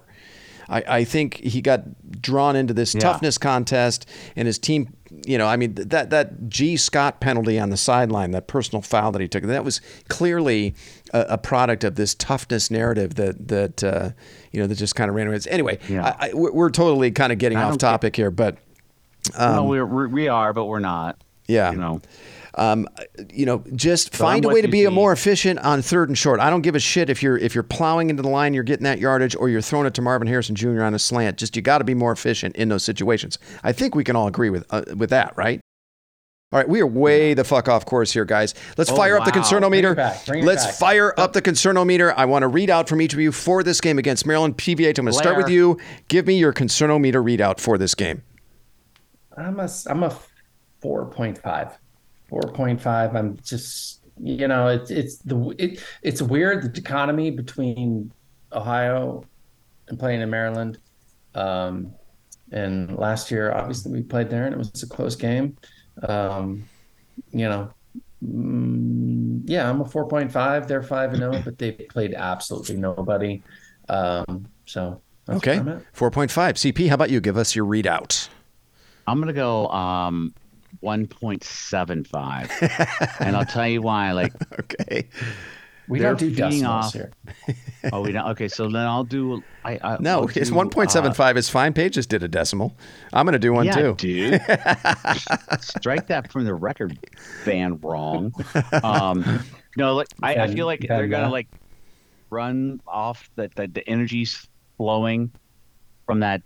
I, 0.68 0.84
I 0.88 1.04
think 1.04 1.36
he 1.40 1.60
got 1.60 1.82
drawn 2.22 2.56
into 2.56 2.72
this 2.74 2.94
Yeah. 2.94 3.00
toughness 3.00 3.36
contest 3.38 4.08
and 4.34 4.46
his 4.46 4.58
team, 4.58 4.94
you 5.26 5.36
know, 5.38 5.46
I 5.46 5.56
mean, 5.56 5.74
that, 5.74 6.08
that 6.10 6.48
G. 6.48 6.76
Scott 6.78 7.20
penalty 7.20 7.58
on 7.58 7.68
the 7.70 7.76
sideline, 7.76 8.30
that 8.32 8.46
personal 8.46 8.80
foul 8.80 9.12
that 9.12 9.20
he 9.20 9.28
took, 9.28 9.42
that 9.44 9.64
was 9.64 9.80
clearly 10.08 10.74
a, 11.12 11.20
a 11.30 11.38
product 11.38 11.84
of 11.84 11.96
this 11.96 12.14
toughness 12.14 12.70
narrative 12.70 13.14
that, 13.16 13.48
that 13.48 13.84
uh, 13.84 14.10
you 14.52 14.60
know, 14.60 14.66
that 14.66 14.76
just 14.76 14.94
kind 14.96 15.08
of 15.10 15.14
ran 15.16 15.26
away. 15.26 15.38
Anyway, 15.50 15.78
Yeah. 15.88 16.14
I, 16.18 16.30
I, 16.30 16.34
we're 16.34 16.70
totally 16.70 17.10
kind 17.10 17.30
of 17.32 17.38
getting 17.38 17.58
off 17.58 17.64
don't 17.64 17.72
get- 17.80 17.80
topic 17.86 18.16
here, 18.16 18.30
but 18.30 18.56
no, 19.38 19.64
we're, 19.64 19.86
we're 19.86 20.52
but 20.52 20.64
we're 20.66 20.78
not. 20.80 21.14
um, 21.14 21.20
yeah. 21.46 21.70
You 21.72 21.78
know. 21.78 22.00
um, 22.56 22.88
you 23.32 23.46
know, 23.46 23.64
just 23.74 24.14
So 24.14 24.24
find 24.24 24.44
I'm 24.44 24.50
a 24.50 24.54
way 24.54 24.62
to 24.62 24.68
be 24.68 24.84
a 24.84 24.90
more 24.90 25.12
efficient 25.12 25.58
on 25.60 25.82
third 25.82 26.08
and 26.08 26.16
short. 26.16 26.40
I 26.40 26.50
don't 26.50 26.62
give 26.62 26.74
a 26.74 26.80
shit 26.80 27.10
if 27.10 27.22
you're 27.22 27.36
if 27.36 27.54
you're 27.54 27.64
plowing 27.64 28.10
into 28.10 28.22
the 28.22 28.28
line, 28.28 28.54
you're 28.54 28.62
getting 28.62 28.84
that 28.84 28.98
yardage, 28.98 29.34
or 29.36 29.48
you're 29.48 29.60
throwing 29.60 29.86
it 29.86 29.94
to 29.94 30.02
Marvin 30.02 30.28
Harrison 30.28 30.54
Jr. 30.54 30.82
on 30.82 30.94
a 30.94 30.98
slant. 30.98 31.36
Just 31.36 31.56
you 31.56 31.62
got 31.62 31.78
to 31.78 31.84
be 31.84 31.94
more 31.94 32.12
efficient 32.12 32.56
in 32.56 32.68
those 32.68 32.84
situations. 32.84 33.38
I 33.62 33.72
think 33.72 33.94
we 33.94 34.04
can 34.04 34.16
all 34.16 34.26
agree 34.28 34.50
with 34.50 34.64
uh, 34.70 34.84
with 34.96 35.10
that, 35.10 35.36
right? 35.36 35.60
All 36.52 36.60
right, 36.60 36.68
we 36.68 36.80
are 36.80 36.86
way 36.86 37.34
the 37.34 37.42
fuck 37.42 37.68
off 37.68 37.84
course 37.84 38.12
here, 38.12 38.24
guys. 38.24 38.54
Let's 38.78 38.88
Oh, 38.92 38.94
fire 38.94 39.18
up 39.18 39.24
the 39.24 39.32
concernometer. 39.32 39.96
Back, 39.96 40.28
Let's 40.28 40.64
back. 40.66 40.74
fire 40.76 41.12
up 41.18 41.32
the 41.32 41.42
concernometer. 41.42 42.14
I 42.16 42.26
want 42.26 42.44
to 42.44 42.48
read 42.48 42.70
out 42.70 42.88
from 42.88 43.00
each 43.02 43.12
of 43.12 43.18
you 43.18 43.32
for 43.32 43.64
this 43.64 43.80
game 43.80 43.98
against 43.98 44.24
Maryland 44.24 44.56
PVH. 44.56 44.96
I'm 44.98 45.06
going 45.06 45.06
to 45.06 45.12
start 45.14 45.36
with 45.36 45.48
you. 45.48 45.78
Give 46.06 46.28
me 46.28 46.38
your 46.38 46.52
concernometer 46.52 47.14
readout 47.24 47.58
for 47.58 47.76
this 47.76 47.96
game. 47.96 48.22
I'm 49.36 49.60
a 49.60 49.68
I'm 49.88 50.02
a 50.02 50.16
four 50.80 51.10
point 51.10 51.38
five. 51.38 51.78
Four 52.28 52.52
point 52.52 52.80
five. 52.80 53.14
I'm 53.16 53.36
just 53.42 54.00
you 54.20 54.48
know 54.48 54.68
it's 54.68 54.90
it's 54.90 55.18
the 55.18 55.54
it 55.58 55.82
it's 56.02 56.22
weird 56.22 56.62
the 56.62 56.68
dichotomy 56.68 57.30
between 57.30 58.12
Ohio 58.52 59.24
and 59.88 59.98
playing 59.98 60.20
in 60.20 60.30
Maryland. 60.30 60.78
Um, 61.34 61.96
and 62.52 62.96
last 62.96 63.30
year, 63.30 63.52
obviously, 63.52 63.92
we 63.92 64.02
played 64.02 64.30
there 64.30 64.44
and 64.44 64.54
it 64.54 64.58
was 64.58 64.82
a 64.82 64.88
close 64.88 65.16
game. 65.16 65.56
Um, 66.06 66.70
you 67.32 67.48
know, 67.48 67.70
mm, 68.24 69.40
yeah, 69.44 69.68
I'm 69.68 69.80
a 69.80 69.84
4.5. 69.84 70.66
They're 70.68 70.82
5 70.82 71.12
and 71.14 71.22
0, 71.22 71.38
but 71.44 71.58
they 71.58 71.72
played 71.72 72.14
absolutely 72.14 72.76
nobody. 72.76 73.42
Um, 73.88 74.46
so 74.66 75.02
Okay. 75.28 75.60
where 75.60 75.74
I'm 75.74 75.80
at. 75.80 75.92
4.5. 75.92 76.72
CP, 76.72 76.88
how 76.88 76.94
about 76.94 77.10
you? 77.10 77.20
Give 77.20 77.36
us 77.36 77.56
your 77.56 77.66
readout. 77.66 78.28
I'm 79.06 79.20
gonna 79.20 79.32
go 79.32 79.68
um 79.68 80.34
1.75, 80.82 83.20
and 83.20 83.36
I'll 83.36 83.44
tell 83.46 83.66
you 83.68 83.80
why. 83.82 84.12
Like, 84.12 84.32
Okay. 84.60 85.08
We 85.86 85.98
don't 85.98 86.18
do 86.18 86.30
feeding 86.30 86.62
decimals 86.62 86.86
off- 86.86 86.92
here. 86.94 87.12
oh, 87.92 88.00
we 88.00 88.12
don't. 88.12 88.26
Okay, 88.30 88.48
so 88.48 88.64
then 88.68 88.86
I'll 88.86 89.04
do. 89.04 89.44
I, 89.66 89.78
I 89.84 89.98
No, 90.00 90.20
I'll 90.22 90.28
it's 90.28 90.48
do, 90.48 90.54
1.75 90.54 91.36
is 91.36 91.50
fine. 91.50 91.74
Pages 91.74 92.06
did 92.06 92.22
a 92.22 92.28
decimal. 92.28 92.74
I'm 93.12 93.26
going 93.26 93.34
to 93.34 93.38
do 93.38 93.52
Uh, 93.52 93.56
one 93.56 93.66
yeah, 93.66 93.74
too. 93.74 93.94
dude. 93.98 94.40
Strike 95.60 96.06
that 96.06 96.32
from 96.32 96.44
the 96.44 96.54
record, 96.54 96.98
ban 97.44 97.78
wrong. 97.80 98.32
Um, 98.82 99.40
no, 99.76 99.94
like 99.94 100.06
I, 100.22 100.36
I 100.36 100.54
feel 100.54 100.64
like 100.64 100.80
bad 100.80 100.88
they're 101.00 101.06
gonna 101.08 101.24
math. 101.24 101.32
like 101.32 101.48
run 102.30 102.80
off 102.86 103.28
that 103.36 103.54
the, 103.54 103.66
the 103.66 103.86
energy's 103.86 104.48
flowing 104.78 105.32
from 106.06 106.20
that 106.20 106.40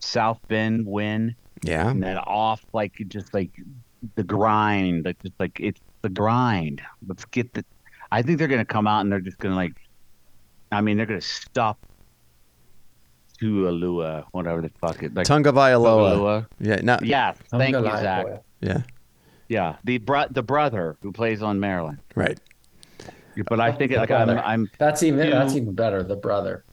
South 0.00 0.40
Bend 0.48 0.84
win, 0.84 1.36
Yeah. 1.64 1.90
and 1.90 2.02
then 2.02 2.18
off 2.18 2.64
like 2.72 2.94
just 3.08 3.32
like 3.34 3.50
the 4.16 4.24
grind, 4.24 5.04
like 5.04 5.22
just 5.22 5.34
like 5.38 5.58
it's 5.60 5.80
the 6.02 6.08
grind. 6.08 6.82
Let's 7.06 7.24
get 7.26 7.54
the. 7.54 7.64
I 8.10 8.22
think 8.22 8.38
they're 8.38 8.48
gonna 8.48 8.64
come 8.64 8.86
out 8.86 9.00
and 9.00 9.12
they're 9.12 9.20
just 9.20 9.38
gonna 9.38 9.54
like. 9.56 9.74
I 10.70 10.80
mean, 10.80 10.96
they're 10.96 11.06
gonna 11.06 11.20
stop. 11.20 11.78
Tualua, 13.40 14.24
whatever 14.32 14.62
the 14.62 14.70
fuck 14.80 15.02
it 15.02 15.14
like. 15.14 15.26
Tagovailoa. 15.26 16.46
Yeah. 16.60 16.76
No, 16.82 16.98
Yeah, 17.02 17.32
thank 17.50 17.74
you, 17.74 17.82
Zach. 17.82 18.26
Yeah. 18.60 18.82
Yeah, 19.48 19.76
the 19.84 19.98
bro- 19.98 20.28
the 20.30 20.42
brother 20.42 20.96
who 21.02 21.12
plays 21.12 21.42
on 21.42 21.60
Maryland. 21.60 21.98
Right. 22.14 22.38
But 23.48 23.60
I 23.60 23.72
think 23.72 23.92
The 23.92 23.98
like 23.98 24.10
I'm. 24.10 24.30
I'm 24.30 24.70
That's 24.78 25.02
even 25.02 25.26
You- 25.26 25.32
that's 25.32 25.54
even 25.54 25.74
better. 25.74 26.02
The 26.02 26.16
brother, 26.16 26.64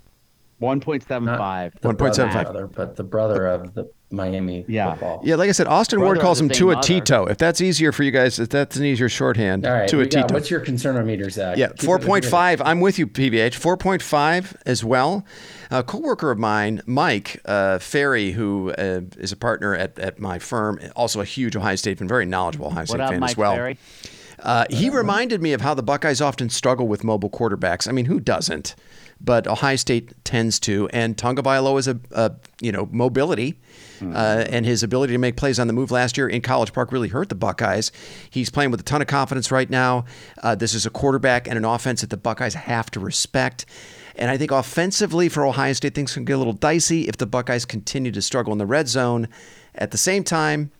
one 0.59 0.79
point 0.79 1.03
seven 1.07 1.27
five. 1.37 1.73
the 1.81 1.89
1.75. 1.89 1.95
brother, 1.95 2.43
brother, 2.43 2.67
but 2.67 2.95
the 2.95 3.03
brother 3.03 3.47
of 3.47 3.73
the 3.73 3.89
Miami 4.11 4.65
Yeah. 4.67 4.91
football. 4.91 5.21
Yeah, 5.23 5.35
like 5.35 5.49
I 5.49 5.51
said, 5.51 5.67
Austin 5.67 6.01
Ward 6.01 6.19
calls 6.19 6.39
of 6.39 6.45
him 6.45 6.47
the 6.49 6.55
same 6.55 6.59
Tua 6.59 6.73
mother. 6.75 6.87
Tito. 6.87 7.25
If 7.25 7.37
that's 7.37 7.61
easier 7.61 7.91
for 7.91 8.03
you 8.03 8.11
guys, 8.11 8.39
if 8.39 8.49
that's 8.49 8.75
an 8.77 8.85
easier 8.85 9.07
shorthand, 9.09 9.65
All 9.65 9.73
right, 9.73 9.87
Tua 9.87 9.99
we 9.99 10.05
got, 10.07 10.21
Tito. 10.23 10.33
what's 10.33 10.49
your 10.49 10.61
concernometer, 10.61 11.31
Zach? 11.31 11.57
Yeah, 11.57 11.67
Keep 11.67 11.75
it 11.83 11.85
four 11.85 11.99
point 11.99 12.23
good. 12.23 12.31
five. 12.31 12.61
I'm 12.61 12.79
with 12.81 12.97
you, 12.97 13.05
PBH. 13.07 13.55
Four 13.55 13.77
point 13.77 14.01
five 14.01 14.57
as 14.65 14.83
well. 14.83 15.25
A 15.71 15.83
coworker 15.83 16.31
of 16.31 16.39
mine, 16.39 16.81
Mike 16.87 17.39
uh, 17.45 17.77
Ferry, 17.77 18.31
who 18.31 18.71
uh, 18.71 19.01
is 19.19 19.31
a 19.31 19.37
partner 19.37 19.75
at, 19.75 19.99
at 19.99 20.19
my 20.19 20.39
firm, 20.39 20.79
also 20.95 21.21
a 21.21 21.25
huge 21.25 21.55
Ohio 21.55 21.75
State 21.75 21.99
fan, 21.99 22.07
very 22.07 22.25
knowledgeable 22.25 22.67
Ohio 22.67 22.85
State 22.85 22.97
What 22.97 23.01
up, 23.01 23.11
fan 23.11 23.19
Mike 23.19 23.29
as 23.31 23.37
well. 23.37 23.53
Ferry? 23.53 23.77
Uh, 24.41 24.65
he 24.69 24.89
reminded 24.89 25.41
me 25.41 25.53
of 25.53 25.61
how 25.61 25.73
the 25.73 25.83
Buckeyes 25.83 26.21
often 26.21 26.49
struggle 26.49 26.87
with 26.87 27.03
mobile 27.03 27.29
quarterbacks. 27.29 27.87
I 27.87 27.91
mean, 27.91 28.05
who 28.05 28.19
doesn't? 28.19 28.75
But 29.21 29.47
Ohio 29.47 29.75
State 29.75 30.13
tends 30.23 30.59
to, 30.61 30.87
and 30.93 31.17
Tagovailoa 31.17 31.77
is 31.79 31.87
a, 31.89 31.99
a 32.11 32.31
you 32.61 32.71
know 32.71 32.87
mobility, 32.89 33.59
uh, 34.01 34.45
and 34.49 34.65
his 34.65 34.81
ability 34.81 35.11
to 35.11 35.17
make 35.17 35.35
plays 35.35 35.59
on 35.59 35.67
the 35.67 35.73
move 35.73 35.91
last 35.91 36.17
year 36.17 36.29
in 36.29 36.41
College 36.41 36.71
Park 36.71 36.93
really 36.93 37.09
hurt 37.09 37.27
the 37.27 37.35
Buckeyes. 37.35 37.91
He's 38.29 38.49
playing 38.49 38.71
with 38.71 38.79
a 38.79 38.83
ton 38.83 39.01
of 39.01 39.07
confidence 39.07 39.51
right 39.51 39.69
now. 39.69 40.05
Uh, 40.41 40.55
this 40.55 40.73
is 40.73 40.85
a 40.85 40.89
quarterback 40.89 41.49
and 41.49 41.57
an 41.57 41.65
offense 41.65 41.99
that 41.99 42.09
the 42.09 42.17
Buckeyes 42.17 42.53
have 42.53 42.89
to 42.91 43.01
respect. 43.01 43.65
And 44.15 44.31
I 44.31 44.37
think 44.37 44.51
offensively 44.51 45.27
for 45.27 45.45
Ohio 45.45 45.73
State, 45.73 45.95
things 45.95 46.13
can 46.13 46.23
get 46.25 46.33
a 46.33 46.37
little 46.37 46.53
dicey 46.53 47.07
if 47.07 47.17
the 47.17 47.25
Buckeyes 47.25 47.65
continue 47.65 48.11
to 48.11 48.21
struggle 48.21 48.53
in 48.53 48.59
the 48.59 48.65
red 48.65 48.87
zone. 48.87 49.27
At 49.75 49.91
the 49.91 49.97
same 49.97 50.23
time, 50.23 50.71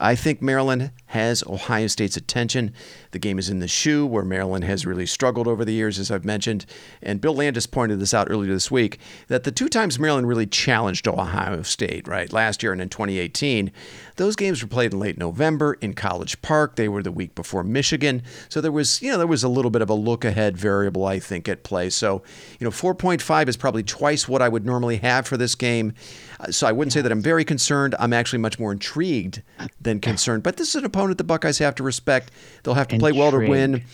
I 0.00 0.14
think 0.14 0.40
Maryland 0.40 0.92
has 1.08 1.42
Ohio 1.44 1.86
State's 1.86 2.16
attention. 2.16 2.72
The 3.12 3.18
game 3.18 3.38
is 3.38 3.48
in 3.48 3.60
the 3.60 3.68
shoe, 3.68 4.06
where 4.06 4.24
Maryland 4.24 4.64
has 4.64 4.84
really 4.86 5.06
struggled 5.06 5.48
over 5.48 5.64
the 5.64 5.72
years, 5.72 5.98
as 5.98 6.10
I've 6.10 6.24
mentioned. 6.24 6.66
And 7.02 7.20
Bill 7.20 7.34
Landis 7.34 7.66
pointed 7.66 7.98
this 7.98 8.12
out 8.12 8.30
earlier 8.30 8.52
this 8.52 8.70
week 8.70 8.98
that 9.28 9.44
the 9.44 9.52
two 9.52 9.68
times 9.68 9.98
Maryland 9.98 10.28
really 10.28 10.46
challenged 10.46 11.08
Ohio 11.08 11.62
State, 11.62 12.06
right, 12.06 12.32
last 12.32 12.62
year 12.62 12.72
and 12.72 12.82
in 12.82 12.88
2018, 12.88 13.72
those 14.16 14.36
games 14.36 14.62
were 14.62 14.68
played 14.68 14.92
in 14.92 14.98
late 14.98 15.16
November 15.16 15.74
in 15.80 15.94
College 15.94 16.40
Park. 16.42 16.76
They 16.76 16.88
were 16.88 17.02
the 17.02 17.12
week 17.12 17.34
before 17.34 17.64
Michigan, 17.64 18.22
so 18.48 18.60
there 18.60 18.72
was, 18.72 19.00
you 19.00 19.10
know, 19.10 19.18
there 19.18 19.26
was 19.26 19.44
a 19.44 19.48
little 19.48 19.70
bit 19.70 19.82
of 19.82 19.90
a 19.90 19.94
look 19.94 20.24
ahead 20.24 20.56
variable, 20.56 21.04
I 21.06 21.18
think, 21.18 21.48
at 21.48 21.62
play. 21.62 21.88
So, 21.90 22.22
you 22.58 22.64
know, 22.64 22.70
4.5 22.70 23.48
is 23.48 23.56
probably 23.56 23.82
twice 23.82 24.28
what 24.28 24.42
I 24.42 24.48
would 24.48 24.66
normally 24.66 24.98
have 24.98 25.26
for 25.26 25.36
this 25.36 25.54
game. 25.54 25.94
Uh, 26.40 26.50
So 26.50 26.66
I 26.66 26.72
wouldn't 26.72 26.92
say 26.92 27.00
that 27.00 27.12
I'm 27.12 27.22
very 27.22 27.44
concerned. 27.44 27.94
I'm 27.98 28.12
actually 28.12 28.40
much 28.40 28.58
more 28.58 28.72
intrigued 28.72 29.42
than 29.80 30.00
concerned. 30.00 30.42
But 30.42 30.56
this 30.56 30.68
is 30.70 30.74
an 30.76 30.84
opponent 30.98 31.18
the 31.18 31.24
Buckeyes 31.24 31.58
have 31.58 31.74
to 31.76 31.82
respect. 31.82 32.30
They'll 32.62 32.74
have 32.74 32.88
to 32.88 32.98
play 32.98 33.12
well 33.12 33.30
to 33.30 33.38
win. 33.38 33.84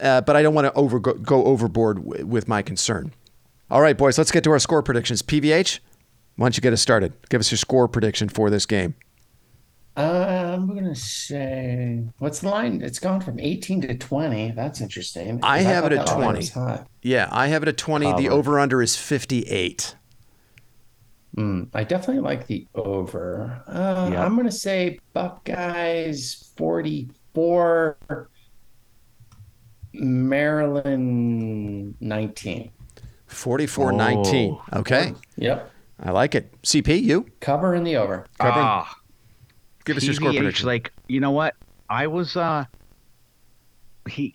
Uh, 0.00 0.20
but 0.20 0.36
I 0.36 0.42
don't 0.42 0.54
want 0.54 0.66
to 0.66 0.72
over 0.74 0.98
go, 1.00 1.14
go 1.14 1.44
overboard 1.44 1.96
w- 2.04 2.26
with 2.26 2.46
my 2.48 2.62
concern. 2.62 3.12
All 3.70 3.80
right, 3.80 3.96
boys, 3.96 4.18
let's 4.18 4.30
get 4.30 4.44
to 4.44 4.50
our 4.50 4.58
score 4.58 4.82
predictions. 4.82 5.22
PVH, 5.22 5.80
why 6.36 6.46
don't 6.46 6.56
you 6.56 6.60
get 6.60 6.72
us 6.72 6.80
started? 6.80 7.14
Give 7.30 7.40
us 7.40 7.50
your 7.50 7.58
score 7.58 7.88
prediction 7.88 8.28
for 8.28 8.50
this 8.50 8.66
game. 8.66 8.94
Uh, 9.94 10.54
I'm 10.54 10.74
gonna 10.74 10.94
say, 10.94 12.02
what's 12.18 12.38
the 12.40 12.48
line? 12.48 12.80
It's 12.82 12.98
gone 12.98 13.20
from 13.20 13.38
18 13.38 13.82
to 13.82 13.94
20. 13.94 14.52
That's 14.52 14.80
interesting. 14.80 15.38
I 15.42 15.58
have 15.60 15.82
thought 15.82 15.92
it 15.92 15.98
at 15.98 16.06
20. 16.06 16.48
Yeah, 17.02 17.28
I 17.30 17.48
have 17.48 17.62
it 17.62 17.68
at 17.68 17.76
20. 17.76 18.14
The 18.14 18.30
over 18.30 18.58
under 18.58 18.80
is 18.80 18.96
58. 18.96 19.96
Mm, 21.36 21.68
I 21.72 21.84
definitely 21.84 22.22
like 22.22 22.46
the 22.46 22.66
over. 22.74 23.62
Uh, 23.66 24.10
Yeah. 24.12 24.24
I'm 24.24 24.36
gonna 24.36 24.52
say 24.52 24.98
Buckeyes 25.14 26.52
44, 26.56 28.28
Maryland 29.94 31.94
19. 32.00 32.70
44 33.26 33.92
19. 33.92 34.58
Oh. 34.72 34.78
Okay. 34.80 35.14
Yep, 35.36 35.70
I 36.02 36.10
like 36.10 36.34
it. 36.34 36.52
CP, 36.62 37.02
you? 37.02 37.26
cover 37.40 37.74
in 37.74 37.84
the 37.84 37.96
over. 37.96 38.26
Covering- 38.38 38.64
Ah, 38.66 38.94
Give 39.84 39.96
us 39.96 40.04
your 40.04 40.14
score 40.14 40.30
PVH, 40.30 40.36
prediction. 40.38 40.66
Like 40.66 40.92
you 41.08 41.20
know 41.20 41.30
what? 41.30 41.54
I 41.88 42.06
was 42.06 42.36
uh, 42.36 42.64
he 44.08 44.34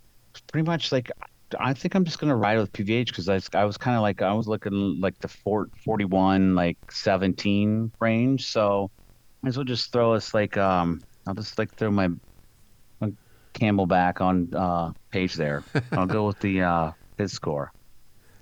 pretty 0.51 0.65
much 0.65 0.91
like 0.91 1.11
I 1.59 1.73
think 1.73 1.95
I'm 1.95 2.03
just 2.05 2.19
gonna 2.19 2.35
ride 2.35 2.57
with 2.57 2.71
PVH 2.73 3.07
because 3.07 3.29
I, 3.29 3.35
was- 3.35 3.49
I 3.53 3.63
was 3.65 3.77
kind 3.77 3.95
of 3.95 4.01
like 4.01 4.21
I 4.21 4.33
was 4.33 4.47
looking 4.47 4.99
like 4.99 5.17
the 5.19 5.27
four, 5.27 5.69
41 5.85 6.55
like 6.55 6.77
17 6.91 7.91
range. 7.99 8.47
So 8.47 8.91
might 9.41 9.49
as 9.49 9.57
well 9.57 9.63
just 9.63 9.91
throw 9.91 10.13
us 10.13 10.33
like 10.33 10.57
um 10.57 11.01
I'll 11.25 11.33
just 11.35 11.57
like 11.57 11.73
throw 11.75 11.91
my, 11.91 12.09
my 12.99 13.11
back 13.85 14.21
on 14.21 14.49
uh 14.53 14.91
page 15.11 15.35
there. 15.35 15.63
I'll 15.91 16.05
go 16.05 16.27
with 16.27 16.39
the 16.39 16.61
uh 16.63 16.91
his 17.17 17.31
score. 17.33 17.71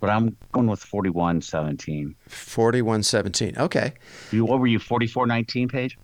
But 0.01 0.09
I'm 0.09 0.35
going 0.51 0.67
with 0.67 0.81
41 0.81 1.41
17. 1.41 2.15
41 2.27 3.03
17. 3.03 3.57
Okay. 3.57 3.93
You 4.31 4.45
what 4.45 4.59
were 4.59 4.67
you 4.67 4.77
44 4.79 5.25
19 5.27 5.67
page? 5.69 5.97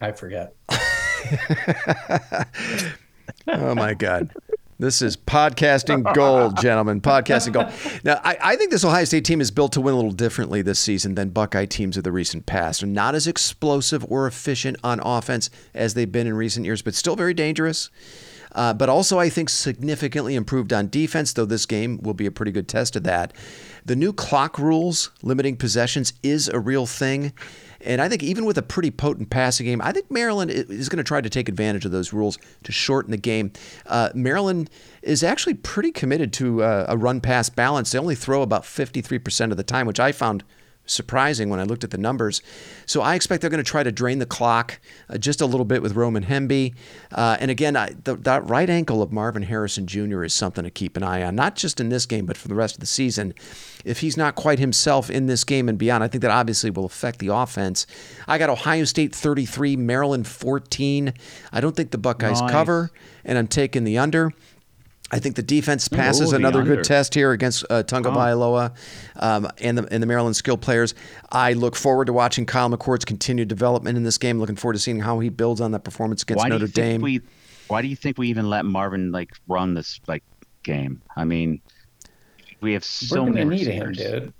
I 0.00 0.12
forget. 0.12 0.54
Oh 3.48 3.74
my 3.74 3.94
God. 3.94 4.32
This 4.82 5.00
is 5.00 5.16
podcasting 5.16 6.12
gold, 6.12 6.56
gentlemen. 6.60 7.00
Podcasting 7.00 7.52
gold. 7.52 7.68
Now, 8.02 8.20
I, 8.24 8.36
I 8.42 8.56
think 8.56 8.72
this 8.72 8.84
Ohio 8.84 9.04
State 9.04 9.24
team 9.24 9.40
is 9.40 9.52
built 9.52 9.70
to 9.74 9.80
win 9.80 9.94
a 9.94 9.96
little 9.96 10.10
differently 10.10 10.60
this 10.60 10.80
season 10.80 11.14
than 11.14 11.28
Buckeye 11.28 11.66
teams 11.66 11.96
of 11.96 12.02
the 12.02 12.10
recent 12.10 12.46
past. 12.46 12.80
They're 12.80 12.88
not 12.88 13.14
as 13.14 13.28
explosive 13.28 14.04
or 14.10 14.26
efficient 14.26 14.76
on 14.82 14.98
offense 14.98 15.50
as 15.72 15.94
they've 15.94 16.10
been 16.10 16.26
in 16.26 16.34
recent 16.34 16.66
years, 16.66 16.82
but 16.82 16.96
still 16.96 17.14
very 17.14 17.32
dangerous. 17.32 17.90
Uh, 18.56 18.74
but 18.74 18.88
also, 18.88 19.20
I 19.20 19.28
think 19.28 19.50
significantly 19.50 20.34
improved 20.34 20.72
on 20.72 20.88
defense, 20.88 21.32
though 21.32 21.46
this 21.46 21.64
game 21.64 22.00
will 22.02 22.12
be 22.12 22.26
a 22.26 22.32
pretty 22.32 22.50
good 22.50 22.66
test 22.66 22.96
of 22.96 23.04
that. 23.04 23.32
The 23.84 23.94
new 23.94 24.12
clock 24.12 24.58
rules 24.58 25.12
limiting 25.22 25.56
possessions 25.56 26.12
is 26.24 26.48
a 26.48 26.58
real 26.58 26.86
thing. 26.86 27.32
And 27.84 28.00
I 28.00 28.08
think 28.08 28.22
even 28.22 28.44
with 28.44 28.58
a 28.58 28.62
pretty 28.62 28.90
potent 28.90 29.30
passing 29.30 29.66
game, 29.66 29.80
I 29.82 29.92
think 29.92 30.10
Maryland 30.10 30.50
is 30.50 30.88
going 30.88 30.98
to 30.98 31.04
try 31.04 31.20
to 31.20 31.30
take 31.30 31.48
advantage 31.48 31.84
of 31.84 31.92
those 31.92 32.12
rules 32.12 32.38
to 32.64 32.72
shorten 32.72 33.10
the 33.10 33.16
game. 33.16 33.52
Uh, 33.86 34.10
Maryland 34.14 34.70
is 35.02 35.22
actually 35.22 35.54
pretty 35.54 35.90
committed 35.90 36.32
to 36.34 36.62
uh, 36.62 36.86
a 36.88 36.96
run 36.96 37.20
pass 37.20 37.48
balance. 37.48 37.90
They 37.92 37.98
only 37.98 38.14
throw 38.14 38.42
about 38.42 38.62
53% 38.62 39.50
of 39.50 39.56
the 39.56 39.62
time, 39.62 39.86
which 39.86 40.00
I 40.00 40.12
found 40.12 40.44
surprising 40.86 41.48
when 41.48 41.60
I 41.60 41.62
looked 41.62 41.84
at 41.84 41.90
the 41.90 41.98
numbers. 41.98 42.42
So 42.86 43.00
I 43.00 43.14
expect 43.14 43.40
they're 43.40 43.50
going 43.50 43.62
to 43.62 43.70
try 43.70 43.82
to 43.82 43.92
drain 43.92 44.18
the 44.18 44.26
clock 44.26 44.80
uh, 45.08 45.18
just 45.18 45.40
a 45.40 45.46
little 45.46 45.64
bit 45.64 45.82
with 45.82 45.94
Roman 45.94 46.24
Hemby. 46.24 46.74
Uh, 47.12 47.36
and 47.40 47.50
again, 47.50 47.76
I, 47.76 47.94
the, 48.04 48.16
that 48.16 48.48
right 48.48 48.68
ankle 48.68 49.02
of 49.02 49.12
Marvin 49.12 49.42
Harrison 49.44 49.86
Jr. 49.86 50.24
is 50.24 50.34
something 50.34 50.64
to 50.64 50.70
keep 50.70 50.96
an 50.96 51.02
eye 51.02 51.22
on, 51.22 51.34
not 51.34 51.56
just 51.56 51.80
in 51.80 51.88
this 51.88 52.06
game, 52.06 52.26
but 52.26 52.36
for 52.36 52.48
the 52.48 52.54
rest 52.54 52.74
of 52.74 52.80
the 52.80 52.86
season. 52.86 53.34
If 53.84 54.00
he's 54.00 54.16
not 54.16 54.34
quite 54.34 54.58
himself 54.58 55.10
in 55.10 55.26
this 55.26 55.44
game 55.44 55.68
and 55.68 55.78
beyond, 55.78 56.04
I 56.04 56.08
think 56.08 56.22
that 56.22 56.30
obviously 56.30 56.70
will 56.70 56.84
affect 56.84 57.18
the 57.18 57.28
offense. 57.28 57.86
I 58.26 58.38
got 58.38 58.50
Ohio 58.50 58.84
State 58.84 59.14
33, 59.14 59.76
Maryland 59.76 60.26
14. 60.26 61.12
I 61.52 61.60
don't 61.60 61.74
think 61.76 61.90
the 61.90 61.98
Buckeyes 61.98 62.40
Nice. 62.40 62.50
cover, 62.50 62.90
and 63.24 63.38
I'm 63.38 63.48
taking 63.48 63.84
the 63.84 63.98
under. 63.98 64.32
I 65.12 65.18
think 65.18 65.36
the 65.36 65.42
defense 65.42 65.88
passes 65.88 66.30
the 66.30 66.36
another 66.36 66.62
good 66.62 66.84
test 66.84 67.14
here 67.14 67.32
against 67.32 67.66
uh, 67.68 67.82
Tagovailoa 67.82 68.74
um, 69.16 69.46
and 69.60 69.76
the 69.76 69.86
and 69.92 70.02
the 70.02 70.06
Maryland 70.06 70.36
skill 70.36 70.56
players. 70.56 70.94
I 71.30 71.52
look 71.52 71.76
forward 71.76 72.06
to 72.06 72.14
watching 72.14 72.46
Kyle 72.46 72.70
McCord's 72.70 73.04
continued 73.04 73.48
development 73.48 73.98
in 73.98 74.04
this 74.04 74.16
game. 74.16 74.40
Looking 74.40 74.56
forward 74.56 74.72
to 74.72 74.78
seeing 74.78 75.00
how 75.00 75.20
he 75.20 75.28
builds 75.28 75.60
on 75.60 75.72
that 75.72 75.84
performance 75.84 76.22
against 76.22 76.42
Why 76.42 76.48
Notre 76.48 76.66
Dame. 76.66 77.02
we? 77.02 77.20
Why 77.68 77.82
do 77.82 77.88
you 77.88 77.96
think 77.96 78.16
we 78.16 78.28
even 78.28 78.48
let 78.48 78.64
Marvin 78.64 79.12
like 79.12 79.32
run 79.48 79.74
this 79.74 80.00
like 80.06 80.24
game? 80.62 81.02
I 81.14 81.24
mean, 81.24 81.60
we 82.62 82.72
have 82.72 82.82
We're 82.82 83.06
so 83.06 83.16
gonna 83.26 83.44
many 83.44 83.56
need 83.56 83.66
him, 83.66 83.92
dude. 83.92 84.32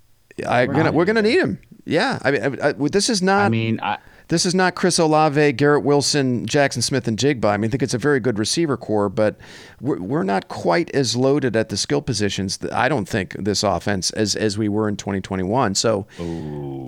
I, 0.46 0.66
We're 0.66 0.72
gonna, 0.72 0.84
not 0.84 0.94
we're 0.94 1.04
going 1.04 1.16
to 1.16 1.22
need 1.22 1.34
need 1.34 1.40
him. 1.40 1.58
Yeah, 1.84 2.18
I 2.22 2.30
mean, 2.30 2.42
I, 2.42 2.68
I, 2.68 2.72
this 2.72 3.10
is 3.10 3.22
not. 3.22 3.44
I 3.44 3.48
mean, 3.48 3.80
I, 3.82 3.98
This 4.32 4.46
is 4.46 4.54
not 4.54 4.74
Chris 4.74 4.98
Olave, 4.98 5.52
Garrett 5.52 5.84
Wilson, 5.84 6.46
Jaxon 6.46 6.82
Smith-Njigba. 6.82 7.44
I 7.44 7.58
mean, 7.58 7.68
I 7.68 7.70
think 7.70 7.82
it's 7.82 7.92
a 7.92 7.98
very 7.98 8.18
good 8.18 8.38
receiver 8.38 8.78
core, 8.78 9.10
but 9.10 9.36
we're, 9.78 10.00
we're 10.00 10.22
not 10.22 10.48
quite 10.48 10.88
as 10.94 11.14
loaded 11.14 11.54
at 11.54 11.68
the 11.68 11.76
skill 11.76 12.00
positions. 12.00 12.58
I 12.72 12.88
don't 12.88 13.06
think 13.06 13.34
this 13.34 13.62
offense 13.62 14.10
as 14.12 14.34
as 14.34 14.56
we 14.56 14.70
were 14.70 14.88
in 14.88 14.96
2021. 14.96 15.74
So, 15.74 16.06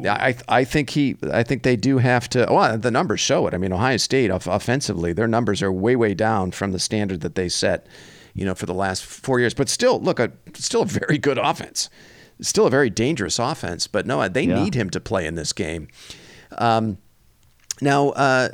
I 0.09 0.34
I 0.49 0.64
think 0.64 0.88
he 0.88 1.16
I 1.30 1.42
think 1.42 1.64
they 1.64 1.76
do 1.76 1.99
have 1.99 2.30
to. 2.30 2.47
Well, 2.51 2.78
the 2.78 2.90
numbers 2.90 3.20
show 3.20 3.47
it. 3.47 3.53
I 3.53 3.59
mean, 3.59 3.74
Ohio 3.74 3.99
State 3.99 4.30
off- 4.30 4.47
offensively, 4.47 5.12
their 5.12 5.28
numbers 5.28 5.61
are 5.61 5.70
way 5.70 5.97
way 5.97 6.14
down 6.14 6.51
from 6.51 6.72
the 6.72 6.78
standard 6.78 7.20
that 7.20 7.34
they 7.34 7.51
set, 7.51 7.86
you 8.32 8.47
know, 8.47 8.55
for 8.55 8.64
the 8.64 8.72
last 8.72 9.05
four 9.05 9.38
years. 9.38 9.53
But 9.53 9.68
still, 9.68 10.01
look, 10.01 10.18
a 10.18 10.32
still 10.55 10.80
a 10.80 10.86
very 10.86 11.18
good 11.18 11.36
offense. 11.36 11.90
Still 12.40 12.68
a 12.68 12.70
very 12.70 12.88
dangerous 12.88 13.38
offense, 13.38 13.86
but 13.86 14.07
no, 14.07 14.26
they 14.28 14.45
Yeah. 14.45 14.64
need 14.64 14.74
him 14.74 14.88
to 14.88 14.99
play 14.99 15.26
in 15.26 15.34
this 15.34 15.53
game. 15.53 15.88
Um, 16.57 16.97
now, 17.81 18.11
uh, 18.11 18.51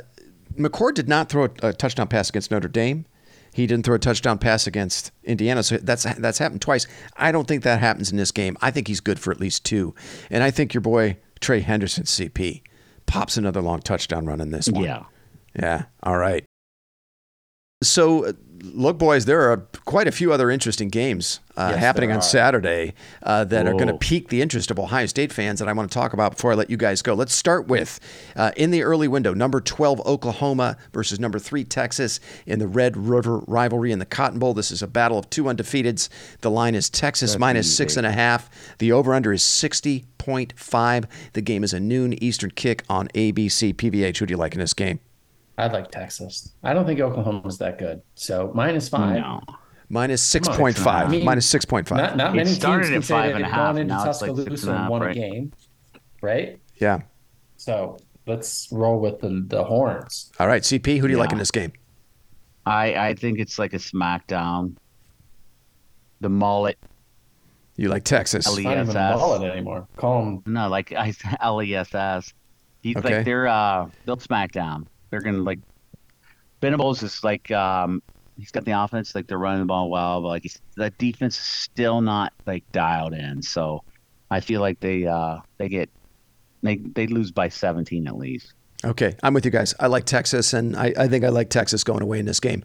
McCord 0.55 0.95
did 0.95 1.07
not 1.07 1.29
throw 1.29 1.45
a, 1.45 1.67
a 1.67 1.73
touchdown 1.73 2.07
pass 2.07 2.29
against 2.29 2.51
Notre 2.51 2.67
Dame. 2.67 3.05
He 3.53 3.67
didn't 3.67 3.85
throw 3.85 3.95
a 3.95 3.99
touchdown 3.99 4.37
pass 4.37 4.65
against 4.65 5.11
Indiana, 5.23 5.61
so 5.61 5.77
that's 5.77 6.03
that's 6.15 6.37
happened 6.37 6.61
twice. 6.61 6.87
I 7.17 7.33
don't 7.33 7.47
think 7.47 7.63
that 7.63 7.79
happens 7.81 8.09
in 8.09 8.17
this 8.17 8.31
game. 8.31 8.55
I 8.61 8.71
think 8.71 8.87
he's 8.87 9.01
good 9.01 9.19
for 9.19 9.31
at 9.31 9.41
least 9.41 9.65
two, 9.65 9.93
and 10.29 10.41
I 10.41 10.51
think 10.51 10.73
your 10.73 10.81
boy 10.81 11.17
Trey 11.41 11.59
Henderson, 11.59 12.05
CP, 12.05 12.61
pops 13.07 13.35
another 13.35 13.61
long 13.61 13.81
touchdown 13.81 14.25
run 14.25 14.39
in 14.39 14.51
this 14.51 14.69
one. 14.69 14.83
yeah. 14.83 15.03
Yeah. 15.59 15.83
All 16.03 16.17
right. 16.17 16.45
So, 17.83 18.27
uh, 18.27 18.33
look, 18.63 18.97
boys, 18.97 19.25
there 19.25 19.51
are 19.51 19.57
quite 19.85 20.07
a 20.07 20.11
few 20.11 20.31
other 20.31 20.49
interesting 20.49 20.89
games 20.89 21.39
uh, 21.57 21.69
Yes, 21.71 21.79
happening 21.79 22.11
on 22.11 22.17
are. 22.17 22.21
Saturday 22.21 22.93
uh, 23.23 23.43
that 23.45 23.67
are 23.67 23.73
going 23.73 23.87
to 23.87 23.97
pique 23.97 24.29
the 24.29 24.41
interest 24.41 24.71
of 24.71 24.79
Ohio 24.79 25.05
State 25.05 25.33
fans 25.33 25.59
that 25.59 25.67
I 25.67 25.73
want 25.73 25.91
to 25.91 25.93
talk 25.93 26.13
about 26.13 26.33
before 26.33 26.53
I 26.53 26.55
let 26.55 26.69
you 26.69 26.77
guys 26.77 27.01
go. 27.01 27.13
Let's 27.13 27.35
start 27.35 27.67
with 27.67 27.99
uh, 28.35 28.51
in 28.55 28.71
the 28.71 28.83
early 28.83 29.07
window, 29.07 29.33
number 29.33 29.61
12 29.61 30.01
Oklahoma 30.05 30.77
versus 30.93 31.19
number 31.19 31.39
3 31.39 31.63
Texas 31.65 32.19
in 32.45 32.59
the 32.59 32.67
Red 32.67 32.95
River 32.95 33.39
rivalry 33.47 33.91
in 33.91 33.99
the 33.99 34.05
Cotton 34.05 34.39
Bowl. 34.39 34.53
This 34.53 34.71
is 34.71 34.81
a 34.81 34.87
battle 34.87 35.17
of 35.17 35.29
two 35.29 35.45
undefeateds. 35.45 36.09
The 36.39 36.51
line 36.51 36.75
is 36.75 36.89
Texas 36.89 37.37
minus 37.37 37.75
six 37.75 37.97
and 37.97 38.07
a 38.07 38.11
half. 38.11 38.49
The 38.77 38.91
over 38.91 39.13
under 39.13 39.33
is 39.33 39.43
60.5. 39.43 41.05
The 41.33 41.41
game 41.41 41.63
is 41.63 41.73
a 41.73 41.79
noon 41.79 42.13
Eastern 42.23 42.51
kick 42.51 42.83
on 42.89 43.07
ABC. 43.09 43.73
PVH, 43.73 44.17
who 44.17 44.25
do 44.25 44.31
you 44.31 44.37
like 44.37 44.53
in 44.53 44.59
this 44.59 44.73
game? 44.73 44.99
I'd 45.61 45.73
like 45.73 45.91
Texas. 45.91 46.53
I 46.63 46.73
don't 46.73 46.85
think 46.85 46.99
Oklahoma's 46.99 47.57
that 47.59 47.77
good. 47.77 48.01
So 48.15 48.51
minus 48.53 48.89
five. 48.89 49.15
No. 49.21 49.41
Minus 49.89 50.23
6.5. 50.33 50.87
I 50.87 51.07
mean, 51.09 51.25
minus 51.25 51.53
6.5. 51.53 51.91
Not 51.97 52.15
not 52.15 52.33
many 52.33 52.49
started 52.51 52.83
teams 52.85 52.93
can 52.93 53.01
say 53.03 53.15
and 53.15 53.31
a 53.31 53.33
they've 53.39 53.45
half, 53.45 53.55
gone 53.57 53.77
into 53.77 53.93
now 53.93 54.09
it's 54.09 54.21
like 54.21 54.29
Tuscaloosa 54.33 54.69
and 54.69 54.69
a 54.69 54.71
and 54.71 54.81
half, 54.83 54.89
won 54.89 55.03
a 55.03 55.13
game, 55.13 55.51
right? 56.21 56.59
yeah. 56.77 56.99
So 57.57 57.97
let's 58.25 58.69
roll 58.71 58.99
with 59.01 59.19
the 59.19 59.43
the 59.47 59.63
horns. 59.65 60.31
All 60.39 60.47
right, 60.47 60.61
CP, 60.61 60.97
who 60.97 61.07
do 61.07 61.11
you 61.13 61.17
like 61.19 61.33
in 61.33 61.37
this 61.39 61.51
game? 61.51 61.73
I 62.65 62.95
I 63.09 63.13
think 63.15 63.37
it's 63.39 63.59
like 63.59 63.73
a 63.73 63.77
smackdown. 63.79 64.77
The 66.21 66.29
mullet, 66.29 66.77
You 67.75 67.89
like 67.89 68.03
Texas. 68.05 68.47
Elite. 68.47 68.63
Not 68.65 68.77
even 68.77 68.89
ESS. 68.95 69.19
mullet 69.19 69.43
anymore. 69.51 69.87
Call 69.97 70.23
them. 70.23 70.43
no, 70.45 70.69
like 70.69 70.93
I 70.93 71.13
LESS. 71.51 72.33
He's 72.81 72.95
Okay. 72.95 73.17
like 73.17 73.25
they're 73.25 73.47
uh 73.47 73.89
they'll 74.05 74.17
smackdown. 74.17 74.85
They're 75.11 75.21
gonna 75.21 75.43
like 75.43 75.59
Venables 76.61 77.03
is 77.03 77.23
like 77.23 77.51
um 77.51 78.01
he's 78.37 78.51
got 78.51 78.65
the 78.65 78.71
offense 78.71 79.13
like 79.13 79.27
they're 79.27 79.37
running 79.37 79.59
the 79.59 79.65
ball 79.65 79.89
well, 79.89 80.21
but 80.21 80.29
like 80.29 80.43
he's, 80.43 80.59
that 80.77 80.97
defense 80.97 81.37
is 81.37 81.45
still 81.45 82.01
not 82.01 82.33
like 82.47 82.63
dialed 82.71 83.13
in. 83.13 83.41
So 83.43 83.83
I 84.31 84.39
feel 84.39 84.61
like 84.61 84.79
they 84.79 85.05
uh 85.05 85.39
they 85.57 85.69
get 85.69 85.89
they 86.63 86.77
they 86.77 87.07
lose 87.07 87.31
by 87.31 87.49
17 87.49 88.07
at 88.07 88.17
least. 88.17 88.53
Okay, 88.83 89.15
I'm 89.21 89.35
with 89.35 89.45
you 89.45 89.51
guys. 89.51 89.75
I 89.79 89.87
like 89.87 90.05
Texas, 90.05 90.53
and 90.53 90.75
I, 90.75 90.91
I 90.97 91.07
think 91.07 91.23
I 91.23 91.29
like 91.29 91.49
Texas 91.51 91.83
going 91.83 92.01
away 92.01 92.17
in 92.17 92.25
this 92.25 92.39
game. 92.39 92.63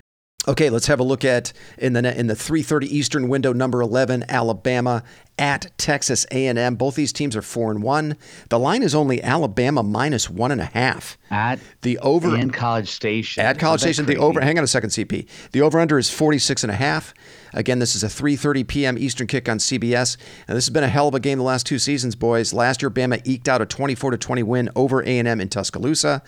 Okay, 0.48 0.70
let's 0.70 0.86
have 0.86 1.00
a 1.00 1.04
look 1.04 1.24
at 1.24 1.52
in 1.76 1.92
the 1.92 2.18
in 2.18 2.28
the 2.28 2.34
3:30 2.34 2.86
Eastern 2.86 3.28
window, 3.28 3.52
number 3.52 3.80
11, 3.80 4.24
Alabama 4.28 5.02
at 5.38 5.70
Texas 5.76 6.24
A&M. 6.30 6.76
Both 6.76 6.94
these 6.94 7.12
teams 7.12 7.36
are 7.36 7.42
four 7.42 7.70
and 7.70 7.82
one. 7.82 8.16
The 8.48 8.58
line 8.58 8.82
is 8.82 8.94
only 8.94 9.22
Alabama 9.22 9.82
minus 9.82 10.30
one 10.30 10.52
and 10.52 10.60
a 10.60 10.66
half. 10.66 11.18
At 11.30 11.58
The 11.82 11.98
over 11.98 12.36
in 12.36 12.50
College 12.50 12.88
Station. 12.88 13.44
At 13.44 13.58
College 13.58 13.80
Station, 13.80 14.06
the 14.06 14.16
over. 14.16 14.40
Hang 14.40 14.56
on 14.56 14.64
a 14.64 14.68
second, 14.68 14.90
CP. 14.90 15.26
The 15.50 15.60
over 15.62 15.78
under 15.80 15.98
is 15.98 16.10
46 16.10 16.62
and 16.62 16.70
a 16.70 16.76
half. 16.76 17.12
Again, 17.52 17.80
this 17.80 17.96
is 17.96 18.04
a 18.04 18.08
3:30 18.08 18.66
p.m. 18.66 18.98
Eastern 18.98 19.26
kick 19.26 19.48
on 19.48 19.58
CBS, 19.58 20.16
and 20.46 20.56
this 20.56 20.66
has 20.66 20.72
been 20.72 20.84
a 20.84 20.88
hell 20.88 21.08
of 21.08 21.14
a 21.14 21.20
game 21.20 21.38
the 21.38 21.44
last 21.44 21.66
two 21.66 21.78
seasons, 21.78 22.14
boys. 22.14 22.52
Last 22.52 22.82
year, 22.82 22.90
Bama 22.90 23.20
eked 23.24 23.48
out 23.48 23.60
a 23.60 23.66
24 23.66 24.12
to 24.12 24.16
20 24.16 24.42
win 24.44 24.70
over 24.76 25.02
A&M 25.02 25.40
in 25.40 25.48
Tuscaloosa. 25.48 26.22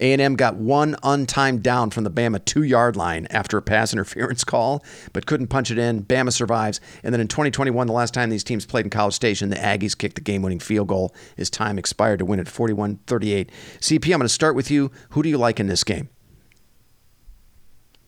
A&M 0.00 0.36
got 0.36 0.56
one 0.56 0.94
untimed 1.02 1.62
down 1.62 1.90
from 1.90 2.04
the 2.04 2.10
Bama 2.10 2.44
two-yard 2.44 2.96
line 2.96 3.26
after 3.30 3.56
a 3.56 3.62
pass 3.62 3.92
interference 3.92 4.44
call, 4.44 4.84
but 5.12 5.26
couldn't 5.26 5.48
punch 5.48 5.70
it 5.70 5.78
in. 5.78 6.04
Bama 6.04 6.32
survives, 6.32 6.80
and 7.02 7.12
then 7.12 7.20
in 7.20 7.28
2021, 7.28 7.86
the 7.86 7.92
last 7.92 8.14
time 8.14 8.30
these 8.30 8.44
teams 8.44 8.66
played 8.66 8.86
in 8.86 8.90
College 8.90 9.14
Station, 9.14 9.50
the 9.50 9.56
Aggies 9.56 9.96
kicked 9.96 10.16
the 10.16 10.20
game-winning 10.20 10.60
field 10.60 10.88
goal 10.88 11.14
as 11.38 11.50
time 11.50 11.78
expired 11.78 12.18
to 12.18 12.24
win 12.24 12.40
at 12.40 12.46
41-38. 12.46 13.48
CP, 13.80 14.04
I'm 14.06 14.18
going 14.18 14.20
to 14.22 14.28
start 14.28 14.54
with 14.54 14.70
you. 14.70 14.90
Who 15.10 15.22
do 15.22 15.28
you 15.28 15.38
like 15.38 15.60
in 15.60 15.66
this 15.66 15.84
game? 15.84 16.08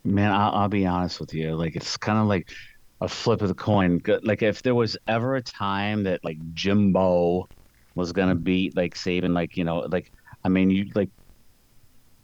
Man, 0.07 0.30
I'll, 0.30 0.53
I'll 0.53 0.68
be 0.68 0.87
honest 0.87 1.18
with 1.18 1.34
you. 1.34 1.57
Like 1.57 1.74
it's 1.74 1.97
kind 1.97 2.18
of 2.18 2.26
like 2.26 2.49
a 3.01 3.09
flip 3.09 3.43
of 3.43 3.49
the 3.49 3.55
coin. 3.55 4.01
Like 4.22 4.43
if 4.43 4.62
there 4.62 4.74
was 4.74 4.97
ever 5.09 5.34
a 5.34 5.43
time 5.43 6.05
that 6.05 6.24
like 6.24 6.39
Jimbo 6.55 7.49
was 7.97 8.12
gonna 8.12 8.37
beat 8.37 8.76
like 8.76 8.95
Saban, 8.95 9.34
like 9.34 9.57
you 9.57 9.64
know, 9.64 9.80
like 9.91 10.12
I 10.45 10.49
mean, 10.49 10.70
you 10.70 10.91
like 10.95 11.11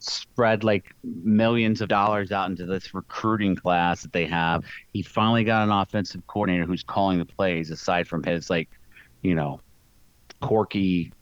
spread 0.03 0.65
like 0.65 0.95
millions 1.05 1.81
of 1.81 1.89
dollars 1.89 2.33
out 2.33 2.49
into 2.51 2.67
this 2.67 2.95
recruiting 2.95 3.57
class 3.57 4.03
that 4.03 4.13
they 4.13 4.27
have. 4.27 4.65
He 4.93 5.03
finally 5.03 5.45
got 5.45 5.65
an 5.65 5.71
offensive 5.71 6.27
coordinator 6.27 6.65
who's 6.65 6.83
calling 6.83 7.19
the 7.19 7.25
plays 7.25 7.71
aside 7.71 8.09
from 8.09 8.23
his 8.23 8.51
like, 8.51 8.69
you 9.23 9.35
know, 9.35 9.61
quirky 10.41 11.13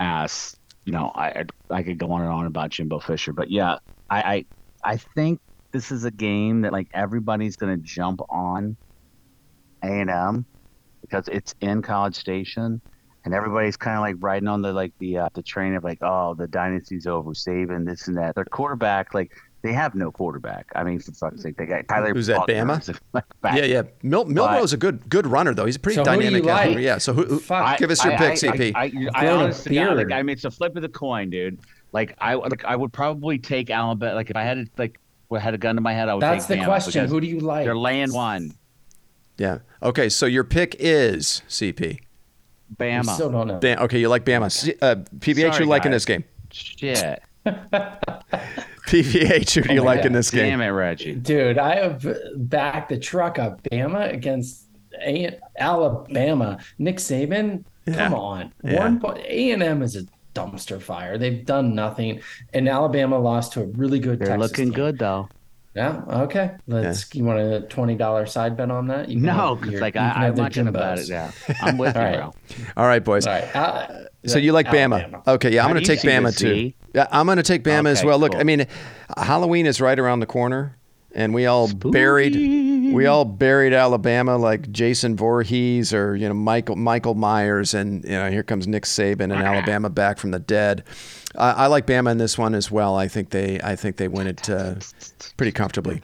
ass. 0.00 0.56
You 0.84 0.92
know, 0.92 1.12
I 1.14 1.44
I, 1.70 1.82
could 1.82 1.98
go 1.98 2.10
on 2.12 2.22
and 2.22 2.30
on 2.30 2.46
about 2.46 2.70
Jimbo 2.70 3.00
Fisher, 3.00 3.34
but 3.34 3.50
yeah, 3.50 3.76
I, 4.08 4.22
I 4.22 4.44
I 4.92 4.96
think 4.96 5.40
this 5.70 5.92
is 5.92 6.04
a 6.04 6.10
game 6.10 6.62
that 6.62 6.72
like 6.72 6.88
everybody's 6.94 7.56
gonna 7.56 7.76
jump 7.76 8.20
on 8.30 8.76
A 9.82 9.86
and 9.86 10.08
M 10.08 10.46
because 11.02 11.28
it's 11.28 11.54
in 11.60 11.82
College 11.82 12.14
Station, 12.14 12.80
and 13.28 13.34
everybody's 13.34 13.76
kind 13.76 13.94
of 13.98 14.00
like 14.00 14.16
riding 14.20 14.48
on 14.48 14.62
the 14.62 14.72
like 14.72 14.92
the 15.00 15.18
uh, 15.18 15.28
the 15.34 15.42
train 15.42 15.74
of 15.74 15.84
like 15.84 15.98
oh 16.00 16.32
the 16.32 16.48
dynasty's 16.48 17.06
over, 17.06 17.34
saving 17.34 17.84
this 17.84 18.08
and 18.08 18.16
that. 18.16 18.34
Their 18.34 18.46
quarterback 18.46 19.12
like 19.12 19.32
they 19.60 19.74
have 19.74 19.94
no 19.94 20.10
quarterback. 20.10 20.66
I 20.74 20.82
mean 20.82 20.98
for 20.98 21.12
fuck's 21.12 21.42
sake, 21.42 21.58
they 21.58 21.66
got 21.66 21.86
Tyler. 21.88 22.14
Who's 22.14 22.28
that, 22.28 22.46
Buchner 22.46 22.64
Bama? 22.64 22.98
as. 23.44 23.56
Yeah, 23.58 23.64
yeah. 23.66 23.82
Mil- 24.02 24.24
Milroe's 24.24 24.72
a 24.72 24.78
good 24.78 25.06
good 25.10 25.26
runner 25.26 25.52
though. 25.52 25.66
He's 25.66 25.76
a 25.76 25.80
pretty 25.80 25.96
So 25.96 26.04
dynamic 26.04 26.42
you 26.44 26.48
athlete. 26.48 26.76
like? 26.76 26.82
Yeah. 26.84 26.96
So 26.96 27.12
who, 27.12 27.26
who- 27.26 27.38
Fuck. 27.38 27.78
give 27.78 27.90
us 27.90 28.02
your 28.02 28.14
I- 28.14 28.16
pick, 28.16 28.30
I, 28.30 28.34
CP. 28.56 28.72
I, 28.74 28.80
I, 28.80 28.84
I, 28.84 28.90
Grown 29.26 29.50
a 29.50 29.74
God, 29.74 29.96
like. 29.98 30.12
I 30.12 30.22
mean, 30.22 30.32
it's 30.32 30.44
a 30.46 30.50
flip 30.50 30.74
of 30.74 30.80
the 30.80 30.88
coin, 30.88 31.28
dude. 31.28 31.58
Like 31.92 32.14
I 32.18 32.32
like 32.34 32.64
I 32.64 32.76
would 32.76 32.94
probably 32.94 33.38
take 33.38 33.68
Alabama. 33.68 34.14
Like 34.14 34.30
if 34.30 34.36
I 34.36 34.42
had 34.44 34.64
to 34.64 34.70
like 34.78 34.98
had 35.38 35.52
a 35.52 35.58
gun 35.58 35.74
to 35.74 35.82
my 35.82 35.92
head, 35.92 36.08
I 36.08 36.14
would 36.14 36.22
That's 36.22 36.46
take 36.46 36.58
the 36.60 36.62
Bama 36.62 36.66
question. 36.66 37.06
Who 37.08 37.20
do 37.20 37.26
you 37.26 37.40
like? 37.40 37.64
They're 37.66 37.76
laying 37.76 38.12
one. 38.14 38.52
yeah. 39.36 39.58
Okay. 39.82 40.08
So 40.08 40.24
your 40.26 40.44
pick 40.44 40.76
is 40.78 41.42
CP. 41.48 41.98
We 42.78 42.86
Bama. 42.86 43.14
still 43.14 43.30
don't 43.30 43.46
know. 43.48 43.58
Ba- 43.58 43.82
okay, 43.84 43.98
you 43.98 44.08
like 44.08 44.24
Bama. 44.24 44.50
C- 44.50 44.74
Uh, 44.82 44.96
PVH, 45.18 45.52
Sorry, 45.52 45.64
you 45.64 45.70
like 45.70 45.86
in 45.86 45.92
this 45.92 46.04
game? 46.04 46.24
Shit. 46.50 47.22
PVH, 48.88 49.54
who 49.54 49.60
do 49.62 49.74
you 49.74 49.80
Oh 49.80 49.84
my 49.84 49.94
like 49.96 50.04
in 50.04 50.12
this 50.12 50.30
game? 50.30 50.50
Damn 50.50 50.60
it, 50.62 50.68
Reggie. 50.68 51.14
Dude, 51.14 51.58
I 51.58 51.76
have 51.76 52.06
backed 52.36 52.88
the 52.88 52.98
truck 52.98 53.38
up. 53.38 53.62
Bama 53.64 54.12
against 54.12 54.64
A- 55.02 55.38
Alabama. 55.58 56.58
Nick 56.78 56.96
Saban. 56.96 57.64
Come 57.92 58.14
on, 58.14 58.52
Yeah. 58.64 58.78
one 58.80 59.00
point. 59.00 59.18
A 59.26 59.50
and 59.52 59.62
M 59.62 59.82
is 59.82 59.96
a 59.96 60.02
dumpster 60.34 60.80
fire. 60.80 61.16
They've 61.18 61.44
done 61.44 61.74
nothing, 61.74 62.20
and 62.52 62.68
Alabama 62.68 63.18
lost 63.18 63.52
to 63.54 63.62
a 63.62 63.66
really 63.66 63.98
good. 63.98 64.18
They're 64.18 64.28
Texas 64.36 64.50
looking 64.50 64.66
team. 64.66 64.74
good 64.74 64.98
though. 64.98 65.28
Yeah. 65.74 66.02
Okay. 66.08 66.52
Let's. 66.66 67.14
You 67.14 67.24
want 67.24 67.38
a 67.38 67.60
twenty 67.62 67.94
dollar 67.94 68.26
side 68.26 68.56
bet 68.56 68.70
on 68.70 68.88
that? 68.88 69.08
You 69.08 69.20
No, 69.20 69.54
have 69.54 69.60
because 69.60 69.80
like 69.80 69.96
I, 69.96 70.08
I'm 70.08 70.22
have 70.22 70.36
their 70.36 70.42
not 70.44 70.52
gonna 70.52 70.72
bet 70.72 70.98
it. 70.98 71.08
Yeah, 71.08 71.30
I'm 71.60 71.78
with 71.78 71.94
you, 71.96 72.00
All 72.00 72.06
right. 72.06 72.16
bro. 72.16 72.34
All 72.76 72.86
right, 72.86 73.04
boys. 73.04 73.26
All 73.26 73.34
right. 73.34 73.54
Uh, 73.56 74.04
So 74.26 74.38
you 74.38 74.52
like 74.52 74.66
Bama? 74.66 75.00
Alabama. 75.00 75.22
Okay, 75.26 75.52
yeah, 75.54 75.64
I'm 75.64 75.70
going 75.70 75.82
to 75.82 75.86
take 75.86 76.00
Bama 76.00 76.26
this, 76.26 76.36
too. 76.36 76.72
Yeah, 76.94 77.06
I'm 77.12 77.26
going 77.26 77.36
to 77.36 77.42
take 77.44 77.62
Bama 77.62 77.86
as 77.88 78.04
well. 78.04 78.18
Look, 78.18 78.32
cool. 78.32 78.40
I 78.40 78.44
mean, 78.44 78.66
Halloween 79.16 79.64
is 79.66 79.80
right 79.80 79.98
around 79.98 80.20
the 80.20 80.26
corner, 80.26 80.76
and 81.14 81.32
we 81.32 81.46
all 81.46 81.68
buried 81.68 82.34
we 82.34 83.06
all 83.06 83.24
buried 83.24 83.72
Alabama 83.72 84.36
like 84.36 84.72
Jason 84.72 85.16
Voorhees 85.16 85.92
or 85.94 86.16
you 86.16 86.26
know 86.26 86.34
Michael 86.34 86.74
Michael 86.76 87.14
Myers, 87.14 87.74
and 87.74 88.02
you 88.04 88.10
know 88.10 88.30
here 88.30 88.42
comes 88.42 88.66
Nick 88.66 88.84
Saban 88.84 89.32
and 89.32 89.34
Alabama 89.34 89.90
back 89.90 90.18
from 90.18 90.32
the 90.32 90.40
dead. 90.40 90.82
I 91.36 91.50
I 91.50 91.66
like 91.66 91.86
Bama 91.86 92.10
in 92.10 92.18
this 92.18 92.38
one 92.38 92.54
as 92.54 92.70
well. 92.70 92.96
I 92.96 93.08
think 93.08 93.30
they 93.30 93.60
I 93.62 93.76
think 93.76 93.96
they 93.96 94.08
win 94.08 94.26
it 94.26 94.48
uh, 94.48 94.76
pretty 95.36 95.52
comfortably. 95.52 96.02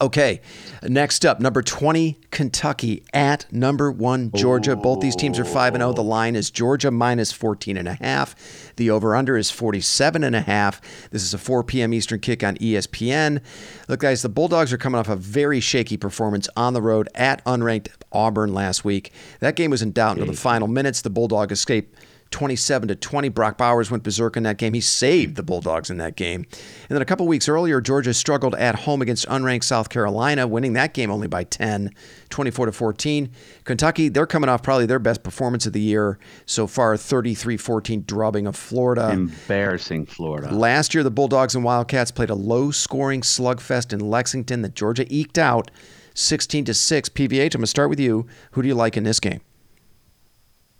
Okay, 0.00 0.40
next 0.82 1.24
up, 1.24 1.38
number 1.38 1.62
20, 1.62 2.18
Kentucky 2.32 3.04
at 3.12 3.50
number 3.52 3.92
one, 3.92 4.32
Georgia. 4.34 4.74
Both 4.74 5.00
these 5.00 5.14
teams 5.14 5.38
are 5.38 5.44
5 5.44 5.74
and 5.74 5.82
0. 5.82 5.92
The 5.92 6.02
line 6.02 6.34
is 6.34 6.50
Georgia 6.50 6.90
minus 6.90 7.30
14 7.30 7.76
and 7.76 7.86
a 7.86 7.94
half. 7.94 8.34
The 8.74 8.90
over 8.90 9.14
under 9.14 9.36
is 9.36 9.52
47 9.52 10.24
and 10.24 10.34
a 10.34 10.40
half. 10.40 10.80
This 11.10 11.22
is 11.22 11.32
a 11.32 11.38
4 11.38 11.62
p.m. 11.62 11.94
Eastern 11.94 12.18
kick 12.18 12.42
on 12.42 12.56
ESPN. 12.56 13.40
Look, 13.88 14.00
guys, 14.00 14.22
the 14.22 14.28
Bulldogs 14.28 14.72
are 14.72 14.78
coming 14.78 14.98
off 14.98 15.08
a 15.08 15.16
very 15.16 15.60
shaky 15.60 15.96
performance 15.96 16.48
on 16.56 16.74
the 16.74 16.82
road 16.82 17.08
at 17.14 17.44
unranked 17.44 17.90
Auburn 18.10 18.52
last 18.52 18.84
week. 18.84 19.12
That 19.38 19.54
game 19.54 19.70
was 19.70 19.80
in 19.80 19.92
doubt 19.92 20.18
until 20.18 20.32
the 20.32 20.38
final 20.38 20.66
minutes. 20.66 21.02
The 21.02 21.10
Bulldog 21.10 21.52
escaped 21.52 21.96
27 22.34 22.88
to 22.88 22.96
20. 22.96 23.28
Brock 23.28 23.56
Bowers 23.56 23.92
went 23.92 24.02
berserk 24.02 24.36
in 24.36 24.42
that 24.42 24.58
game. 24.58 24.74
He 24.74 24.80
saved 24.80 25.36
the 25.36 25.42
Bulldogs 25.44 25.88
in 25.88 25.98
that 25.98 26.16
game. 26.16 26.40
And 26.40 26.90
then 26.90 27.00
a 27.00 27.04
couple 27.04 27.28
weeks 27.28 27.48
earlier, 27.48 27.80
Georgia 27.80 28.12
struggled 28.12 28.56
at 28.56 28.74
home 28.80 29.00
against 29.00 29.28
unranked 29.28 29.62
South 29.62 29.88
Carolina, 29.88 30.48
winning 30.48 30.72
that 30.72 30.94
game 30.94 31.12
only 31.12 31.28
by 31.28 31.44
10, 31.44 31.94
24 32.30 32.66
to 32.66 32.72
14. 32.72 33.30
Kentucky, 33.62 34.08
they're 34.08 34.26
coming 34.26 34.50
off 34.50 34.64
probably 34.64 34.84
their 34.84 34.98
best 34.98 35.22
performance 35.22 35.64
of 35.64 35.72
the 35.72 35.80
year 35.80 36.18
so 36.44 36.66
far, 36.66 36.96
33-14 36.96 38.04
drubbing 38.04 38.48
of 38.48 38.56
Florida. 38.56 39.10
Embarrassing 39.10 40.04
Florida. 40.04 40.52
Last 40.52 40.92
year, 40.92 41.04
the 41.04 41.12
Bulldogs 41.12 41.54
and 41.54 41.62
Wildcats 41.62 42.10
played 42.10 42.30
a 42.30 42.34
low-scoring 42.34 43.20
slugfest 43.20 43.92
in 43.92 44.00
Lexington 44.00 44.62
that 44.62 44.74
Georgia 44.74 45.06
eked 45.08 45.38
out 45.38 45.70
16 46.14 46.64
to 46.64 46.74
6. 46.74 47.08
PVH, 47.10 47.28
I'm 47.28 47.50
going 47.50 47.60
to 47.60 47.66
start 47.68 47.90
with 47.90 48.00
you. 48.00 48.26
Who 48.50 48.62
do 48.62 48.66
you 48.66 48.74
like 48.74 48.96
in 48.96 49.04
this 49.04 49.20
game? 49.20 49.40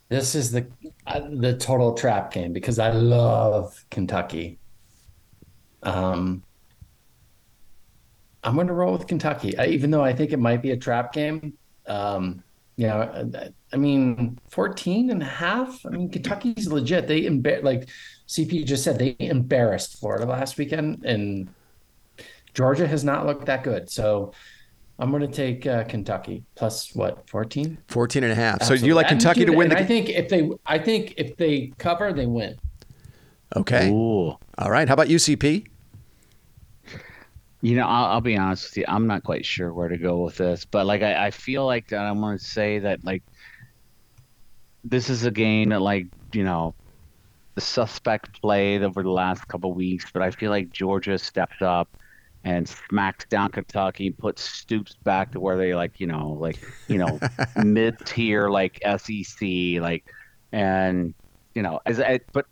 This 0.09 0.35
is 0.35 0.51
the 0.51 0.67
uh, 1.07 1.21
the 1.31 1.57
total 1.57 1.95
trap 1.95 2.33
game 2.33 2.53
because 2.53 2.79
I 2.79 2.91
love 2.91 3.85
Kentucky. 3.91 4.59
Um, 5.83 6.43
I'm 8.43 8.55
going 8.55 8.67
to 8.67 8.75
roll 8.75 8.93
with 8.93 9.07
Kentucky, 9.07 9.57
I, 9.57 9.67
even 9.67 9.91
though 9.91 10.05
I 10.05 10.13
think 10.13 10.33
it 10.33 10.39
might 10.39 10.63
be 10.63 10.73
a 10.73 10.77
trap 10.77 11.13
game. 11.13 11.55
Um, 11.87 12.43
you 12.77 12.87
know, 12.87 13.31
I, 13.35 13.49
I 13.73 13.77
mean, 13.77 14.39
14 14.51 15.11
and 15.11 15.23
a 15.23 15.27
half. 15.27 15.85
I 15.87 15.91
mean, 15.91 16.11
Kentucky's 16.11 16.67
legit. 16.69 17.07
They 17.07 17.23
embar- 17.23 17.63
like 17.63 17.89
CP 18.29 18.65
just 18.67 18.85
said, 18.85 18.99
they 18.99 19.17
embarrassed 19.19 19.99
Florida 19.99 20.27
last 20.27 20.59
weekend, 20.59 21.05
and 21.05 21.49
Georgia 22.53 22.87
has 22.87 23.05
not 23.05 23.27
looked 23.27 23.47
that 23.47 23.63
good. 23.65 23.91
So 23.91 24.33
I'm 24.99 25.11
going 25.11 25.23
to 25.23 25.29
take 25.29 25.67
uh, 25.67 25.85
Kentucky 25.85 26.45
plus 26.55 26.95
what 26.95 27.29
14. 27.29 27.79
14 27.89 28.23
and 28.23 28.33
a 28.33 28.35
half. 28.35 28.63
So 28.63 28.75
you 28.75 28.95
like 28.95 29.11
And 29.11 29.21
Kentucky 29.21 29.45
to 29.45 29.53
win 29.53 29.71
and 29.71 29.79
the 29.79 29.83
I 29.83 29.87
think 29.87 30.09
if 30.09 30.29
they, 30.29 30.49
I 30.67 30.79
think 30.79 31.15
if 31.17 31.37
they 31.37 31.73
cover, 31.79 32.13
they 32.13 32.27
win. 32.27 32.57
Okay. 33.57 33.91
Ooh. 33.91 34.37
All 34.59 34.71
right. 34.71 34.87
How 34.87 34.95
about 34.95 35.09
UCP? 35.09 35.67
You 37.61 37.77
know, 37.77 37.87
I'll, 37.87 38.05
I'll 38.13 38.21
be 38.21 38.37
honest 38.37 38.71
with 38.71 38.77
you. 38.79 38.85
I'm 38.87 39.07
not 39.07 39.25
quite 39.25 39.45
sure 39.45 39.73
where 39.73 39.89
to 39.89 39.97
go 39.97 40.19
with 40.19 40.37
this, 40.37 40.65
but 40.65 40.87
like 40.87 41.03
I, 41.03 41.27
I 41.27 41.31
feel 41.31 41.65
like 41.65 41.89
that 41.89 42.05
I 42.05 42.13
want 42.13 42.39
to 42.39 42.47
say 42.47 42.79
that 42.81 43.03
like 43.05 43.23
this 44.85 45.09
is 45.09 45.25
a 45.25 45.31
game 45.31 45.71
that 45.71 45.81
like 45.81 46.07
you 46.33 46.45
know 46.45 46.75
the 47.55 47.63
suspect 47.63 48.41
played 48.43 48.83
over 48.83 49.03
the 49.03 49.11
last 49.11 49.49
couple 49.49 49.73
weeks, 49.73 50.11
but 50.13 50.23
I 50.23 50.31
feel 50.31 50.51
like 50.51 50.71
Georgia 50.71 51.19
stepped 51.19 51.63
up 51.63 51.89
and 52.45 52.69
smacked 52.69 53.31
down 53.31 53.51
Kentucky, 53.51 54.11
put 54.11 54.39
Stoops 54.39 54.95
back 55.03 55.33
to 55.33 55.41
where 55.41 55.57
they 55.57 55.75
like 55.75 55.99
you 55.99 56.07
know 56.07 56.37
like 56.39 56.59
you 56.89 56.99
know 56.99 57.19
mid 57.65 57.99
tier 58.05 58.49
like 58.49 58.81
SEC 58.85 59.81
like 59.81 60.05
and 60.53 61.15
you 61.55 61.63
know 61.63 61.81
as 61.87 62.01
I, 62.01 62.21
but 62.33 62.47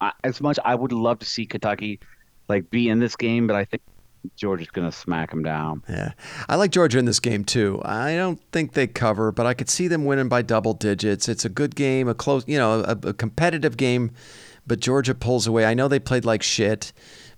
I, 0.00 0.12
as 0.22 0.40
much 0.40 0.58
I 0.64 0.74
would 0.74 0.92
love 0.92 1.18
to 1.20 1.26
see 1.26 1.46
Kentucky 1.46 2.00
like 2.48 2.70
be 2.70 2.88
in 2.88 2.98
this 2.98 3.16
game, 3.16 3.46
but 3.46 3.56
I 3.56 3.64
think 3.64 3.82
Georgia's 4.36 4.68
gonna 4.68 4.92
smack 4.92 5.30
them 5.30 5.42
down. 5.42 5.82
Yeah. 5.88 6.12
I 6.48 6.56
like 6.56 6.70
Georgia 6.70 6.98
in 6.98 7.06
this 7.06 7.20
game 7.20 7.44
too. 7.44 7.80
I 7.84 8.14
don't 8.14 8.40
think 8.52 8.74
they 8.74 8.86
cover, 8.86 9.32
but 9.32 9.46
I 9.46 9.54
could 9.54 9.70
see 9.70 9.88
them 9.88 10.04
winning 10.04 10.28
by 10.28 10.42
double 10.42 10.74
digits. 10.74 11.28
It's 11.28 11.44
a 11.44 11.48
good 11.48 11.74
game, 11.74 12.08
a 12.08 12.14
close, 12.14 12.44
you 12.46 12.58
know, 12.58 12.80
a, 12.80 13.08
a 13.08 13.14
competitive 13.14 13.76
game, 13.76 14.12
but 14.66 14.80
Georgia 14.80 15.14
pulls 15.14 15.46
away. 15.46 15.64
I 15.64 15.74
know 15.74 15.88
they 15.88 15.98
played 15.98 16.24
like 16.24 16.42
shit, 16.42 16.92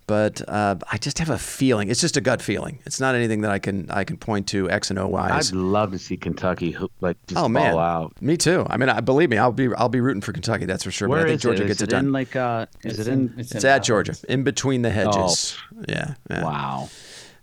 but 0.06 0.46
uh, 0.48 0.76
I 0.92 0.98
just 0.98 1.18
have 1.18 1.30
a 1.30 1.38
feeling. 1.38 1.88
It's 1.90 2.00
just 2.00 2.16
a 2.16 2.20
gut 2.20 2.42
feeling. 2.42 2.78
It's 2.86 3.00
not 3.00 3.14
anything 3.14 3.40
that 3.42 3.50
I 3.50 3.58
can 3.58 3.90
I 3.90 4.04
can 4.04 4.16
point 4.16 4.46
to 4.48 4.70
X 4.70 4.90
and 4.90 4.98
O 4.98 5.06
wise. 5.08 5.50
I'd 5.50 5.56
love 5.56 5.92
to 5.92 5.98
see 5.98 6.16
Kentucky 6.16 6.72
ho- 6.72 6.90
like 7.00 7.16
just 7.26 7.40
Oh 7.40 7.48
man, 7.48 7.72
ball 7.72 7.80
out. 7.80 8.20
me 8.22 8.36
too. 8.36 8.66
I 8.68 8.76
mean, 8.76 8.88
I 8.88 9.00
believe 9.00 9.30
me, 9.30 9.38
I'll 9.38 9.52
be 9.52 9.68
I'll 9.76 9.88
be 9.88 10.00
rooting 10.00 10.20
for 10.20 10.32
Kentucky. 10.32 10.64
That's 10.66 10.84
for 10.84 10.90
sure. 10.90 11.08
Where 11.08 11.20
but 11.20 11.26
I 11.26 11.28
think 11.30 11.38
is 11.38 11.42
Georgia 11.42 11.64
it? 11.64 11.66
gets 11.68 11.78
is 11.78 11.82
it, 11.82 11.88
it 11.88 11.96
done. 11.96 12.12
like 12.12 12.36
uh 12.36 12.66
is 12.82 12.98
It's 12.98 13.08
it 13.08 13.12
in, 13.12 13.34
It's, 13.38 13.52
it's 13.52 13.64
in 13.64 13.70
at 13.70 13.76
Athens. 13.76 13.86
Georgia, 13.86 14.14
in 14.28 14.42
between 14.44 14.82
the 14.82 14.90
hedges. 14.90 15.56
Yeah, 15.88 16.14
yeah. 16.30 16.44
wow. 16.44 16.88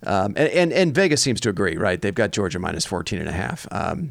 Um, 0.04 0.34
and, 0.36 0.50
and, 0.50 0.74
and 0.74 0.96
Vegas 0.96 1.22
seems 1.22 1.40
to 1.42 1.50
agree, 1.50 1.78
right? 1.78 2.02
They've 2.02 2.16
got 2.16 2.32
Georgia 2.32 2.58
minus 2.58 2.86
14 2.86 3.20
and 3.20 3.30
a 3.30 3.32
half. 3.32 3.68
Um, 3.72 4.10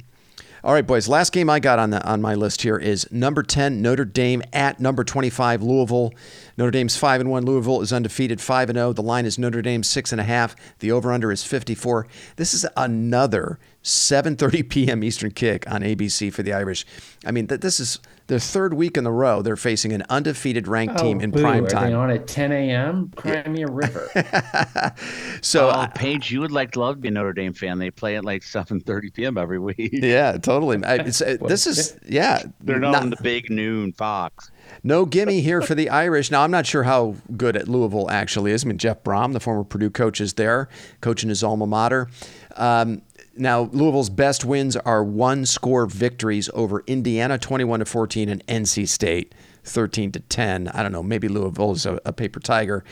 all 0.63 0.75
right, 0.75 0.87
boys. 0.87 1.09
Last 1.09 1.33
game 1.33 1.49
I 1.49 1.59
got 1.59 1.79
on 1.79 1.91
the 1.91 2.07
on 2.07 2.21
my 2.21 2.35
list 2.35 2.63
here 2.63 2.77
is 2.77 3.11
number 3.11 3.43
10 3.43 3.81
Notre 3.81 4.05
Dame 4.05 4.43
at 4.53 4.79
number 4.79 5.05
25 5.05 5.63
Louisville. 5.63 6.13
Notre 6.59 6.71
Dame's 6.71 6.97
five 6.97 7.21
and 7.21 7.31
one. 7.31 7.45
Louisville 7.45 7.81
is 7.81 7.93
undefeated, 7.93 8.41
five 8.41 8.69
and 8.69 8.77
zero. 8.77 8.93
The 8.93 9.03
line 9.03 9.25
is 9.25 9.39
Notre 9.39 9.63
Dame 9.63 9.83
six 9.83 10.13
and 10.13 10.21
a 10.21 10.25
half. 10.25 10.55
The 10.81 10.93
over 10.93 11.13
under 11.13 11.33
is 11.33 11.45
54. 11.45 12.07
This 12.37 12.53
is 12.53 12.67
another 12.77 13.59
7:30 13.83 14.69
p.m. 14.69 15.03
Eastern 15.05 15.31
kick 15.31 15.71
on 15.71 15.81
ABC 15.83 16.33
for 16.33 16.43
the 16.43 16.53
Irish. 16.53 16.85
I 17.25 17.31
mean, 17.31 17.47
th- 17.47 17.61
this 17.61 17.81
is 17.81 17.99
their 18.27 18.39
third 18.39 18.75
week 18.75 18.97
in 18.97 19.05
a 19.07 19.11
row 19.11 19.43
they're 19.43 19.57
facing 19.57 19.93
an 19.93 20.05
undefeated 20.09 20.69
ranked 20.69 20.99
team 20.99 21.19
Oh, 21.19 21.25
in 21.25 21.31
boo. 21.33 21.41
prime 21.41 21.65
Are 21.65 21.69
they 21.69 21.73
time. 21.75 21.97
on 21.97 22.11
at 22.11 22.29
10 22.29 22.53
a.m.? 22.53 23.11
Cry 23.17 23.43
me 23.49 23.63
a 23.63 23.67
river. 23.67 24.09
So 25.43 25.71
Oh, 25.71 25.87
Paige, 25.95 26.31
you 26.31 26.41
would 26.41 26.53
like 26.53 26.73
to 26.73 26.81
love 26.81 26.97
to 26.97 27.01
be 27.01 27.09
a 27.09 27.11
Notre 27.11 27.33
Dame 27.33 27.53
fan. 27.55 27.79
They 27.79 27.91
play 27.91 28.17
at 28.17 28.25
like 28.25 28.43
7:30 28.43 29.15
p.m. 29.15 29.39
every 29.39 29.59
week. 29.59 29.77
yeah, 29.93 30.33
totally. 30.37 30.85
I, 30.85 30.97
it's, 30.97 31.23
uh, 31.23 31.39
this 31.47 31.67
is 31.67 31.97
yeah. 32.07 32.43
They're 32.61 32.79
not 32.79 32.93
not- 32.93 33.03
on 33.03 33.11
the 33.11 33.17
big 33.23 33.51
noon 33.51 33.93
Fox. 33.93 34.51
No 34.85 35.05
gimme 35.05 35.41
here 35.41 35.61
for 35.63 35.75
the 35.75 35.91
Irish. 35.91 36.31
Now, 36.31 36.43
I'm 36.43 36.51
not 36.53 36.65
sure 36.65 36.85
how 36.85 37.17
good 37.37 37.57
at 37.57 37.67
Louisville 37.67 38.09
actually 38.09 38.53
is. 38.53 38.65
I 38.65 38.69
mean, 38.69 38.79
Jeff 38.79 39.03
Brohm, 39.03 39.33
the 39.33 39.41
former 39.41 39.65
Purdue 39.65 39.91
coach, 39.91 40.21
is 40.21 40.35
there, 40.35 40.69
coaching 41.01 41.29
his 41.29 41.43
alma 41.43 41.67
mater. 41.67 42.09
Um, 42.57 43.03
now, 43.37 43.63
Louisville's 43.73 44.11
best 44.11 44.45
wins 44.45 44.77
are 44.77 45.03
one 45.05 45.47
score 45.47 45.87
victories 45.87 46.51
over 46.55 46.83
Indiana, 46.87 47.39
21 47.39 47.81
to 47.81 47.85
14, 47.87 48.29
and 48.29 48.47
NC 48.47 48.89
State, 48.89 49.35
13 49.65 50.13
to 50.13 50.21
10. 50.21 50.69
I 50.69 50.83
don't 50.83 50.93
know. 50.93 51.03
Maybe 51.03 51.29
Louisville 51.29 51.73
is 51.73 51.87
a, 51.87 52.01
a 52.05 52.13
paper 52.13 52.41
tiger. 52.41 52.85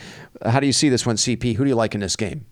How 0.45 0.59
do 0.59 0.65
you 0.67 0.73
see 0.73 0.89
this 0.89 1.05
one, 1.05 1.17
CP? 1.17 1.55
Who 1.55 1.63
do 1.63 1.69
you 1.69 1.75
like 1.75 1.93
in 1.93 2.01
this 2.01 2.15
game? 2.15 2.45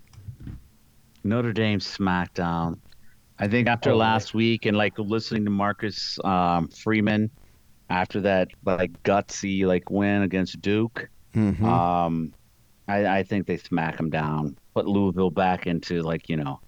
Notre 1.24 1.54
Dame 1.54 1.80
smackdown. 1.80 2.80
I 3.40 3.48
think 3.48 3.68
after 3.68 3.92
Oh, 3.92 3.98
last 3.98 4.34
week 4.34 4.66
and 4.66 4.76
like 4.78 4.98
listening 4.98 5.44
to 5.46 5.52
Marcus 5.52 6.18
um, 6.24 6.68
Freeman 6.70 7.30
after 7.90 8.20
that 8.22 8.50
like 8.66 8.92
gutsy 9.04 9.66
like 9.66 9.90
win 9.90 10.24
against 10.24 10.62
Duke, 10.62 11.10
Mm-hmm. 11.36 11.64
um, 11.66 12.34
I, 12.88 13.20
I 13.20 13.24
think 13.24 13.46
they 13.46 13.58
smack 13.58 13.98
them 13.98 14.10
down. 14.10 14.58
Put 14.74 14.88
Louisville 14.88 15.30
back 15.30 15.68
into 15.68 16.02
like 16.02 16.30
you 16.30 16.38
know 16.38 16.60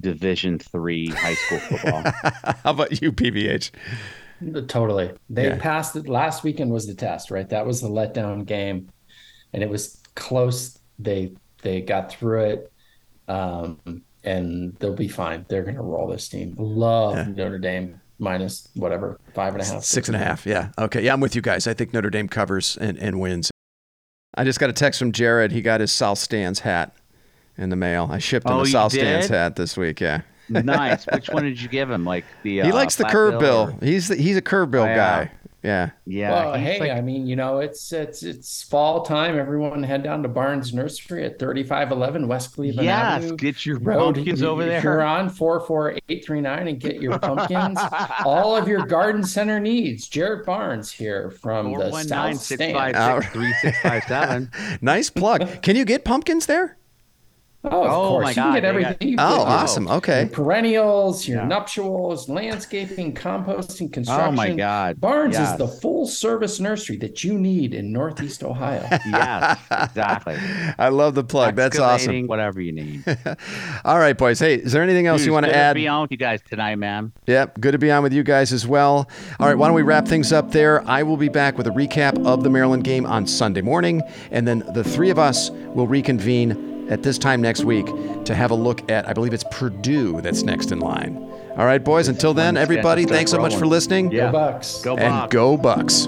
Division 0.00 0.58
three 0.58 1.08
high 1.08 1.34
school 1.34 1.58
football. 1.58 2.02
How 2.64 2.70
about 2.70 3.00
you, 3.02 3.12
PVH? 3.12 3.70
totally. 4.68 5.12
They 5.30 5.48
Yeah. 5.48 5.58
passed 5.58 5.96
it. 5.96 6.08
Last 6.08 6.44
weekend 6.44 6.70
was 6.70 6.86
the 6.86 6.94
test, 6.94 7.30
right? 7.30 7.48
That 7.48 7.66
was 7.66 7.80
the 7.80 7.88
letdown 7.88 8.44
game, 8.44 8.90
and 9.52 9.62
it 9.62 9.68
was 9.70 10.02
close. 10.14 10.78
They 10.98 11.32
they 11.62 11.80
got 11.80 12.12
through 12.12 12.44
it, 12.44 12.72
um, 13.28 13.80
and 14.24 14.74
they'll 14.78 14.94
be 14.94 15.08
fine. 15.08 15.46
They're 15.48 15.62
going 15.62 15.76
to 15.76 15.82
roll 15.82 16.06
this 16.08 16.28
team. 16.28 16.54
Love 16.58 17.28
Notre 17.28 17.58
Dame 17.58 18.00
minus 18.18 18.68
whatever 18.74 19.18
five 19.34 19.54
and 19.54 19.62
a 19.62 19.64
half, 19.64 19.84
Six 19.84 20.08
and 20.08 20.16
a 20.16 20.18
half. 20.18 20.46
Yeah. 20.46 20.70
Okay. 20.78 21.02
Yeah, 21.02 21.12
I'm 21.12 21.20
with 21.20 21.34
you 21.34 21.42
guys. 21.42 21.66
I 21.66 21.74
think 21.74 21.92
Notre 21.92 22.10
Dame 22.10 22.28
covers 22.28 22.76
and, 22.76 22.98
and 22.98 23.18
wins. 23.20 23.50
I 24.34 24.44
just 24.44 24.60
got 24.60 24.68
a 24.68 24.74
text 24.74 24.98
from 24.98 25.12
Jared. 25.12 25.52
He 25.52 25.62
got 25.62 25.80
his 25.80 25.92
South 25.92 26.18
Stands 26.18 26.60
hat 26.60 26.94
in 27.58 27.70
the 27.70 27.76
mail. 27.76 28.08
I 28.10 28.18
shipped 28.18 28.46
him 28.46 28.54
Oh, 28.54 28.58
a 28.60 28.64
you 28.64 28.66
South 28.66 28.92
Stands 28.92 29.28
hat 29.28 29.56
this 29.56 29.76
week. 29.76 30.00
Yeah. 30.00 30.22
nice. 30.48 31.04
Which 31.06 31.28
one 31.28 31.44
did 31.44 31.60
you 31.60 31.68
give 31.68 31.90
him? 31.90 32.04
Like 32.04 32.24
the 32.42 32.60
he 32.60 32.62
uh, 32.62 32.74
likes 32.74 32.96
the 32.96 33.04
flat 33.04 33.12
curve 33.12 33.40
bill 33.40 33.66
bill. 33.66 33.78
or- 33.80 33.84
He's 33.84 34.08
the, 34.08 34.16
he's 34.16 34.36
a 34.36 34.42
curve 34.42 34.70
bill 34.70 34.84
Oh, 34.84 34.86
yeah. 34.86 34.96
guy. 35.24 35.30
Yeah. 35.64 35.90
Yeah. 36.04 36.30
well, 36.30 36.54
hey, 36.54 36.78
like- 36.78 36.92
I 36.92 37.00
mean, 37.00 37.26
you 37.26 37.34
know, 37.34 37.58
it's 37.58 37.92
it's 37.92 38.22
it's 38.22 38.62
fall 38.62 39.02
time. 39.02 39.36
Everyone 39.36 39.82
head 39.82 40.04
down 40.04 40.22
to 40.22 40.28
Barnes 40.28 40.72
Nursery 40.72 41.24
at 41.24 41.40
3511 41.40 42.28
West 42.28 42.54
Cleveland 42.54 42.84
yes, 42.86 43.24
Avenue. 43.24 43.36
get 43.36 43.66
your 43.66 43.80
Road. 43.80 44.14
pumpkins 44.14 44.44
over 44.44 44.64
there. 44.64 44.80
You're 44.80 45.02
on 45.02 45.28
44839 45.28 46.68
and 46.68 46.78
get 46.78 47.02
your 47.02 47.18
pumpkins. 47.18 47.80
All 48.24 48.54
of 48.54 48.68
your 48.68 48.86
garden 48.86 49.24
center 49.24 49.58
needs. 49.58 50.06
Jared 50.06 50.46
Barnes 50.46 50.92
here 50.92 51.32
from 51.32 51.72
the 51.72 51.90
South 52.02 52.40
Stand. 52.40 54.50
Nice 54.80 55.10
plug. 55.10 55.62
Can 55.62 55.74
you 55.74 55.84
get 55.84 56.04
pumpkins 56.04 56.46
there? 56.46 56.76
Oh, 57.70 57.84
of 57.84 57.90
Oh, 57.90 58.08
course. 58.08 58.24
my 58.24 58.30
you 58.30 58.34
can 58.34 58.44
God, 58.44 58.54
get 58.54 58.64
everything. 58.64 58.92
got- 58.92 59.02
you 59.02 59.16
Oh, 59.18 59.26
can 59.28 59.38
get 59.38 59.46
awesome. 59.48 59.88
Okay. 59.88 60.20
Your 60.20 60.28
perennials, 60.30 61.28
your 61.28 61.40
Yeah. 61.42 61.46
nuptials, 61.48 62.28
landscaping, 62.28 63.12
composting, 63.14 63.92
construction. 63.92 64.28
Oh 64.28 64.32
my 64.32 64.50
God. 64.54 65.00
Barnes 65.00 65.34
Yes. 65.34 65.52
is 65.52 65.58
the 65.58 65.68
full 65.68 66.06
service 66.06 66.60
nursery 66.60 66.96
that 66.98 67.24
you 67.24 67.34
need 67.38 67.74
in 67.74 67.92
Northeast 67.92 68.42
Ohio. 68.44 68.82
yes, 69.06 69.58
exactly. 69.70 70.36
I 70.78 70.88
love 70.88 71.14
the 71.14 71.24
plug. 71.24 71.56
That's 71.56 71.78
awesome. 71.78 72.26
Whatever 72.26 72.60
you 72.60 72.72
need. 72.72 73.02
All 73.84 73.98
right, 73.98 74.16
boys. 74.16 74.38
Hey, 74.38 74.54
is 74.56 74.72
there 74.72 74.82
anything 74.82 75.06
else 75.06 75.20
Dude, 75.20 75.26
you 75.26 75.32
want 75.32 75.46
it's 75.46 75.52
to 75.54 75.58
good 75.58 75.68
To 75.68 75.74
Be 75.74 75.88
on 75.88 76.02
with 76.02 76.10
you 76.12 76.16
guys 76.16 76.40
tonight, 76.48 76.76
man. 76.76 77.12
Yep, 77.26 77.60
good 77.60 77.72
to 77.72 77.78
be 77.78 77.90
on 77.90 78.02
with 78.02 78.12
you 78.12 78.22
guys 78.22 78.52
as 78.52 78.66
well. 78.66 79.08
All 79.40 79.46
right, 79.48 79.56
why 79.58 79.66
don't 79.66 79.74
we 79.76 79.82
wrap 79.82 80.06
things 80.06 80.32
up 80.32 80.52
there? 80.52 80.82
I 80.88 81.02
will 81.02 81.16
be 81.16 81.28
back 81.28 81.58
with 81.58 81.66
a 81.66 81.70
recap 81.70 82.24
of 82.26 82.42
the 82.44 82.50
Maryland 82.50 82.84
game 82.84 83.06
on 83.06 83.26
Sunday 83.26 83.60
morning, 83.62 84.02
and 84.30 84.46
then 84.46 84.62
the 84.74 84.84
three 84.84 85.10
of 85.10 85.18
us 85.18 85.50
will 85.74 85.86
reconvene 85.86 86.75
at 86.88 87.02
this 87.02 87.18
time 87.18 87.40
next 87.40 87.64
week 87.64 87.86
to 88.24 88.34
have 88.34 88.50
a 88.50 88.54
look 88.54 88.90
at, 88.90 89.08
I 89.08 89.12
believe 89.12 89.34
it's 89.34 89.44
Purdue 89.50 90.20
that's 90.20 90.42
next 90.42 90.72
in 90.72 90.80
line. 90.80 91.16
All 91.56 91.64
right, 91.64 91.82
boys, 91.82 92.08
until 92.08 92.34
then, 92.34 92.56
everybody, 92.56 93.04
thanks 93.06 93.30
so 93.30 93.38
much 93.38 93.54
for 93.56 93.66
listening. 93.66 94.10
Yeah. 94.12 94.26
Go 94.26 94.32
Bucks. 94.32 94.82
Go 94.82 94.96
And 94.96 95.12
Bucks. 95.12 95.32
go 95.32 95.56
Bucks. 95.56 96.06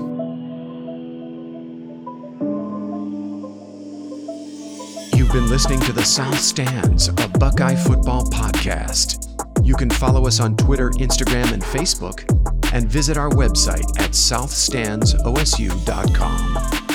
You've 5.16 5.32
been 5.32 5.48
listening 5.50 5.80
to 5.80 5.92
the 5.92 6.04
South 6.04 6.38
Stands, 6.38 7.08
a 7.08 7.12
Buckeye 7.38 7.74
football 7.74 8.24
podcast. 8.26 9.24
You 9.64 9.74
can 9.74 9.90
follow 9.90 10.26
us 10.26 10.38
on 10.40 10.56
Twitter, 10.56 10.90
Instagram, 10.92 11.52
and 11.52 11.62
Facebook, 11.62 12.22
and 12.72 12.88
visit 12.88 13.16
our 13.16 13.30
website 13.30 13.88
at 14.00 14.10
southstandsosu.com. 14.12 16.87